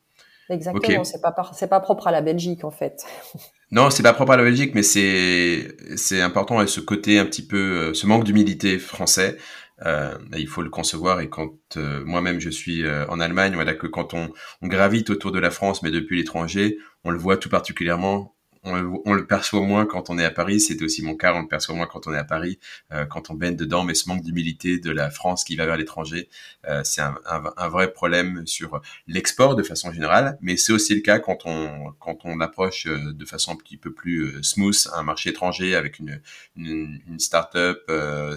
Exactement, 0.49 1.03
c'est 1.03 1.21
pas 1.21 1.35
c'est 1.53 1.67
pas 1.67 1.79
propre 1.79 2.07
à 2.07 2.11
la 2.11 2.21
Belgique 2.21 2.63
en 2.63 2.71
fait. 2.71 3.05
Non, 3.71 3.89
c'est 3.89 4.03
pas 4.03 4.13
propre 4.13 4.33
à 4.33 4.37
la 4.37 4.43
Belgique, 4.43 4.75
mais 4.75 4.83
c'est 4.83 5.75
c'est 5.95 6.21
important 6.21 6.61
et 6.61 6.67
ce 6.67 6.79
côté 6.79 7.17
un 7.17 7.25
petit 7.25 7.43
peu 7.43 7.57
euh, 7.57 7.93
ce 7.95 8.05
manque 8.05 8.23
d'humilité 8.23 8.77
français, 8.77 9.35
euh, 9.83 10.15
il 10.37 10.47
faut 10.47 10.61
le 10.61 10.69
concevoir. 10.69 11.21
Et 11.21 11.29
quand 11.29 11.57
euh, 11.77 12.03
moi-même 12.05 12.39
je 12.39 12.51
suis 12.51 12.83
euh, 12.83 13.07
en 13.07 13.19
Allemagne, 13.19 13.53
voilà 13.55 13.73
que 13.73 13.87
quand 13.87 14.13
on, 14.13 14.31
on 14.61 14.67
gravite 14.67 15.09
autour 15.09 15.31
de 15.31 15.39
la 15.39 15.49
France, 15.49 15.81
mais 15.81 15.89
depuis 15.89 16.17
l'étranger, 16.17 16.77
on 17.03 17.09
le 17.09 17.17
voit 17.17 17.37
tout 17.37 17.49
particulièrement 17.49 18.35
on, 18.63 19.13
le 19.13 19.25
perçoit 19.25 19.61
moins 19.61 19.85
quand 19.85 20.09
on 20.09 20.17
est 20.17 20.25
à 20.25 20.31
Paris. 20.31 20.59
C'était 20.59 20.85
aussi 20.85 21.03
mon 21.03 21.15
cas, 21.15 21.33
on 21.33 21.41
le 21.41 21.47
perçoit 21.47 21.75
moins 21.75 21.85
quand 21.85 22.07
on 22.07 22.13
est 22.13 22.17
à 22.17 22.23
Paris, 22.23 22.59
euh, 22.91 23.05
quand 23.05 23.29
on 23.29 23.33
baigne 23.33 23.55
dedans. 23.55 23.83
Mais 23.83 23.93
ce 23.93 24.07
manque 24.07 24.21
d'humilité 24.21 24.79
de 24.79 24.91
la 24.91 25.09
France 25.09 25.43
qui 25.43 25.55
va 25.55 25.65
vers 25.65 25.77
l'étranger, 25.77 26.29
euh, 26.67 26.81
c'est 26.83 27.01
un, 27.01 27.15
un, 27.25 27.69
vrai 27.69 27.91
problème 27.91 28.45
sur 28.45 28.81
l'export 29.07 29.55
de 29.55 29.63
façon 29.63 29.91
générale. 29.91 30.37
Mais 30.41 30.57
c'est 30.57 30.71
aussi 30.71 30.95
le 30.95 31.01
cas 31.01 31.19
quand 31.19 31.39
on 31.45 31.93
quand 31.99 32.19
on 32.23 32.39
approche 32.39 32.87
euh, 32.87 33.13
de 33.13 33.25
façon 33.25 33.53
un 33.53 33.55
petit 33.55 33.77
peu 33.77 33.91
plus 33.91 34.41
smooth 34.43 34.87
un 34.93 35.03
marché 35.03 35.31
étranger 35.31 35.75
avec 35.75 35.99
une 35.99 36.21
une, 36.55 37.01
une 37.07 37.19
start-up 37.19 37.79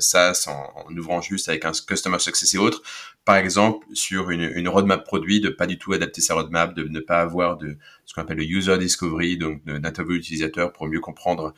SaaS 0.01 0.47
en, 0.49 0.89
en, 0.89 0.97
ouvrant 0.97 1.21
juste 1.21 1.49
avec 1.49 1.65
un 1.65 1.73
customer 1.73 2.19
success 2.19 2.55
et 2.55 2.59
autres. 2.59 2.83
Par 3.27 3.35
exemple, 3.35 3.85
sur 3.93 4.31
une, 4.31 4.69
roadmap 4.69 5.05
produit, 5.05 5.41
de 5.41 5.49
pas 5.49 5.67
du 5.67 5.79
tout 5.79 5.93
adapter 5.93 6.21
sa 6.21 6.35
roadmap, 6.35 6.75
de 6.75 6.85
ne 6.85 7.01
pas 7.01 7.21
avoir 7.21 7.59
de 7.59 7.77
ce 8.05 8.15
qu'on 8.15 8.23
appelle 8.23 8.37
le 8.37 8.45
user 8.45 8.79
discovery, 8.79 9.37
donc 9.37 9.65
d'interview 9.65 10.15
utilisateur 10.15 10.73
pour 10.73 10.87
mieux 10.87 11.01
comprendre 11.01 11.53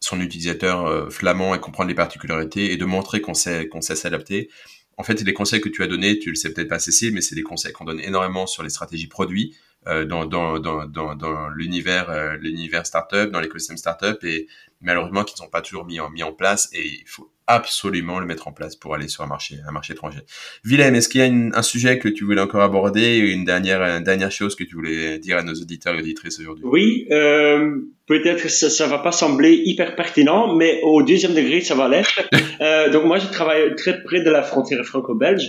son 0.00 0.18
utilisateur 0.18 0.86
euh, 0.86 1.10
flamand 1.10 1.54
et 1.54 1.60
comprendre 1.60 1.90
les 1.90 1.94
particularités 1.94 2.72
et 2.72 2.78
de 2.78 2.86
montrer 2.86 3.20
qu'on 3.20 3.34
sait 3.34 3.68
qu'on 3.68 3.82
sait 3.82 3.96
s'adapter. 3.96 4.48
En 4.96 5.02
fait, 5.02 5.20
les 5.20 5.34
conseils 5.34 5.60
que 5.60 5.68
tu 5.68 5.82
as 5.82 5.86
donnés, 5.86 6.18
tu 6.18 6.30
le 6.30 6.36
sais 6.36 6.54
peut-être 6.54 6.68
pas 6.68 6.78
Cécile, 6.78 7.12
mais 7.12 7.20
c'est 7.20 7.34
des 7.34 7.42
conseils 7.42 7.72
qu'on 7.72 7.84
donne 7.84 8.00
énormément 8.00 8.46
sur 8.46 8.62
les 8.62 8.70
stratégies 8.70 9.06
produits 9.06 9.54
euh, 9.88 10.06
dans, 10.06 11.48
l'univers 11.54 12.08
euh, 12.08 12.36
l'univers 12.38 12.86
startup, 12.86 13.30
dans 13.30 13.40
l'écosystème 13.40 13.76
startup 13.76 14.24
et 14.24 14.46
malheureusement 14.80 15.24
qui 15.24 15.34
ne 15.34 15.38
sont 15.44 15.50
pas 15.50 15.60
toujours 15.60 15.84
mis 15.84 16.00
en, 16.00 16.08
mis 16.08 16.22
en 16.22 16.32
place 16.32 16.70
et 16.72 16.86
il 16.86 17.06
faut 17.06 17.30
absolument 17.50 18.20
le 18.20 18.26
mettre 18.26 18.46
en 18.46 18.52
place 18.52 18.76
pour 18.76 18.94
aller 18.94 19.08
sur 19.08 19.24
un 19.24 19.26
marché, 19.26 19.56
un 19.66 19.72
marché 19.72 19.92
étranger. 19.92 20.20
Willem, 20.64 20.94
est-ce 20.94 21.08
qu'il 21.08 21.20
y 21.20 21.24
a 21.24 21.58
un 21.58 21.62
sujet 21.62 21.98
que 21.98 22.08
tu 22.08 22.24
voulais 22.24 22.40
encore 22.40 22.62
aborder, 22.62 23.18
une 23.18 23.44
dernière, 23.44 23.82
une 23.82 24.04
dernière 24.04 24.30
chose 24.30 24.54
que 24.54 24.62
tu 24.62 24.76
voulais 24.76 25.18
dire 25.18 25.38
à 25.38 25.42
nos 25.42 25.54
auditeurs 25.54 25.94
et 25.96 25.98
auditrices 25.98 26.38
aujourd'hui? 26.38 26.64
Oui, 26.64 27.06
euh, 27.10 27.76
peut-être 28.06 28.48
ça, 28.48 28.70
ça 28.70 28.86
va 28.86 28.98
pas 28.98 29.10
sembler 29.10 29.60
hyper 29.64 29.96
pertinent, 29.96 30.54
mais 30.54 30.80
au 30.84 31.02
deuxième 31.02 31.34
degré, 31.34 31.60
ça 31.60 31.74
va 31.74 31.88
l'être. 31.88 32.20
euh, 32.60 32.90
donc 32.90 33.04
moi, 33.04 33.18
je 33.18 33.26
travaille 33.26 33.74
très 33.74 34.02
près 34.04 34.22
de 34.22 34.30
la 34.30 34.42
frontière 34.42 34.84
franco-belge. 34.84 35.48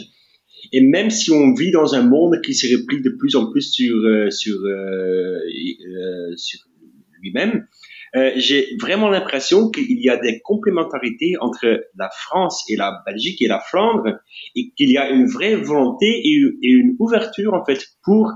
Et 0.73 0.81
même 0.81 1.09
si 1.09 1.31
on 1.31 1.53
vit 1.53 1.71
dans 1.71 1.95
un 1.95 2.03
monde 2.03 2.41
qui 2.43 2.53
se 2.53 2.67
replie 2.75 3.01
de 3.01 3.09
plus 3.09 3.35
en 3.35 3.51
plus 3.51 3.71
sur 3.71 3.95
sur 4.31 4.55
euh, 4.65 5.39
sur 6.35 6.59
lui-même, 7.21 7.65
euh, 8.13 8.31
j'ai 8.35 8.75
vraiment 8.79 9.09
l'impression 9.09 9.69
qu'il 9.69 10.01
y 10.03 10.09
a 10.09 10.17
des 10.17 10.41
complémentarités 10.41 11.35
entre 11.39 11.85
la 11.95 12.09
France 12.09 12.63
et 12.69 12.75
la 12.75 13.01
Belgique 13.05 13.41
et 13.41 13.47
la 13.47 13.59
Flandre 13.59 14.17
et 14.55 14.71
qu'il 14.75 14.91
y 14.91 14.97
a 14.97 15.09
une 15.09 15.27
vraie 15.27 15.55
volonté 15.55 16.07
et, 16.07 16.37
une 16.61 16.95
ouverture 16.99 17.53
en 17.53 17.63
fait 17.63 17.85
pour 18.03 18.31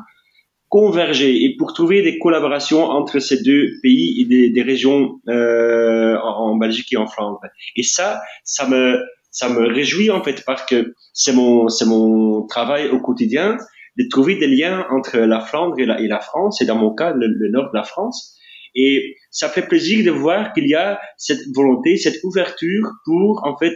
converger 0.69 1.43
et 1.43 1.55
pour 1.57 1.73
trouver 1.73 2.01
des 2.01 2.17
collaborations 2.19 2.85
entre 2.85 3.19
ces 3.19 3.43
deux 3.43 3.67
pays 3.81 4.21
et 4.21 4.49
des, 4.49 4.61
régions 4.61 5.19
euh, 5.27 6.17
en, 6.19 6.55
Belgique 6.55 6.93
et 6.93 6.97
en 6.97 7.07
Flandre. 7.07 7.41
Et 7.75 7.83
ça, 7.83 8.21
ça 8.43 8.67
me 8.67 8.99
ça 9.29 9.49
me 9.49 9.67
réjouit 9.67 10.09
en 10.09 10.23
fait 10.23 10.45
parce 10.45 10.65
que 10.65 10.95
c'est 11.11 11.33
mon 11.33 11.67
c'est 11.67 11.85
mon 11.85 12.47
travail 12.47 12.87
au 12.87 13.01
quotidien 13.01 13.57
de 13.97 14.05
trouver 14.09 14.37
des 14.37 14.47
liens 14.47 14.85
entre 14.89 15.17
la 15.17 15.41
Flandre 15.41 15.77
et 15.79 15.85
la, 15.85 16.19
France 16.21 16.61
et 16.61 16.65
dans 16.65 16.77
mon 16.77 16.93
cas 16.95 17.13
le 17.13 17.49
nord 17.51 17.71
de 17.71 17.77
la 17.77 17.83
France 17.83 18.35
et 18.75 19.15
ça 19.31 19.49
fait 19.49 19.67
plaisir 19.67 20.05
de 20.05 20.11
voir 20.11 20.53
qu'il 20.53 20.67
y 20.67 20.75
a 20.75 20.99
cette 21.17 21.41
volonté, 21.53 21.97
cette 21.97 22.23
ouverture 22.23 22.89
pour 23.05 23.41
en 23.45 23.57
fait 23.57 23.75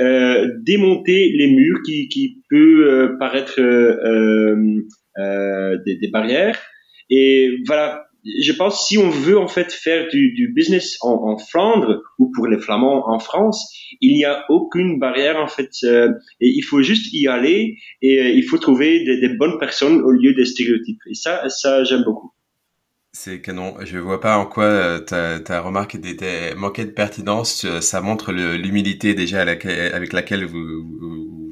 euh, 0.00 0.48
démonter 0.62 1.32
les 1.34 1.48
murs 1.48 1.80
qui, 1.84 2.08
qui 2.08 2.42
peut 2.48 2.86
euh, 2.88 3.16
paraître 3.18 3.60
euh, 3.60 4.54
euh, 5.18 5.76
des, 5.84 5.96
des, 5.96 6.08
barrières. 6.08 6.58
Et 7.10 7.58
voilà, 7.66 8.06
je 8.24 8.52
pense 8.52 8.86
si 8.86 8.96
on 8.96 9.08
veut 9.08 9.38
en 9.38 9.48
fait 9.48 9.72
faire 9.72 10.08
du, 10.08 10.32
du 10.34 10.52
business 10.52 10.98
en, 11.00 11.32
en, 11.32 11.38
Flandre 11.38 12.02
ou 12.18 12.30
pour 12.30 12.46
les 12.46 12.58
Flamands 12.58 13.08
en 13.08 13.18
France, 13.18 13.74
il 14.00 14.14
n'y 14.14 14.24
a 14.24 14.44
aucune 14.48 14.98
barrière 15.00 15.36
en 15.38 15.48
fait. 15.48 15.70
Euh, 15.84 16.10
et 16.40 16.48
il 16.48 16.62
faut 16.62 16.82
juste 16.82 17.12
y 17.12 17.26
aller 17.26 17.76
et 18.00 18.32
il 18.34 18.44
faut 18.44 18.58
trouver 18.58 19.04
des, 19.04 19.20
des 19.20 19.34
bonnes 19.34 19.58
personnes 19.58 20.00
au 20.02 20.12
lieu 20.12 20.32
des 20.34 20.44
stéréotypes. 20.44 21.00
Et 21.10 21.14
ça, 21.14 21.48
ça 21.48 21.82
j'aime 21.82 22.04
beaucoup. 22.04 22.32
C'est 23.20 23.40
canon. 23.40 23.74
Je 23.84 23.98
vois 23.98 24.20
pas 24.20 24.36
en 24.36 24.46
quoi 24.46 24.62
euh, 24.62 25.00
ta, 25.00 25.40
ta 25.40 25.60
remarque 25.60 25.96
était 25.96 26.54
manquée 26.54 26.84
de 26.84 26.92
pertinence. 26.92 27.66
Ça 27.80 28.00
montre 28.00 28.32
l'humilité 28.32 29.14
déjà 29.14 29.40
avec 29.40 30.12
laquelle 30.12 30.44
vous, 30.44 30.84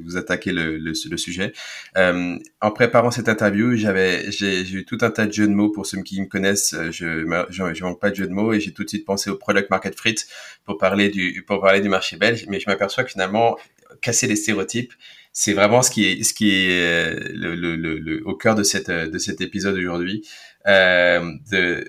vous, 0.05 0.15
attaquez 0.15 0.53
le, 0.53 0.77
le, 0.77 0.93
sujet. 0.93 1.51
Euh, 1.97 2.37
en 2.61 2.71
préparant 2.71 3.11
cette 3.11 3.27
interview, 3.27 3.75
j'avais, 3.75 4.31
j'ai, 4.31 4.61
eu 4.61 4.85
tout 4.85 4.99
un 5.01 5.11
tas 5.11 5.25
de 5.25 5.33
jeux 5.33 5.47
de 5.49 5.53
mots 5.53 5.69
pour 5.69 5.85
ceux 5.85 6.01
qui 6.03 6.21
me 6.21 6.27
connaissent. 6.27 6.73
Je, 6.89 7.25
je, 7.49 7.73
je 7.73 7.83
manque 7.83 7.99
pas 7.99 8.11
de 8.11 8.15
jeux 8.15 8.27
de 8.27 8.33
mots 8.33 8.53
et 8.53 8.61
j'ai 8.61 8.71
tout 8.71 8.85
de 8.85 8.89
suite 8.89 9.05
pensé 9.05 9.29
au 9.29 9.35
product 9.35 9.69
market 9.69 9.99
fit 9.99 10.15
pour 10.63 10.77
parler 10.77 11.09
du, 11.09 11.43
pour 11.45 11.59
parler 11.59 11.81
du 11.81 11.89
marché 11.89 12.15
belge. 12.15 12.45
Mais 12.47 12.61
je 12.61 12.69
m'aperçois 12.69 13.03
que 13.03 13.11
finalement, 13.11 13.57
casser 14.01 14.27
les 14.27 14.37
stéréotypes, 14.37 14.93
c'est 15.33 15.53
vraiment 15.53 15.81
ce 15.81 15.91
qui 15.91 16.05
est, 16.05 16.23
ce 16.23 16.33
qui 16.33 16.49
est 16.49 16.81
euh, 16.81 17.29
le, 17.33 17.55
le, 17.55 17.75
le, 17.75 18.25
au 18.25 18.35
cœur 18.35 18.55
de 18.55 18.63
cette, 18.63 18.89
de 18.89 19.17
cet 19.17 19.41
épisode 19.41 19.75
aujourd'hui. 19.75 20.25
Euh, 20.67 21.31
de, 21.51 21.85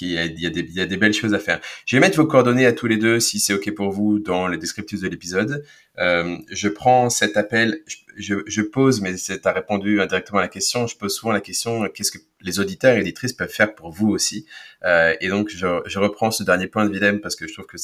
il 0.00 0.12
y, 0.12 0.18
a, 0.18 0.24
il, 0.24 0.50
des, 0.50 0.60
il 0.60 0.74
y 0.74 0.80
a 0.80 0.86
des 0.86 0.96
belles 0.96 1.12
choses 1.12 1.34
à 1.34 1.38
faire. 1.38 1.60
Je 1.86 1.96
vais 1.96 2.00
mettre 2.00 2.16
vos 2.16 2.26
coordonnées 2.26 2.66
à 2.66 2.72
tous 2.72 2.86
les 2.86 2.96
deux, 2.96 3.20
si 3.20 3.38
c'est 3.38 3.52
OK 3.52 3.70
pour 3.74 3.90
vous, 3.90 4.18
dans 4.18 4.48
les 4.48 4.58
descriptifs 4.58 5.00
de 5.00 5.08
l'épisode. 5.08 5.64
Euh, 5.98 6.38
je 6.50 6.68
prends 6.68 7.10
cet 7.10 7.36
appel, 7.36 7.82
je, 8.16 8.36
je 8.46 8.62
pose, 8.62 9.00
mais 9.00 9.14
tu 9.14 9.32
as 9.44 9.52
répondu 9.52 10.00
indirectement 10.00 10.38
à 10.38 10.42
la 10.42 10.48
question, 10.48 10.86
je 10.86 10.96
pose 10.96 11.14
souvent 11.14 11.32
la 11.32 11.40
question, 11.40 11.86
qu'est-ce 11.88 12.12
que 12.12 12.18
les 12.40 12.58
auditeurs 12.58 12.96
et 12.96 13.00
éditrices 13.00 13.34
peuvent 13.34 13.50
faire 13.50 13.74
pour 13.74 13.90
vous 13.90 14.08
aussi? 14.08 14.46
Euh, 14.84 15.14
Et 15.20 15.28
donc, 15.28 15.50
je, 15.50 15.66
je, 15.84 15.98
reprends 15.98 16.30
ce 16.30 16.42
dernier 16.42 16.68
point 16.68 16.86
de 16.86 16.92
Videm 16.92 17.20
parce 17.20 17.36
que 17.36 17.46
je 17.46 17.52
trouve 17.52 17.66
que 17.66 17.76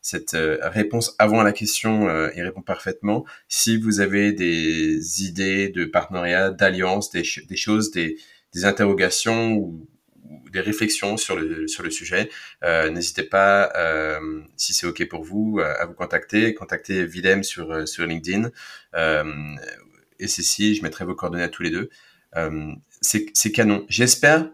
cette 0.00 0.34
euh, 0.34 0.56
réponse 0.62 1.14
avant 1.18 1.42
la 1.42 1.52
question 1.52 2.08
euh, 2.08 2.30
y 2.34 2.40
répond 2.40 2.62
parfaitement. 2.62 3.26
Si 3.48 3.76
vous 3.76 4.00
avez 4.00 4.32
des 4.32 5.24
idées 5.24 5.68
de 5.68 5.84
partenariat, 5.84 6.50
d'alliance, 6.50 7.10
des 7.10 7.24
choses, 7.24 7.90
des, 7.90 8.16
des 8.54 8.64
interrogations 8.64 9.52
ou 9.52 9.88
des 10.50 10.60
réflexions 10.60 11.16
sur 11.16 11.36
le, 11.36 11.68
sur 11.68 11.82
le 11.82 11.90
sujet, 11.90 12.28
euh, 12.64 12.90
n'hésitez 12.90 13.22
pas, 13.22 13.72
euh, 13.76 14.42
si 14.56 14.74
c'est 14.74 14.86
OK 14.86 15.06
pour 15.08 15.22
vous, 15.22 15.60
à 15.60 15.84
vous 15.86 15.94
contacter. 15.94 16.54
Contactez 16.54 17.04
Willem 17.04 17.42
sur, 17.42 17.70
euh, 17.70 17.86
sur 17.86 18.06
LinkedIn. 18.06 18.50
et 20.18 20.28
Cécile, 20.28 20.74
je 20.74 20.82
mettrai 20.82 21.04
vos 21.04 21.14
coordonnées 21.14 21.44
à 21.44 21.48
tous 21.48 21.62
les 21.62 21.70
deux. 21.70 21.90
c'est 23.00 23.52
canon. 23.52 23.86
J'espère 23.88 24.50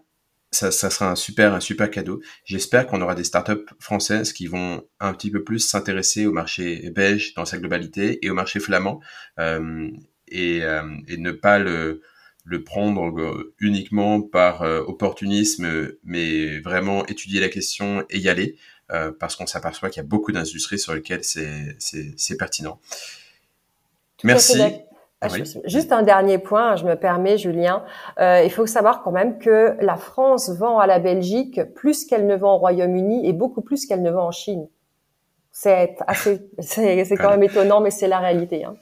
ça, 0.52 0.70
ça, 0.70 0.90
sera 0.90 1.10
un 1.10 1.16
super, 1.16 1.54
un 1.54 1.60
super 1.60 1.90
cadeau. 1.90 2.22
J'espère 2.44 2.86
qu'on 2.86 3.02
aura 3.02 3.14
des 3.14 3.24
startups 3.24 3.66
françaises 3.80 4.32
qui 4.32 4.46
vont 4.46 4.86
un 5.00 5.12
petit 5.12 5.30
peu 5.30 5.42
plus 5.42 5.58
s'intéresser 5.58 6.24
au 6.24 6.32
marché 6.32 6.90
belge 6.90 7.34
dans 7.34 7.44
sa 7.44 7.58
globalité 7.58 8.24
et 8.24 8.30
au 8.30 8.34
marché 8.34 8.60
flamand 8.60 9.00
euh, 9.40 9.90
et, 10.28 10.58
et, 10.58 11.16
ne 11.16 11.30
pas 11.32 11.58
le, 11.58 12.00
le 12.46 12.62
prendre 12.62 13.10
euh, 13.18 13.52
uniquement 13.58 14.22
par 14.22 14.62
euh, 14.62 14.80
opportunisme, 14.86 15.90
mais 16.04 16.60
vraiment 16.60 17.04
étudier 17.06 17.40
la 17.40 17.48
question 17.48 18.04
et 18.08 18.18
y 18.18 18.28
aller, 18.28 18.56
euh, 18.92 19.10
parce 19.18 19.34
qu'on 19.34 19.46
s'aperçoit 19.46 19.90
qu'il 19.90 20.00
y 20.00 20.06
a 20.06 20.08
beaucoup 20.08 20.30
d'industries 20.30 20.78
sur 20.78 20.94
lesquelles 20.94 21.24
c'est 21.24 22.36
pertinent. 22.38 22.78
Merci. 24.22 24.62
Ah, 25.22 25.28
juste 25.64 25.92
un 25.92 26.02
dernier 26.02 26.38
point, 26.38 26.76
je 26.76 26.84
me 26.84 26.94
permets, 26.94 27.36
Julien. 27.38 27.82
il 28.18 28.50
faut 28.50 28.66
savoir 28.66 29.02
quand 29.02 29.10
même 29.10 29.38
que 29.38 29.74
la 29.80 29.96
France 29.96 30.50
vend 30.50 30.78
à 30.78 30.86
la 30.86 30.98
Belgique 30.98 31.60
plus 31.74 32.04
qu'elle 32.04 32.26
ne 32.26 32.36
vend 32.36 32.54
au 32.54 32.58
Royaume-Uni 32.58 33.26
et 33.26 33.32
beaucoup 33.32 33.62
plus 33.62 33.86
qu'elle 33.86 34.02
ne 34.02 34.10
vend 34.10 34.26
en 34.26 34.30
Chine. 34.30 34.68
C'est 35.50 35.96
assez, 36.06 36.46
c'est 36.60 37.16
quand 37.16 37.30
même 37.30 37.42
étonnant, 37.42 37.80
mais 37.80 37.90
c'est 37.90 38.08
la 38.08 38.18
réalité. 38.18 38.66
Hein 38.66 38.76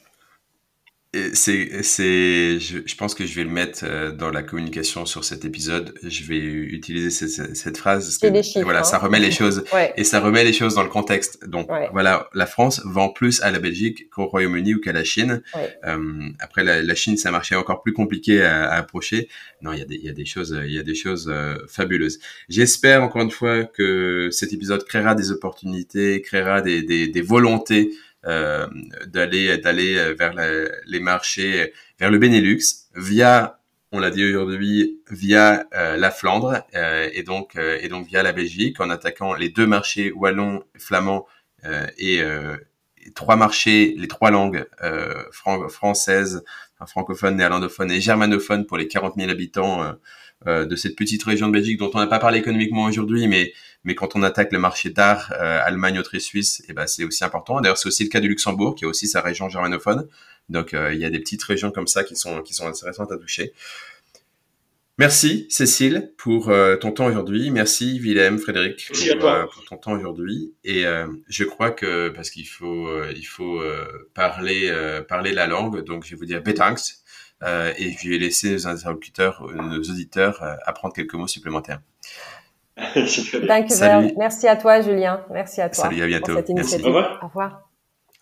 c'est, 1.35 1.83
c'est, 1.83 2.59
je, 2.59 2.79
je, 2.85 2.97
pense 2.97 3.15
que 3.15 3.27
je 3.27 3.35
vais 3.35 3.45
le 3.45 3.51
mettre 3.51 3.85
euh, 3.85 4.11
dans 4.11 4.31
la 4.31 4.43
communication 4.43 5.07
sur 5.07 5.25
cet 5.25 5.45
épisode. 5.45 5.95
Je 6.03 6.25
vais 6.25 6.39
utiliser 6.39 7.11
cette, 7.11 7.57
cette 7.57 7.77
phrase 7.77 8.19
parce 8.19 8.53
que 8.53 8.62
voilà, 8.62 8.85
ça 8.85 8.97
hein. 8.97 9.01
remet 9.01 9.21
les 9.21 9.31
choses 9.31 9.65
et 9.97 10.05
ça 10.05 10.21
remet 10.21 10.45
les 10.45 10.53
choses 10.53 10.75
dans 10.75 10.83
le 10.83 10.89
contexte. 10.89 11.47
Donc 11.47 11.69
voilà, 11.93 12.29
la 12.35 12.47
France 12.47 12.81
vend 12.85 13.09
plus 13.09 13.43
à 13.43 13.51
la 13.51 13.59
Belgique 13.59 14.11
qu'au 14.11 14.27
Royaume-Uni 14.27 14.75
ou 14.75 14.81
qu'à 14.81 14.93
la 14.93 15.05
Chine. 15.05 15.43
Euh, 15.85 16.29
après, 16.41 16.65
la, 16.65 16.83
la, 16.83 16.95
Chine, 16.95 17.17
c'est 17.17 17.29
un 17.29 17.33
marché 17.33 17.55
encore 17.55 17.83
plus 17.83 17.93
compliqué 17.93 18.43
à, 18.43 18.71
à, 18.71 18.77
approcher. 18.77 19.29
Non, 19.62 19.73
il 19.73 19.79
y 19.79 19.83
a 19.83 19.87
des, 19.87 19.97
il 19.97 20.05
y 20.05 20.09
a 20.09 20.12
des 20.12 20.27
choses, 20.27 20.59
il 20.65 20.73
y 20.73 20.79
a 20.79 20.83
des 20.83 20.95
choses 20.95 21.31
euh, 21.33 21.57
fabuleuses. 21.69 22.19
J'espère 22.49 23.03
encore 23.03 23.23
une 23.23 23.31
fois 23.31 23.65
que 23.65 24.29
cet 24.31 24.53
épisode 24.53 24.85
créera 24.85 25.15
des 25.15 25.31
opportunités, 25.31 26.23
créera 26.23 26.61
des, 26.61 26.83
des, 26.83 27.09
des 27.09 27.23
volontés 27.23 27.91
d'aller 28.25 29.59
d'aller 29.59 30.14
vers 30.14 30.35
les 30.87 31.01
marchés, 31.01 31.72
vers 31.99 32.11
le 32.11 32.18
Benelux 32.18 32.61
via 32.95 33.59
on 33.93 34.01
l'a 34.01 34.11
dit 34.11 34.25
aujourd'hui 34.25 34.99
via 35.09 35.66
euh, 35.72 35.97
la 35.97 36.11
Flandre 36.11 36.64
euh, 36.75 37.09
et 37.12 37.22
donc 37.22 37.57
et 37.57 37.89
donc 37.89 38.09
via 38.09 38.25
la 38.25 38.33
Belgique 38.33 38.81
en 38.81 38.91
attaquant 38.91 39.35
les 39.35 39.49
deux 39.49 39.66
marchés 39.66 40.11
wallons, 40.11 40.64
flamands 40.77 41.27
et, 41.97 42.20
trois 43.14 43.37
marchés, 43.37 43.95
les 43.97 44.09
trois 44.09 44.31
langues 44.31 44.66
françaises, 45.70 46.45
francophones, 46.87 47.37
néerlandophones 47.37 47.91
et 47.91 48.01
germanophones 48.01 48.66
pour 48.66 48.77
les 48.77 48.89
40 48.89 49.14
000 49.16 49.31
habitants 49.31 49.95
de 50.47 50.77
cette 50.77 50.97
petite 50.97 51.22
région 51.22 51.47
de 51.47 51.53
Belgique 51.53 51.79
dont 51.79 51.91
on 51.95 51.99
n'a 51.99 52.07
pas 52.07 52.18
parlé 52.18 52.39
économiquement 52.39 52.85
aujourd'hui, 52.85 53.29
mais 53.29 53.53
mais 53.85 53.95
quand 53.95 54.16
on 54.16 54.22
attaque 54.22 54.51
le 54.53 54.59
marché 54.59 54.91
d'art, 54.91 55.32
euh, 55.39 55.61
Allemagne, 55.62 55.99
Autriche, 55.99 56.24
Suisse, 56.24 56.61
et 56.61 56.66
eh 56.70 56.72
ben 56.72 56.87
c'est 56.87 57.05
aussi 57.05 57.22
important. 57.22 57.61
D'ailleurs, 57.61 57.78
c'est 57.78 57.89
aussi 57.89 58.03
le 58.03 58.09
cas 58.09 58.20
du 58.20 58.28
Luxembourg, 58.28 58.74
qui 58.74 58.87
a 58.87 58.89
aussi 58.89 59.07
sa 59.07 59.20
région 59.20 59.49
germanophone. 59.49 60.09
Donc, 60.49 60.74
euh, 60.74 60.93
il 60.93 61.01
y 61.01 61.05
a 61.05 61.11
des 61.11 61.20
petites 61.20 61.43
régions 61.43 61.70
comme 61.70 61.87
ça 61.87 62.03
qui 62.03 62.16
sont 62.16 62.43
qui 62.43 62.55
sont 62.55 62.66
intéressantes 62.66 63.12
à 63.12 63.18
toucher. 63.18 63.53
Merci 64.97 65.47
Cécile 65.51 66.12
pour 66.16 66.51
euh, 66.51 66.76
ton 66.76 66.93
temps 66.93 67.07
aujourd'hui. 67.07 67.51
Merci 67.51 67.99
Willem, 67.99 68.39
Frédéric 68.39 68.91
pour, 69.18 69.51
pour, 69.53 69.64
ton 69.64 69.76
temps 69.76 69.93
aujourd'hui. 69.93 70.55
Et 70.62 70.85
je 71.28 71.45
crois 71.45 71.70
que 71.70 72.09
parce 72.09 72.30
qu'il 72.30 72.47
faut 72.47 72.89
il 73.11 73.24
faut 73.24 73.61
parler 74.14 74.72
parler 75.09 75.32
la 75.32 75.47
langue, 75.47 75.85
donc 75.85 76.05
je 76.05 76.11
vais 76.11 76.16
vous 76.16 76.26
dire 76.26 76.43
bedankt 76.43 77.01
et 77.43 77.97
je 78.01 78.09
vais 78.09 78.18
laisser 78.18 78.53
nos 78.53 78.66
interlocuteurs, 78.68 79.45
nos 79.53 79.80
auditeurs 79.80 80.41
apprendre 80.64 80.95
quelques 80.95 81.14
mots 81.14 81.26
supplémentaires. 81.26 81.80
Merci 84.16 84.49
à 84.49 84.57
toi, 84.57 84.81
Julien. 84.81 85.25
Merci 85.31 85.61
à 85.61 85.68
toi. 85.68 85.85
Salut, 85.85 86.03
à 86.03 86.07
bientôt. 86.07 86.35
Merci. 86.55 86.83
Au 86.83 86.87
revoir. 86.87 87.18
Au 87.22 87.27
revoir. 87.29 87.70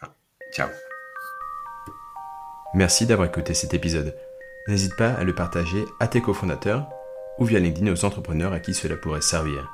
Ah, 0.03 0.09
ciao. 0.53 0.69
Merci 2.75 3.07
d'avoir 3.07 3.29
écouté 3.29 3.55
cet 3.55 3.75
épisode. 3.75 4.17
N'hésite 4.69 4.97
pas 4.97 5.13
à 5.13 5.25
le 5.25 5.35
partager 5.35 5.85
à 6.01 6.07
tes 6.07 6.21
cofondateurs 6.21 6.89
ou 7.39 7.45
via 7.45 7.59
LinkedIn 7.59 7.91
aux 7.91 8.05
entrepreneurs 8.05 8.53
à 8.53 8.61
qui 8.61 8.75
cela 8.75 8.97
pourrait 8.97 9.23
servir. 9.23 9.71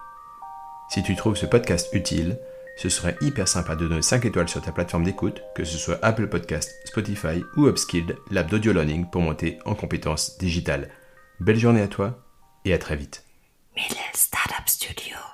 Si 0.88 1.02
tu 1.02 1.14
trouves 1.16 1.36
ce 1.36 1.46
podcast 1.46 1.90
utile, 1.92 2.38
ce 2.76 2.88
serait 2.88 3.16
hyper 3.20 3.48
sympa 3.48 3.76
de 3.76 3.86
donner 3.86 4.02
5 4.02 4.24
étoiles 4.24 4.48
sur 4.48 4.62
ta 4.62 4.72
plateforme 4.72 5.04
d'écoute, 5.04 5.42
que 5.54 5.64
ce 5.64 5.76
soit 5.76 5.98
Apple 6.00 6.28
Podcast, 6.28 6.72
Spotify 6.84 7.44
ou 7.56 7.66
Upskilled, 7.66 8.16
l'app 8.30 8.48
d'audio 8.48 8.72
learning 8.72 9.06
pour 9.10 9.20
monter 9.20 9.58
en 9.64 9.74
compétences 9.74 10.38
digitales. 10.38 10.88
Belle 11.40 11.58
journée 11.58 11.82
à 11.82 11.88
toi 11.88 12.18
et 12.64 12.72
à 12.72 12.78
très 12.78 12.96
vite. 12.96 13.27
Mele 13.78 14.10
Startup 14.12 14.68
Studio. 14.68 15.27